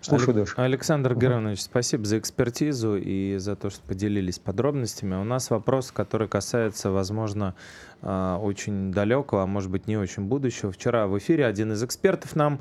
Слушаю 0.00 0.30
Алек... 0.30 0.36
дальше. 0.36 0.54
Александр 0.56 1.12
угу. 1.12 1.20
Геронович, 1.20 1.62
спасибо 1.62 2.04
за 2.04 2.18
экспертизу 2.18 2.96
и 2.96 3.36
за 3.38 3.56
то, 3.56 3.70
что 3.70 3.80
поделились 3.82 4.38
подробностями. 4.38 5.16
У 5.16 5.24
нас 5.24 5.50
вопрос, 5.50 5.90
который 5.90 6.28
касается, 6.28 6.90
возможно, 6.90 7.54
а, 8.02 8.38
очень 8.38 8.92
далекого, 8.92 9.42
а 9.42 9.46
может 9.46 9.70
быть 9.70 9.86
не 9.86 9.96
очень 9.96 10.24
будущего. 10.24 10.70
Вчера 10.70 11.06
в 11.06 11.18
эфире 11.18 11.46
один 11.46 11.72
из 11.72 11.82
экспертов 11.82 12.36
нам 12.36 12.60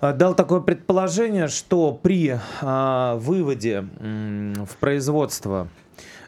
а, 0.00 0.12
дал 0.12 0.34
такое 0.34 0.60
предположение, 0.60 1.48
что 1.48 1.92
при 1.92 2.38
а, 2.62 3.16
выводе 3.16 3.86
в 4.00 4.76
производство 4.78 5.68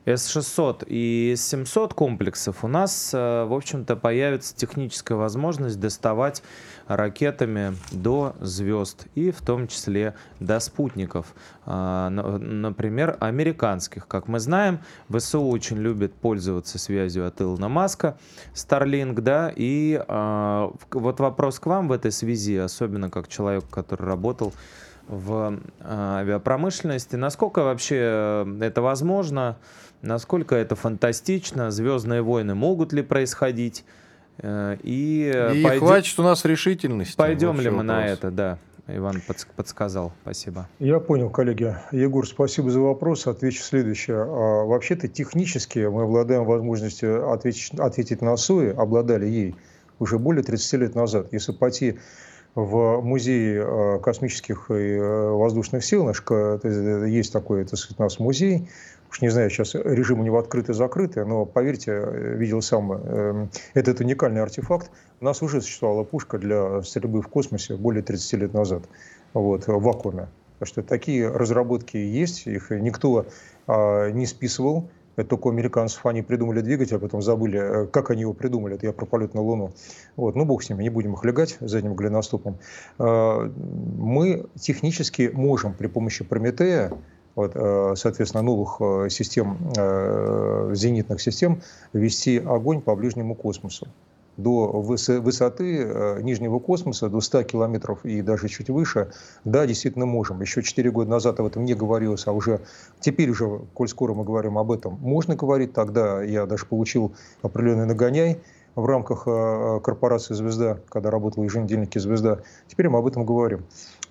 с-600 0.04 0.84
и 0.86 1.34
С-700 1.36 1.94
комплексов 1.94 2.64
у 2.64 2.68
нас, 2.68 3.12
э, 3.14 3.44
в 3.44 3.54
общем-то, 3.54 3.94
появится 3.96 4.54
техническая 4.54 5.16
возможность 5.16 5.78
доставать 5.78 6.42
ракетами 6.88 7.76
до 7.92 8.34
звезд 8.40 9.06
и 9.14 9.30
в 9.30 9.40
том 9.40 9.68
числе 9.68 10.14
до 10.40 10.58
спутников, 10.58 11.34
а, 11.64 12.10
например, 12.10 13.16
американских. 13.20 14.08
Как 14.08 14.26
мы 14.26 14.40
знаем, 14.40 14.80
ВСУ 15.08 15.42
очень 15.42 15.78
любит 15.78 16.12
пользоваться 16.14 16.78
связью 16.78 17.26
от 17.26 17.40
Илона 17.40 17.68
Маска, 17.68 18.18
Starlink, 18.54 19.20
да, 19.20 19.52
и 19.54 20.02
а, 20.08 20.72
вот 20.90 21.20
вопрос 21.20 21.60
к 21.60 21.66
вам 21.66 21.88
в 21.88 21.92
этой 21.92 22.10
связи, 22.10 22.56
особенно 22.56 23.10
как 23.10 23.28
человек, 23.28 23.64
который 23.70 24.06
работал 24.06 24.52
в 25.08 25.58
авиапромышленности. 25.84 27.16
Насколько 27.16 27.64
вообще 27.64 27.96
э, 27.98 28.58
это 28.60 28.82
возможно? 28.82 29.58
Насколько 30.02 30.56
это 30.56 30.74
фантастично? 30.74 31.70
Звездные 31.70 32.22
войны 32.22 32.54
могут 32.54 32.92
ли 32.92 33.02
происходить? 33.02 33.84
Э, 34.38 34.76
и, 34.82 35.30
и 35.54 35.62
пойдем... 35.62 35.86
хватит 35.86 36.18
у 36.18 36.22
нас 36.22 36.44
решительности. 36.44 37.16
Пойдем 37.16 37.60
ли 37.60 37.70
мы 37.70 37.78
вопрос. 37.78 37.86
на 37.86 38.06
это, 38.06 38.30
да. 38.30 38.58
Иван 38.88 39.22
подсказал. 39.56 40.12
Спасибо. 40.22 40.68
Я 40.80 40.98
понял, 40.98 41.30
коллеги. 41.30 41.76
Егор, 41.92 42.26
спасибо 42.26 42.70
за 42.70 42.80
вопрос. 42.80 43.28
Отвечу 43.28 43.62
следующее. 43.62 44.16
А, 44.16 44.64
вообще-то 44.64 45.06
технически 45.06 45.78
мы 45.86 46.02
обладаем 46.02 46.44
возможностью 46.44 47.30
ответить, 47.30 47.78
ответить 47.78 48.22
на 48.22 48.36
СУИ, 48.36 48.74
обладали 48.76 49.26
ей 49.26 49.54
уже 50.00 50.18
более 50.18 50.42
30 50.42 50.72
лет 50.80 50.94
назад. 50.96 51.28
Если 51.30 51.52
пойти 51.52 52.00
в 52.54 53.00
музее 53.00 53.64
э, 53.64 53.98
космических 54.00 54.70
и 54.70 54.74
э, 54.74 55.30
воздушных 55.30 55.84
сил, 55.84 56.04
наш, 56.04 56.22
есть 57.08 57.32
такой, 57.32 57.64
так 57.64 57.78
сказать, 57.78 57.98
у 57.98 58.02
нас 58.02 58.18
музей, 58.18 58.68
уж 59.12 59.20
не 59.20 59.28
знаю, 59.28 59.50
сейчас 59.50 59.74
режим 59.74 60.20
у 60.20 60.24
него 60.24 60.38
открытый-закрытый, 60.38 61.24
но, 61.26 61.44
поверьте, 61.44 61.92
э, 61.92 62.34
видел 62.36 62.62
сам, 62.62 63.50
этот 63.74 64.00
уникальный 64.00 64.42
артефакт. 64.42 64.90
У 65.20 65.24
нас 65.24 65.42
уже 65.42 65.60
существовала 65.60 66.02
пушка 66.02 66.38
для 66.38 66.82
стрельбы 66.82 67.20
в 67.20 67.28
космосе 67.28 67.76
более 67.76 68.02
30 68.02 68.32
лет 68.40 68.54
назад, 68.54 68.82
вот, 69.34 69.66
в 69.66 69.78
вакууме. 69.78 70.28
Так 70.58 70.68
что 70.68 70.82
такие 70.82 71.28
разработки 71.28 71.96
есть, 71.96 72.46
их 72.46 72.70
никто 72.70 73.26
а, 73.66 74.10
не 74.10 74.26
списывал, 74.26 74.88
Это 75.16 75.28
только 75.28 75.48
у 75.48 75.50
американцев 75.50 76.06
они 76.06 76.22
придумали 76.22 76.62
двигатель, 76.62 76.96
а 76.96 76.98
потом 76.98 77.20
забыли, 77.20 77.58
э, 77.58 77.86
как 77.86 78.10
они 78.10 78.22
его 78.22 78.32
придумали. 78.32 78.76
Это 78.76 78.86
я 78.86 78.92
про 78.92 79.04
полет 79.04 79.34
на 79.34 79.42
Луну. 79.42 79.72
Вот. 80.16 80.36
Ну, 80.36 80.44
бог 80.46 80.62
с 80.62 80.70
ними, 80.70 80.84
не 80.84 80.88
будем 80.88 81.12
их 81.14 81.24
легать 81.24 81.58
задним 81.60 81.94
голеностопом. 81.94 82.58
Э, 82.98 83.50
мы 83.98 84.46
технически 84.58 85.30
можем 85.34 85.74
при 85.74 85.88
помощи 85.88 86.24
Прометея 86.24 86.92
вот, 87.34 87.52
э, 87.54 87.94
соответственно, 87.96 88.42
новых 88.42 88.80
систем, 89.10 89.58
зенитных 90.74 91.20
систем, 91.20 91.62
вести 91.92 92.38
огонь 92.38 92.80
по 92.80 92.94
ближнему 92.96 93.34
космосу 93.34 93.88
до 94.36 94.66
высоты 94.68 95.82
э, 95.84 96.20
нижнего 96.22 96.58
космоса, 96.58 97.08
до 97.08 97.20
100 97.20 97.42
километров 97.44 98.04
и 98.04 98.22
даже 98.22 98.48
чуть 98.48 98.70
выше, 98.70 99.12
да, 99.44 99.66
действительно 99.66 100.06
можем. 100.06 100.40
Еще 100.40 100.62
4 100.62 100.90
года 100.90 101.10
назад 101.10 101.40
об 101.40 101.46
этом 101.46 101.64
не 101.64 101.74
говорилось, 101.74 102.26
а 102.26 102.32
уже 102.32 102.60
теперь 103.00 103.30
уже, 103.30 103.60
коль 103.74 103.88
скоро 103.88 104.14
мы 104.14 104.24
говорим 104.24 104.58
об 104.58 104.72
этом, 104.72 104.98
можно 105.00 105.36
говорить. 105.36 105.72
Тогда 105.72 106.22
я 106.22 106.46
даже 106.46 106.66
получил 106.66 107.12
определенный 107.42 107.86
нагоняй 107.86 108.40
в 108.74 108.86
рамках 108.86 109.24
э, 109.26 109.80
корпорации 109.82 110.32
«Звезда», 110.34 110.78
когда 110.88 111.10
работал 111.10 111.44
в 111.44 111.50
«Звезда». 111.50 112.38
Теперь 112.68 112.88
мы 112.88 113.00
об 113.00 113.06
этом 113.06 113.26
говорим. 113.26 113.64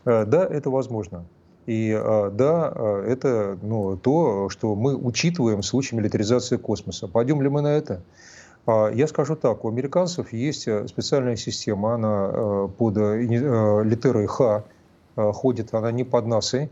Э, 0.05 0.25
да, 0.25 0.45
это 0.45 0.69
возможно. 0.69 1.25
И 1.67 1.91
да, 1.93 2.73
это 3.05 3.57
ну, 3.61 3.95
то, 3.95 4.49
что 4.49 4.75
мы 4.75 4.95
учитываем 4.95 5.61
в 5.61 5.65
случае 5.65 5.99
милитаризации 5.99 6.57
космоса. 6.57 7.07
Пойдем 7.07 7.41
ли 7.41 7.49
мы 7.49 7.61
на 7.61 7.67
это? 7.67 8.01
А, 8.65 8.89
я 8.89 9.07
скажу 9.07 9.35
так, 9.35 9.65
у 9.65 9.69
американцев 9.69 10.33
есть 10.33 10.67
э, 10.67 10.87
специальная 10.87 11.35
система, 11.35 11.95
она 11.95 12.29
э, 12.31 12.67
под 12.77 12.97
э, 12.97 13.21
литерой 13.83 14.27
Х 14.27 14.63
ходит, 15.15 15.73
она 15.73 15.91
не 15.91 16.05
под 16.05 16.25
НАСА, 16.25 16.69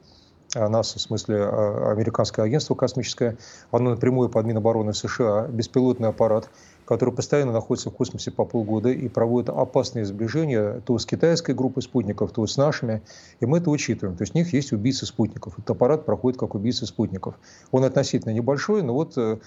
а 0.56 0.70
НАСА, 0.70 0.98
в 0.98 1.02
смысле 1.02 1.46
американское 1.46 2.46
агентство 2.46 2.74
космическое, 2.74 3.38
оно 3.70 3.90
напрямую 3.92 4.30
под 4.30 4.46
Минобороны 4.46 4.94
США, 4.94 5.48
беспилотный 5.50 6.08
аппарат, 6.08 6.50
который 6.90 7.14
постоянно 7.14 7.52
находится 7.52 7.92
в 7.92 7.94
космосе 7.94 8.32
по 8.32 8.46
полгода 8.46 8.90
и 8.90 9.08
проводит 9.10 9.50
опасные 9.50 10.06
сближения 10.06 10.82
то 10.88 10.98
с 10.98 11.06
китайской 11.06 11.54
группой 11.54 11.84
спутников, 11.84 12.32
то 12.32 12.48
с 12.48 12.58
нашими. 12.58 13.04
И 13.40 13.46
мы 13.46 13.60
это 13.60 13.70
учитываем. 13.70 14.18
То 14.18 14.24
есть 14.24 14.34
у 14.34 14.40
них 14.40 14.52
есть 14.54 14.74
убийцы 14.74 15.06
спутников. 15.06 15.54
Этот 15.54 15.70
аппарат 15.70 16.04
проходит 16.08 16.40
как 16.40 16.56
убийца 16.56 16.88
спутников. 16.88 17.36
Он 17.70 17.84
относительно 17.84 18.34
небольшой, 18.34 18.82
но 18.82 18.96
вот 18.96 19.14
э, 19.18 19.38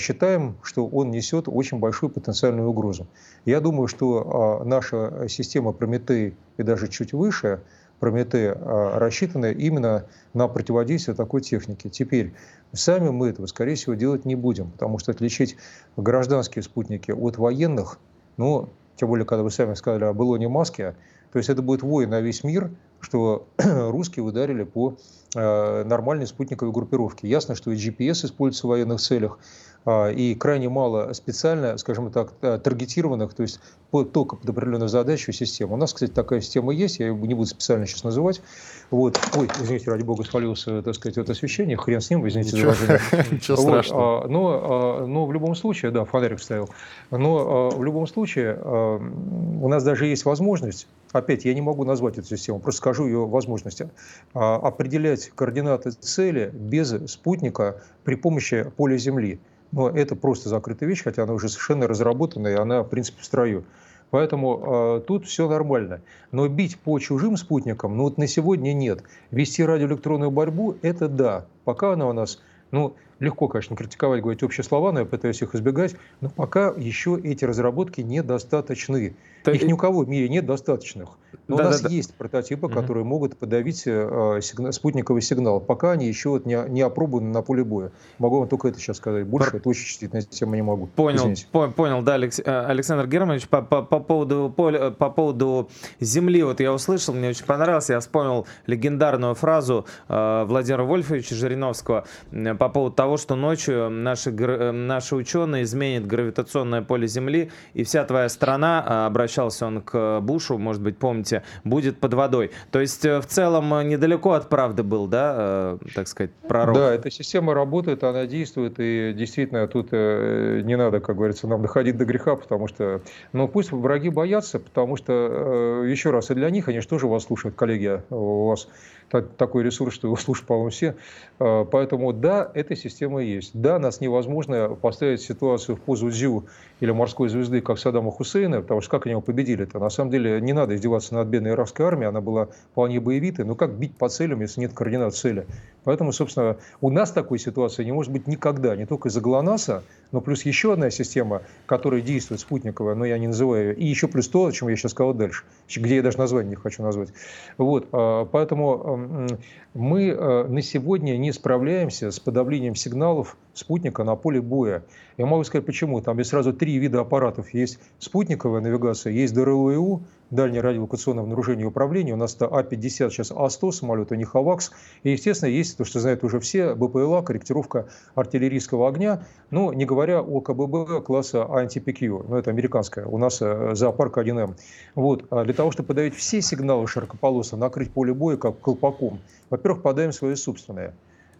считаем, 0.00 0.56
что 0.64 0.88
он 0.88 1.12
несет 1.12 1.44
очень 1.46 1.78
большую 1.78 2.10
потенциальную 2.10 2.68
угрозу. 2.68 3.06
Я 3.44 3.60
думаю, 3.60 3.86
что 3.86 4.60
а, 4.60 4.64
наша 4.64 5.28
система 5.28 5.70
Прометей 5.70 6.34
и 6.56 6.64
даже 6.64 6.88
чуть 6.88 7.12
выше– 7.12 7.60
Прометея 8.00 8.54
а, 8.54 8.98
рассчитаны 8.98 9.52
именно 9.52 10.06
на 10.34 10.48
противодействие 10.48 11.16
такой 11.16 11.40
технике. 11.40 11.88
Теперь 11.88 12.32
сами 12.72 13.10
мы 13.10 13.28
этого, 13.28 13.46
скорее 13.46 13.74
всего, 13.74 13.94
делать 13.94 14.24
не 14.24 14.34
будем, 14.34 14.70
потому 14.70 14.98
что 14.98 15.12
отличить 15.12 15.56
гражданские 15.96 16.62
спутники 16.62 17.10
от 17.10 17.38
военных, 17.38 17.98
ну, 18.36 18.68
тем 18.96 19.08
более, 19.08 19.24
когда 19.24 19.42
вы 19.42 19.50
сами 19.50 19.74
сказали 19.74 20.04
о 20.04 20.12
Белоне 20.12 20.48
Маске, 20.48 20.94
то 21.32 21.38
есть 21.38 21.48
это 21.48 21.62
будет 21.62 21.82
вой 21.82 22.06
на 22.06 22.20
весь 22.20 22.42
мир, 22.42 22.70
что 23.00 23.46
русские 23.58 24.24
ударили 24.24 24.64
по 24.64 24.96
э, 25.34 25.84
нормальной 25.84 26.26
спутниковой 26.26 26.72
группировке. 26.72 27.28
Ясно, 27.28 27.54
что 27.54 27.70
и 27.70 27.76
GPS 27.76 28.26
используется 28.26 28.66
в 28.66 28.70
военных 28.70 29.00
целях, 29.00 29.38
и 29.86 30.36
крайне 30.38 30.68
мало 30.68 31.12
специально, 31.14 31.78
скажем 31.78 32.10
так, 32.10 32.32
э, 32.42 32.58
таргетированных, 32.58 33.32
то 33.32 33.42
есть 33.42 33.60
только 33.90 34.36
под 34.36 34.48
определенную 34.48 34.88
задачу 34.88 35.32
систем. 35.32 35.72
У 35.72 35.76
нас, 35.76 35.94
кстати, 35.94 36.10
такая 36.10 36.40
система 36.40 36.74
есть, 36.74 36.98
я 36.98 37.06
ее 37.06 37.14
не 37.14 37.34
буду 37.34 37.46
специально 37.46 37.86
сейчас 37.86 38.04
называть. 38.04 38.42
Вот. 38.90 39.18
Ой, 39.34 39.48
извините, 39.62 39.90
ради 39.90 40.02
бога, 40.02 40.24
спалился, 40.24 40.82
так 40.82 40.94
сказать, 40.94 41.16
это 41.16 41.32
освещение, 41.32 41.76
хрен 41.76 42.00
с 42.00 42.10
ним, 42.10 42.26
извините 42.28 42.56
Ничего, 42.56 42.72
ничего 43.30 43.56
вот, 43.56 43.62
страшного. 43.62 44.24
А, 44.24 44.28
но, 44.28 44.60
а, 44.62 45.06
но 45.06 45.26
в 45.26 45.32
любом 45.32 45.54
случае, 45.54 45.90
да, 45.90 46.04
фонарик 46.04 46.38
вставил, 46.38 46.68
но 47.10 47.70
а, 47.70 47.70
в 47.70 47.82
любом 47.82 48.06
случае 48.06 48.58
а, 48.60 48.98
у 48.98 49.68
нас 49.68 49.84
даже 49.84 50.06
есть 50.06 50.24
возможность, 50.26 50.86
опять, 51.12 51.44
я 51.44 51.54
не 51.54 51.62
могу 51.62 51.84
назвать 51.84 52.18
эту 52.18 52.36
систему, 52.36 52.60
просто 52.60 52.78
скажу 52.78 53.06
ее 53.06 53.26
возможности, 53.26 53.90
а, 54.34 54.56
определять 54.56 55.30
координаты 55.34 55.90
цели 55.92 56.50
без 56.52 56.94
спутника 57.10 57.80
при 58.04 58.16
помощи 58.16 58.70
поля 58.76 58.98
Земли. 58.98 59.40
Но 59.72 59.88
это 59.88 60.16
просто 60.16 60.48
закрытая 60.48 60.88
вещь, 60.88 61.02
хотя 61.02 61.24
она 61.24 61.34
уже 61.34 61.48
совершенно 61.48 61.86
разработана, 61.86 62.48
и 62.48 62.54
она, 62.54 62.82
в 62.82 62.88
принципе, 62.88 63.20
в 63.20 63.24
строю. 63.24 63.64
Поэтому 64.10 64.96
э, 64.98 65.00
тут 65.06 65.26
все 65.26 65.48
нормально. 65.48 66.00
Но 66.32 66.48
бить 66.48 66.78
по 66.78 66.98
чужим 66.98 67.36
спутникам, 67.36 67.96
ну 67.96 68.04
вот 68.04 68.16
на 68.16 68.26
сегодня 68.26 68.72
нет. 68.72 69.02
Вести 69.30 69.62
радиоэлектронную 69.62 70.30
борьбу– 70.30 70.76
это 70.82 71.08
да. 71.08 71.44
Пока 71.64 71.92
она 71.92 72.08
у 72.08 72.12
нас, 72.12 72.40
ну, 72.70 72.96
легко, 73.20 73.48
конечно, 73.48 73.76
критиковать, 73.76 74.22
говорить 74.22 74.42
общие 74.42 74.64
слова, 74.64 74.92
но 74.92 75.00
я 75.00 75.06
пытаюсь 75.06 75.42
их 75.42 75.54
избегать, 75.54 75.96
но 76.20 76.30
пока 76.30 76.72
еще 76.76 77.18
эти 77.22 77.44
разработки 77.44 78.00
недостаточны. 78.00 79.16
То 79.44 79.52
Их 79.52 79.62
ни 79.62 79.72
у 79.72 79.76
кого 79.76 80.00
в 80.00 80.08
мире 80.08 80.28
нет 80.28 80.46
достаточных. 80.46 81.10
Но 81.46 81.56
да, 81.56 81.62
у 81.62 81.66
нас 81.66 81.80
да, 81.80 81.88
есть 81.88 82.14
прототипы, 82.14 82.66
угу. 82.66 82.74
которые 82.74 83.04
могут 83.04 83.36
подавить 83.36 83.84
э, 83.86 84.40
сигнал, 84.42 84.72
спутниковый 84.72 85.22
сигнал. 85.22 85.60
Пока 85.60 85.92
они 85.92 86.06
еще 86.06 86.30
вот 86.30 86.44
не, 86.44 86.58
не 86.68 86.82
опробованы 86.82 87.30
на 87.30 87.42
поле 87.42 87.64
боя. 87.64 87.92
Могу 88.18 88.40
вам 88.40 88.48
только 88.48 88.68
это 88.68 88.78
сейчас 88.78 88.98
сказать. 88.98 89.26
Больше 89.26 89.50
Пр... 89.50 89.60
это 89.60 89.68
очень 89.68 89.84
чувствительная 89.86 90.22
тема 90.22 90.56
не 90.56 90.62
могу. 90.62 90.86
Понял, 90.86 91.34
по 91.52 91.68
понял, 91.68 92.02
да, 92.02 92.14
Алекс, 92.14 92.40
э, 92.40 92.42
Александр 92.44 93.06
Германович, 93.06 93.48
по, 93.48 93.62
по, 93.62 93.82
по, 93.82 94.00
поводу, 94.00 94.52
по, 94.54 94.90
по 94.90 95.10
поводу 95.10 95.70
Земли, 96.00 96.42
вот 96.42 96.60
я 96.60 96.72
услышал, 96.72 97.14
мне 97.14 97.30
очень 97.30 97.44
понравилось, 97.44 97.88
я 97.88 98.00
вспомнил 98.00 98.46
легендарную 98.66 99.34
фразу 99.34 99.86
э, 100.08 100.44
Владимира 100.46 100.84
Вольфовича 100.84 101.34
Жириновского 101.34 102.04
э, 102.32 102.54
по 102.54 102.68
поводу 102.68 102.94
того, 102.94 103.07
что 103.16 103.34
ночью 103.34 103.88
наши, 103.90 104.30
э, 104.30 104.72
наши 104.72 105.16
ученые 105.16 105.62
изменят 105.62 106.06
гравитационное 106.06 106.82
поле 106.82 107.06
Земли, 107.06 107.50
и 107.74 107.84
вся 107.84 108.04
твоя 108.04 108.28
страна 108.28 108.84
э, 108.86 109.06
обращается 109.06 109.38
обращался 109.38 109.66
он 109.66 109.82
к 109.82 110.20
Бушу, 110.20 110.58
может 110.58 110.82
быть, 110.82 110.98
помните, 110.98 111.42
будет 111.64 111.98
под 111.98 112.14
водой. 112.14 112.50
То 112.70 112.80
есть 112.80 113.04
э, 113.04 113.20
в 113.20 113.26
целом 113.26 113.72
э, 113.74 113.84
недалеко 113.84 114.32
от 114.32 114.48
правды 114.48 114.82
был, 114.82 115.06
да, 115.06 115.34
э, 115.38 115.78
так 115.94 116.08
сказать, 116.08 116.30
пророк? 116.48 116.74
Да, 116.74 116.94
эта 116.94 117.10
система 117.10 117.54
работает, 117.54 118.04
она 118.04 118.26
действует, 118.26 118.74
и 118.78 119.12
действительно 119.16 119.66
тут 119.68 119.92
не 119.92 120.76
надо, 120.76 121.00
как 121.00 121.16
говорится, 121.16 121.46
нам 121.46 121.62
доходить 121.62 121.96
до 121.96 122.04
греха, 122.04 122.36
потому 122.36 122.68
что, 122.68 123.00
ну 123.32 123.48
пусть 123.48 123.72
враги 123.72 124.10
боятся, 124.10 124.58
потому 124.58 124.96
что, 124.96 125.84
еще 125.84 126.10
раз, 126.10 126.30
и 126.30 126.34
для 126.34 126.50
них, 126.50 126.68
они 126.68 126.80
же 126.80 126.88
тоже 126.88 127.06
вас 127.06 127.24
слушают, 127.24 127.56
коллеги, 127.56 128.02
у 128.10 128.48
вас 128.48 128.68
такой 129.10 129.64
ресурс, 129.64 129.94
что 129.94 130.08
его 130.08 130.16
слушают, 130.16 130.46
по-моему, 130.46 130.70
все. 130.70 130.96
А, 131.38 131.64
поэтому 131.64 132.12
да, 132.12 132.50
эта 132.54 132.76
система 132.76 132.97
есть. 133.20 133.50
Да, 133.54 133.78
нас 133.78 134.00
невозможно 134.00 134.68
поставить 134.74 135.20
ситуацию 135.20 135.76
в 135.76 135.80
позу 135.80 136.10
Дзю 136.10 136.46
или 136.80 136.90
морской 136.90 137.28
звезды, 137.28 137.60
как 137.60 137.78
Саддама 137.78 138.10
Хусейна, 138.10 138.60
потому 138.62 138.80
что 138.80 138.90
как 138.90 139.06
они 139.06 139.12
его 139.12 139.20
победили-то? 139.20 139.78
На 139.78 139.90
самом 139.90 140.10
деле 140.10 140.40
не 140.40 140.52
надо 140.52 140.76
издеваться 140.76 141.14
над 141.14 141.28
бедной 141.28 141.52
иракской 141.52 141.86
армией, 141.86 142.08
она 142.08 142.20
была 142.20 142.48
вполне 142.72 143.00
боевитой, 143.00 143.44
но 143.44 143.54
как 143.54 143.72
бить 143.74 143.96
по 143.96 144.08
целям, 144.08 144.40
если 144.40 144.60
нет 144.60 144.72
координат 144.72 145.14
цели? 145.14 145.46
Поэтому, 145.84 146.12
собственно, 146.12 146.56
у 146.80 146.90
нас 146.90 147.10
такой 147.10 147.38
ситуации 147.38 147.84
не 147.84 147.92
может 147.92 148.12
быть 148.12 148.26
никогда, 148.26 148.76
не 148.76 148.86
только 148.86 149.08
из-за 149.08 149.20
ГЛОНАССа, 149.20 149.82
но 150.12 150.20
плюс 150.20 150.44
еще 150.44 150.72
одна 150.72 150.90
система, 150.90 151.42
которая 151.66 152.00
действует 152.00 152.40
спутниковая, 152.40 152.94
но 152.94 153.04
я 153.04 153.18
не 153.18 153.26
называю 153.26 153.70
ее, 153.70 153.74
и 153.74 153.86
еще 153.86 154.08
плюс 154.08 154.28
то, 154.28 154.46
о 154.46 154.52
чем 154.52 154.68
я 154.68 154.76
сейчас 154.76 154.92
сказал 154.92 155.14
дальше, 155.14 155.44
где 155.74 155.96
я 155.96 156.02
даже 156.02 156.18
название 156.18 156.50
не 156.50 156.56
хочу 156.56 156.82
назвать. 156.82 157.08
Вот, 157.56 157.88
а, 157.92 158.24
поэтому 158.26 159.28
мы 159.74 160.08
э, 160.08 160.44
на 160.44 160.62
сегодня 160.62 161.16
не 161.16 161.32
справляемся 161.32 162.10
с 162.10 162.18
подавлением 162.18 162.74
сигналов 162.74 163.36
спутника 163.58 164.04
на 164.04 164.16
поле 164.16 164.40
боя. 164.40 164.84
Я 165.16 165.26
могу 165.26 165.44
сказать 165.44 165.66
почему. 165.66 166.00
Там 166.00 166.18
есть 166.18 166.30
сразу 166.30 166.52
три 166.52 166.78
вида 166.78 167.00
аппаратов. 167.00 167.52
Есть 167.52 167.78
спутниковая 167.98 168.60
навигация, 168.60 169.12
есть 169.12 169.34
ДРЛУ, 169.34 170.02
дальнее 170.30 170.60
радиолокационное 170.60 171.24
обнаружение 171.24 171.64
и 171.64 171.68
управление. 171.68 172.14
У 172.14 172.16
нас 172.16 172.36
это 172.36 172.46
А-50, 172.46 173.10
сейчас 173.10 173.32
А-100 173.32 173.72
самолет, 173.72 174.12
у 174.12 174.14
них 174.14 174.34
АВАКС. 174.34 174.70
И, 175.02 175.10
естественно, 175.10 175.50
есть 175.50 175.76
то, 175.76 175.84
что 175.84 176.00
знают 176.00 176.22
уже 176.22 176.38
все, 176.40 176.74
БПЛА, 176.74 177.22
корректировка 177.22 177.88
артиллерийского 178.14 178.88
огня. 178.88 179.24
Ну, 179.50 179.72
не 179.72 179.84
говоря 179.84 180.20
о 180.22 180.40
КББ 180.40 181.04
класса 181.04 181.44
АНТПК, 181.44 182.00
ну, 182.02 182.36
это 182.36 182.50
американская, 182.50 183.06
у 183.06 183.18
нас 183.18 183.42
э, 183.42 183.74
зоопарк 183.74 184.18
1М. 184.18 184.56
Вот. 184.94 185.26
А 185.30 185.44
для 185.44 185.54
того, 185.54 185.72
чтобы 185.72 185.88
подавить 185.88 186.14
все 186.14 186.40
сигналы 186.40 186.86
широкополоса, 186.86 187.56
накрыть 187.56 187.90
поле 187.90 188.14
боя 188.14 188.36
как 188.36 188.60
колпаком, 188.60 189.18
во-первых, 189.50 189.82
подаем 189.82 190.12
свои 190.12 190.34
собственные. 190.34 190.94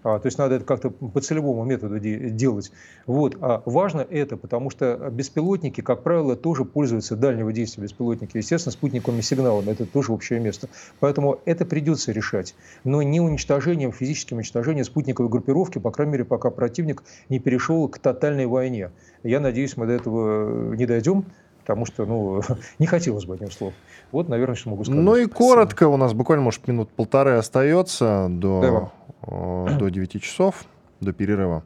А, 0.05 0.19
то 0.19 0.27
есть 0.27 0.39
надо 0.39 0.57
это 0.57 0.65
как-то 0.65 0.91
по 0.91 1.21
целевому 1.21 1.65
методу 1.65 1.99
делать. 1.99 2.71
Вот. 3.07 3.37
А 3.41 3.63
важно 3.67 4.01
это, 4.01 4.37
потому 4.37 4.71
что 4.71 5.11
беспилотники, 5.11 5.81
как 5.81 6.03
правило, 6.03 6.37
тоже 6.37 6.65
пользуются 6.65 7.17
дальнего 7.17 7.53
действия 7.53 7.83
беспилотники. 7.83 8.37
Естественно, 8.37 8.73
спутниковыми 8.73 9.21
сигналами. 9.21 9.71
Это 9.71 9.87
тоже 9.87 10.13
общее 10.13 10.41
место. 10.41 10.69
Поэтому 11.01 11.41
это 11.45 11.65
придется 11.65 12.13
решать. 12.13 12.55
Но 12.85 13.03
не 13.03 13.21
уничтожением, 13.21 13.93
физическим 13.93 14.37
уничтожением 14.37 14.85
спутниковой 14.85 15.31
группировки, 15.31 15.79
по 15.79 15.91
крайней 15.91 16.13
мере, 16.13 16.25
пока 16.25 16.51
противник 16.51 17.03
не 17.29 17.41
перешел 17.41 17.89
к 17.89 17.99
тотальной 17.99 18.47
войне. 18.47 18.91
Я 19.25 19.41
надеюсь, 19.41 19.77
мы 19.77 19.87
до 19.87 19.93
этого 19.95 20.75
не 20.75 20.87
дойдем 20.87 21.25
потому 21.69 21.85
что, 21.85 22.07
ну, 22.07 22.41
не 22.79 22.87
хотелось 22.87 23.27
бы, 23.27 23.35
одним 23.35 23.51
словом. 23.51 23.75
Вот, 24.11 24.31
наверное, 24.31 24.57
что 24.57 24.71
могу 24.71 24.85
сказать. 24.85 25.03
Ну 25.03 25.17
и 25.17 25.27
коротко, 25.27 25.87
у 25.87 25.99
нас 25.99 26.15
буквально, 26.15 26.43
может, 26.43 26.67
минут 26.67 26.89
полторы 26.89 27.33
остается 27.33 28.29
до, 28.31 28.91
э, 29.23 29.77
до 29.79 29.89
9 29.91 30.23
часов, 30.23 30.65
до 31.03 31.13
перерыва. 31.13 31.63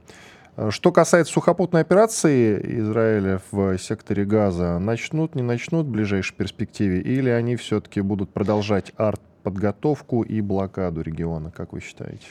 Что 0.71 0.91
касается 0.91 1.33
сухопутной 1.33 1.81
операции 1.81 2.81
Израиля 2.81 3.41
в 3.53 3.79
секторе 3.79 4.25
Газа, 4.25 4.79
начнут, 4.79 5.37
не 5.37 5.43
начнут 5.43 5.87
в 5.87 5.91
ближайшей 5.91 6.35
перспективе, 6.35 7.01
или 7.01 7.31
они 7.31 7.55
все-таки 7.55 8.01
будут 8.01 8.31
продолжать 8.31 8.93
арт-подготовку 8.97 10.23
и 10.23 10.41
блокаду 10.41 11.01
региона, 11.01 11.53
как 11.53 11.73
вы 11.73 11.81
считаете? 11.81 12.27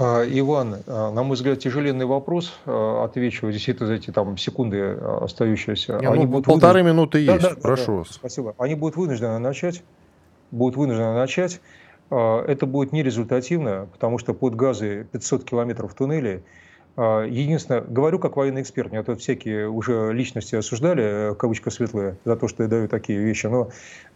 А, 0.00 0.24
Иван, 0.24 0.76
а, 0.86 1.10
на 1.10 1.24
мой 1.24 1.34
взгляд, 1.34 1.58
тяжеленный 1.58 2.06
вопрос. 2.06 2.54
А, 2.66 3.04
отвечу 3.04 3.50
действительно 3.50 3.88
за 3.88 3.94
эти 3.94 4.12
там 4.12 4.36
секунды 4.36 4.92
остающиеся. 4.92 5.98
Не, 5.98 6.06
Они 6.06 6.24
ну, 6.24 6.30
будут 6.30 6.46
полторы 6.46 6.84
вынуждены... 6.84 6.94
минуты 6.94 7.18
есть, 7.18 7.42
да, 7.42 7.54
да, 7.54 7.60
прошу 7.60 7.86
да, 7.86 7.92
вас. 7.98 8.08
Спасибо. 8.10 8.54
Они 8.58 8.76
будут 8.76 8.96
вынуждены 8.96 9.38
начать. 9.40 9.82
Будут 10.52 10.76
вынуждены 10.76 11.14
начать. 11.14 11.60
Это 12.10 12.64
будет 12.64 12.92
нерезультативно, 12.92 13.88
потому 13.92 14.18
что 14.18 14.34
под 14.34 14.54
газы 14.54 15.06
500 15.12 15.44
километров 15.44 15.92
туннелей 15.92 16.42
Единственное, 16.96 17.80
говорю 17.82 18.18
как 18.18 18.36
военный 18.36 18.62
эксперт, 18.62 18.90
меня 18.90 19.04
тут 19.04 19.20
всякие 19.20 19.68
уже 19.68 20.12
личности 20.12 20.56
осуждали, 20.56 21.32
кавычка 21.38 21.70
светлые, 21.70 22.16
за 22.24 22.34
то, 22.34 22.48
что 22.48 22.64
я 22.64 22.68
даю 22.68 22.88
такие 22.88 23.20
вещи, 23.20 23.46
но 23.46 23.68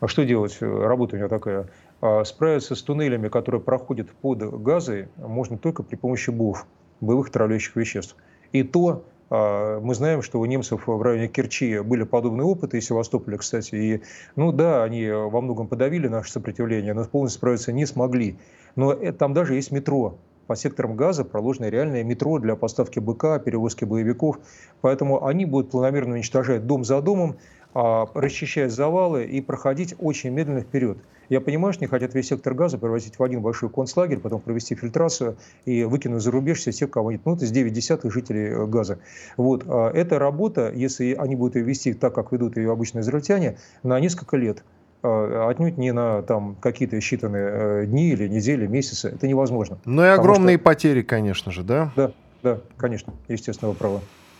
что 0.06 0.24
делать, 0.24 0.56
работа 0.60 1.14
у 1.14 1.18
меня 1.18 1.28
такая. 1.28 1.68
А 2.02 2.24
справиться 2.24 2.74
с 2.74 2.82
туннелями, 2.82 3.28
которые 3.28 3.60
проходят 3.60 4.10
под 4.10 4.62
газы, 4.62 5.08
можно 5.16 5.56
только 5.56 5.84
при 5.84 5.94
помощи 5.94 6.30
БУВ, 6.30 6.66
боевых 7.00 7.28
отравляющих 7.28 7.76
веществ. 7.76 8.16
И 8.50 8.64
то 8.64 9.04
а, 9.30 9.78
мы 9.78 9.94
знаем, 9.94 10.20
что 10.20 10.40
у 10.40 10.44
немцев 10.44 10.88
в 10.88 11.00
районе 11.00 11.28
Керчи 11.28 11.78
были 11.78 12.02
подобные 12.02 12.44
опыты, 12.44 12.78
и 12.78 12.80
Севастополя, 12.80 13.38
кстати. 13.38 13.74
И, 13.76 14.02
ну 14.34 14.50
да, 14.50 14.82
они 14.82 15.08
во 15.10 15.40
многом 15.40 15.68
подавили 15.68 16.08
наше 16.08 16.32
сопротивление, 16.32 16.92
но 16.92 17.04
полностью 17.04 17.38
справиться 17.38 17.72
не 17.72 17.86
смогли. 17.86 18.36
Но 18.74 18.92
там 18.94 19.32
даже 19.32 19.54
есть 19.54 19.70
метро. 19.70 20.18
По 20.48 20.56
секторам 20.56 20.96
газа 20.96 21.24
проложено 21.24 21.68
реальное 21.68 22.02
метро 22.02 22.40
для 22.40 22.56
поставки 22.56 22.98
БК, 22.98 23.38
перевозки 23.38 23.84
боевиков. 23.84 24.40
Поэтому 24.80 25.24
они 25.24 25.46
будут 25.46 25.70
планомерно 25.70 26.14
уничтожать 26.14 26.66
дом 26.66 26.84
за 26.84 27.00
домом, 27.00 27.36
а, 27.74 28.08
расчищать 28.12 28.72
завалы 28.72 29.24
и 29.24 29.40
проходить 29.40 29.94
очень 30.00 30.30
медленно 30.30 30.62
вперед. 30.62 30.98
Я 31.32 31.40
понимаю, 31.40 31.72
что 31.72 31.82
не 31.82 31.88
хотят 31.88 32.12
весь 32.14 32.28
сектор 32.28 32.52
газа 32.52 32.76
превратить 32.76 33.18
в 33.18 33.22
один 33.22 33.40
большой 33.40 33.70
концлагерь, 33.70 34.18
потом 34.18 34.42
провести 34.42 34.74
фильтрацию 34.74 35.38
и 35.64 35.82
выкинуть 35.84 36.20
за 36.20 36.30
рубеж 36.30 36.58
все 36.58 36.72
тех, 36.72 36.90
кого 36.90 37.10
нет. 37.10 37.22
Ну, 37.24 37.34
это 37.34 37.46
с 37.46 37.50
9 37.50 37.72
десятых 37.72 38.12
жителей 38.12 38.48
э, 38.48 38.66
газа. 38.66 38.98
Вот. 39.38 39.64
А 39.66 39.90
эта 39.92 40.18
работа, 40.18 40.70
если 40.74 41.14
они 41.14 41.34
будут 41.34 41.56
ее 41.56 41.62
вести 41.62 41.94
так, 41.94 42.14
как 42.14 42.32
ведут 42.32 42.58
ее 42.58 42.70
обычные 42.70 43.00
израильтяне, 43.00 43.56
на 43.82 43.98
несколько 43.98 44.36
лет 44.36 44.62
а, 45.02 45.48
отнюдь 45.48 45.78
не 45.78 45.92
на 45.94 46.20
там 46.20 46.54
какие-то 46.60 46.98
считанные 46.98 47.84
э, 47.84 47.86
дни 47.86 48.10
или 48.10 48.28
недели, 48.28 48.66
месяцы. 48.66 49.08
Это 49.08 49.26
невозможно. 49.26 49.78
Ну 49.86 50.04
и 50.04 50.08
огромные 50.08 50.58
что... 50.58 50.64
потери, 50.64 51.00
конечно 51.00 51.50
же, 51.50 51.62
да? 51.62 51.94
Да, 51.96 52.12
да, 52.42 52.60
конечно, 52.76 53.14
естественно, 53.28 53.70
вы 53.70 53.74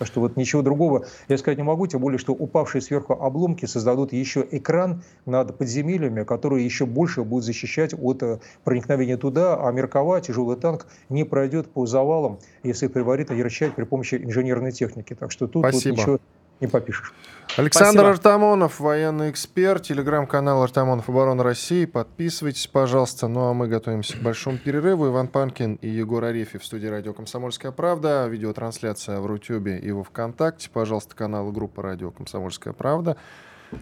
Так 0.02 0.08
что 0.08 0.18
вот 0.18 0.36
ничего 0.36 0.62
другого 0.62 1.06
я 1.28 1.38
сказать 1.38 1.58
не 1.58 1.62
могу, 1.62 1.86
тем 1.86 2.00
более, 2.00 2.18
что 2.18 2.32
упавшие 2.32 2.82
сверху 2.82 3.12
обломки 3.12 3.66
создадут 3.66 4.12
еще 4.12 4.44
экран 4.50 5.04
над 5.26 5.56
подземельями, 5.56 6.24
который 6.24 6.64
еще 6.64 6.86
больше 6.86 7.22
будет 7.22 7.44
защищать 7.44 7.94
от 7.94 8.20
э, 8.24 8.40
проникновения 8.64 9.16
туда, 9.16 9.64
а 9.64 9.70
Меркова, 9.70 10.20
тяжелый 10.20 10.56
танк, 10.56 10.88
не 11.08 11.22
пройдет 11.22 11.68
по 11.68 11.86
завалам, 11.86 12.40
если 12.64 12.88
предварительно 12.88 13.36
не 13.36 13.44
расчищать 13.44 13.76
при 13.76 13.84
помощи 13.84 14.16
инженерной 14.16 14.72
техники. 14.72 15.14
Так 15.14 15.30
что 15.30 15.46
тут, 15.46 15.70
тут 15.70 15.84
ничего 15.84 16.18
не 16.62 16.68
попишешь. 16.68 17.12
Александр 17.58 18.00
Спасибо. 18.00 18.10
Артамонов, 18.10 18.80
военный 18.80 19.30
эксперт, 19.30 19.82
телеграм-канал 19.82 20.62
Артамонов 20.62 21.08
Оборона 21.10 21.42
России. 21.42 21.84
Подписывайтесь, 21.84 22.66
пожалуйста. 22.66 23.28
Ну 23.28 23.48
а 23.48 23.52
мы 23.52 23.68
готовимся 23.68 24.16
к 24.16 24.22
большому 24.22 24.56
перерыву. 24.56 25.08
Иван 25.08 25.28
Панкин 25.28 25.74
и 25.74 25.88
Егор 25.88 26.24
Арефьев 26.24 26.62
в 26.62 26.64
студии 26.64 26.86
радио 26.86 27.12
«Комсомольская 27.12 27.72
правда». 27.72 28.26
Видеотрансляция 28.26 29.20
в 29.20 29.26
Рутюбе 29.26 29.78
и 29.78 29.90
во 29.92 30.02
Вконтакте. 30.02 30.70
Пожалуйста, 30.70 31.14
канал 31.14 31.50
и 31.50 31.52
группа 31.52 31.82
радио 31.82 32.10
«Комсомольская 32.10 32.72
правда». 32.72 33.18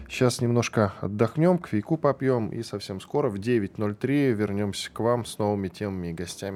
Сейчас 0.09 0.41
немножко 0.41 0.93
отдохнем, 1.01 1.57
кофейку 1.57 1.97
попьем 1.97 2.49
и 2.49 2.63
совсем 2.63 2.99
скоро 2.99 3.29
в 3.29 3.35
9.03 3.35 4.31
вернемся 4.31 4.89
к 4.91 4.99
вам 4.99 5.25
с 5.25 5.37
новыми 5.37 5.67
темами 5.67 6.07
и 6.07 6.13
гостями. 6.13 6.55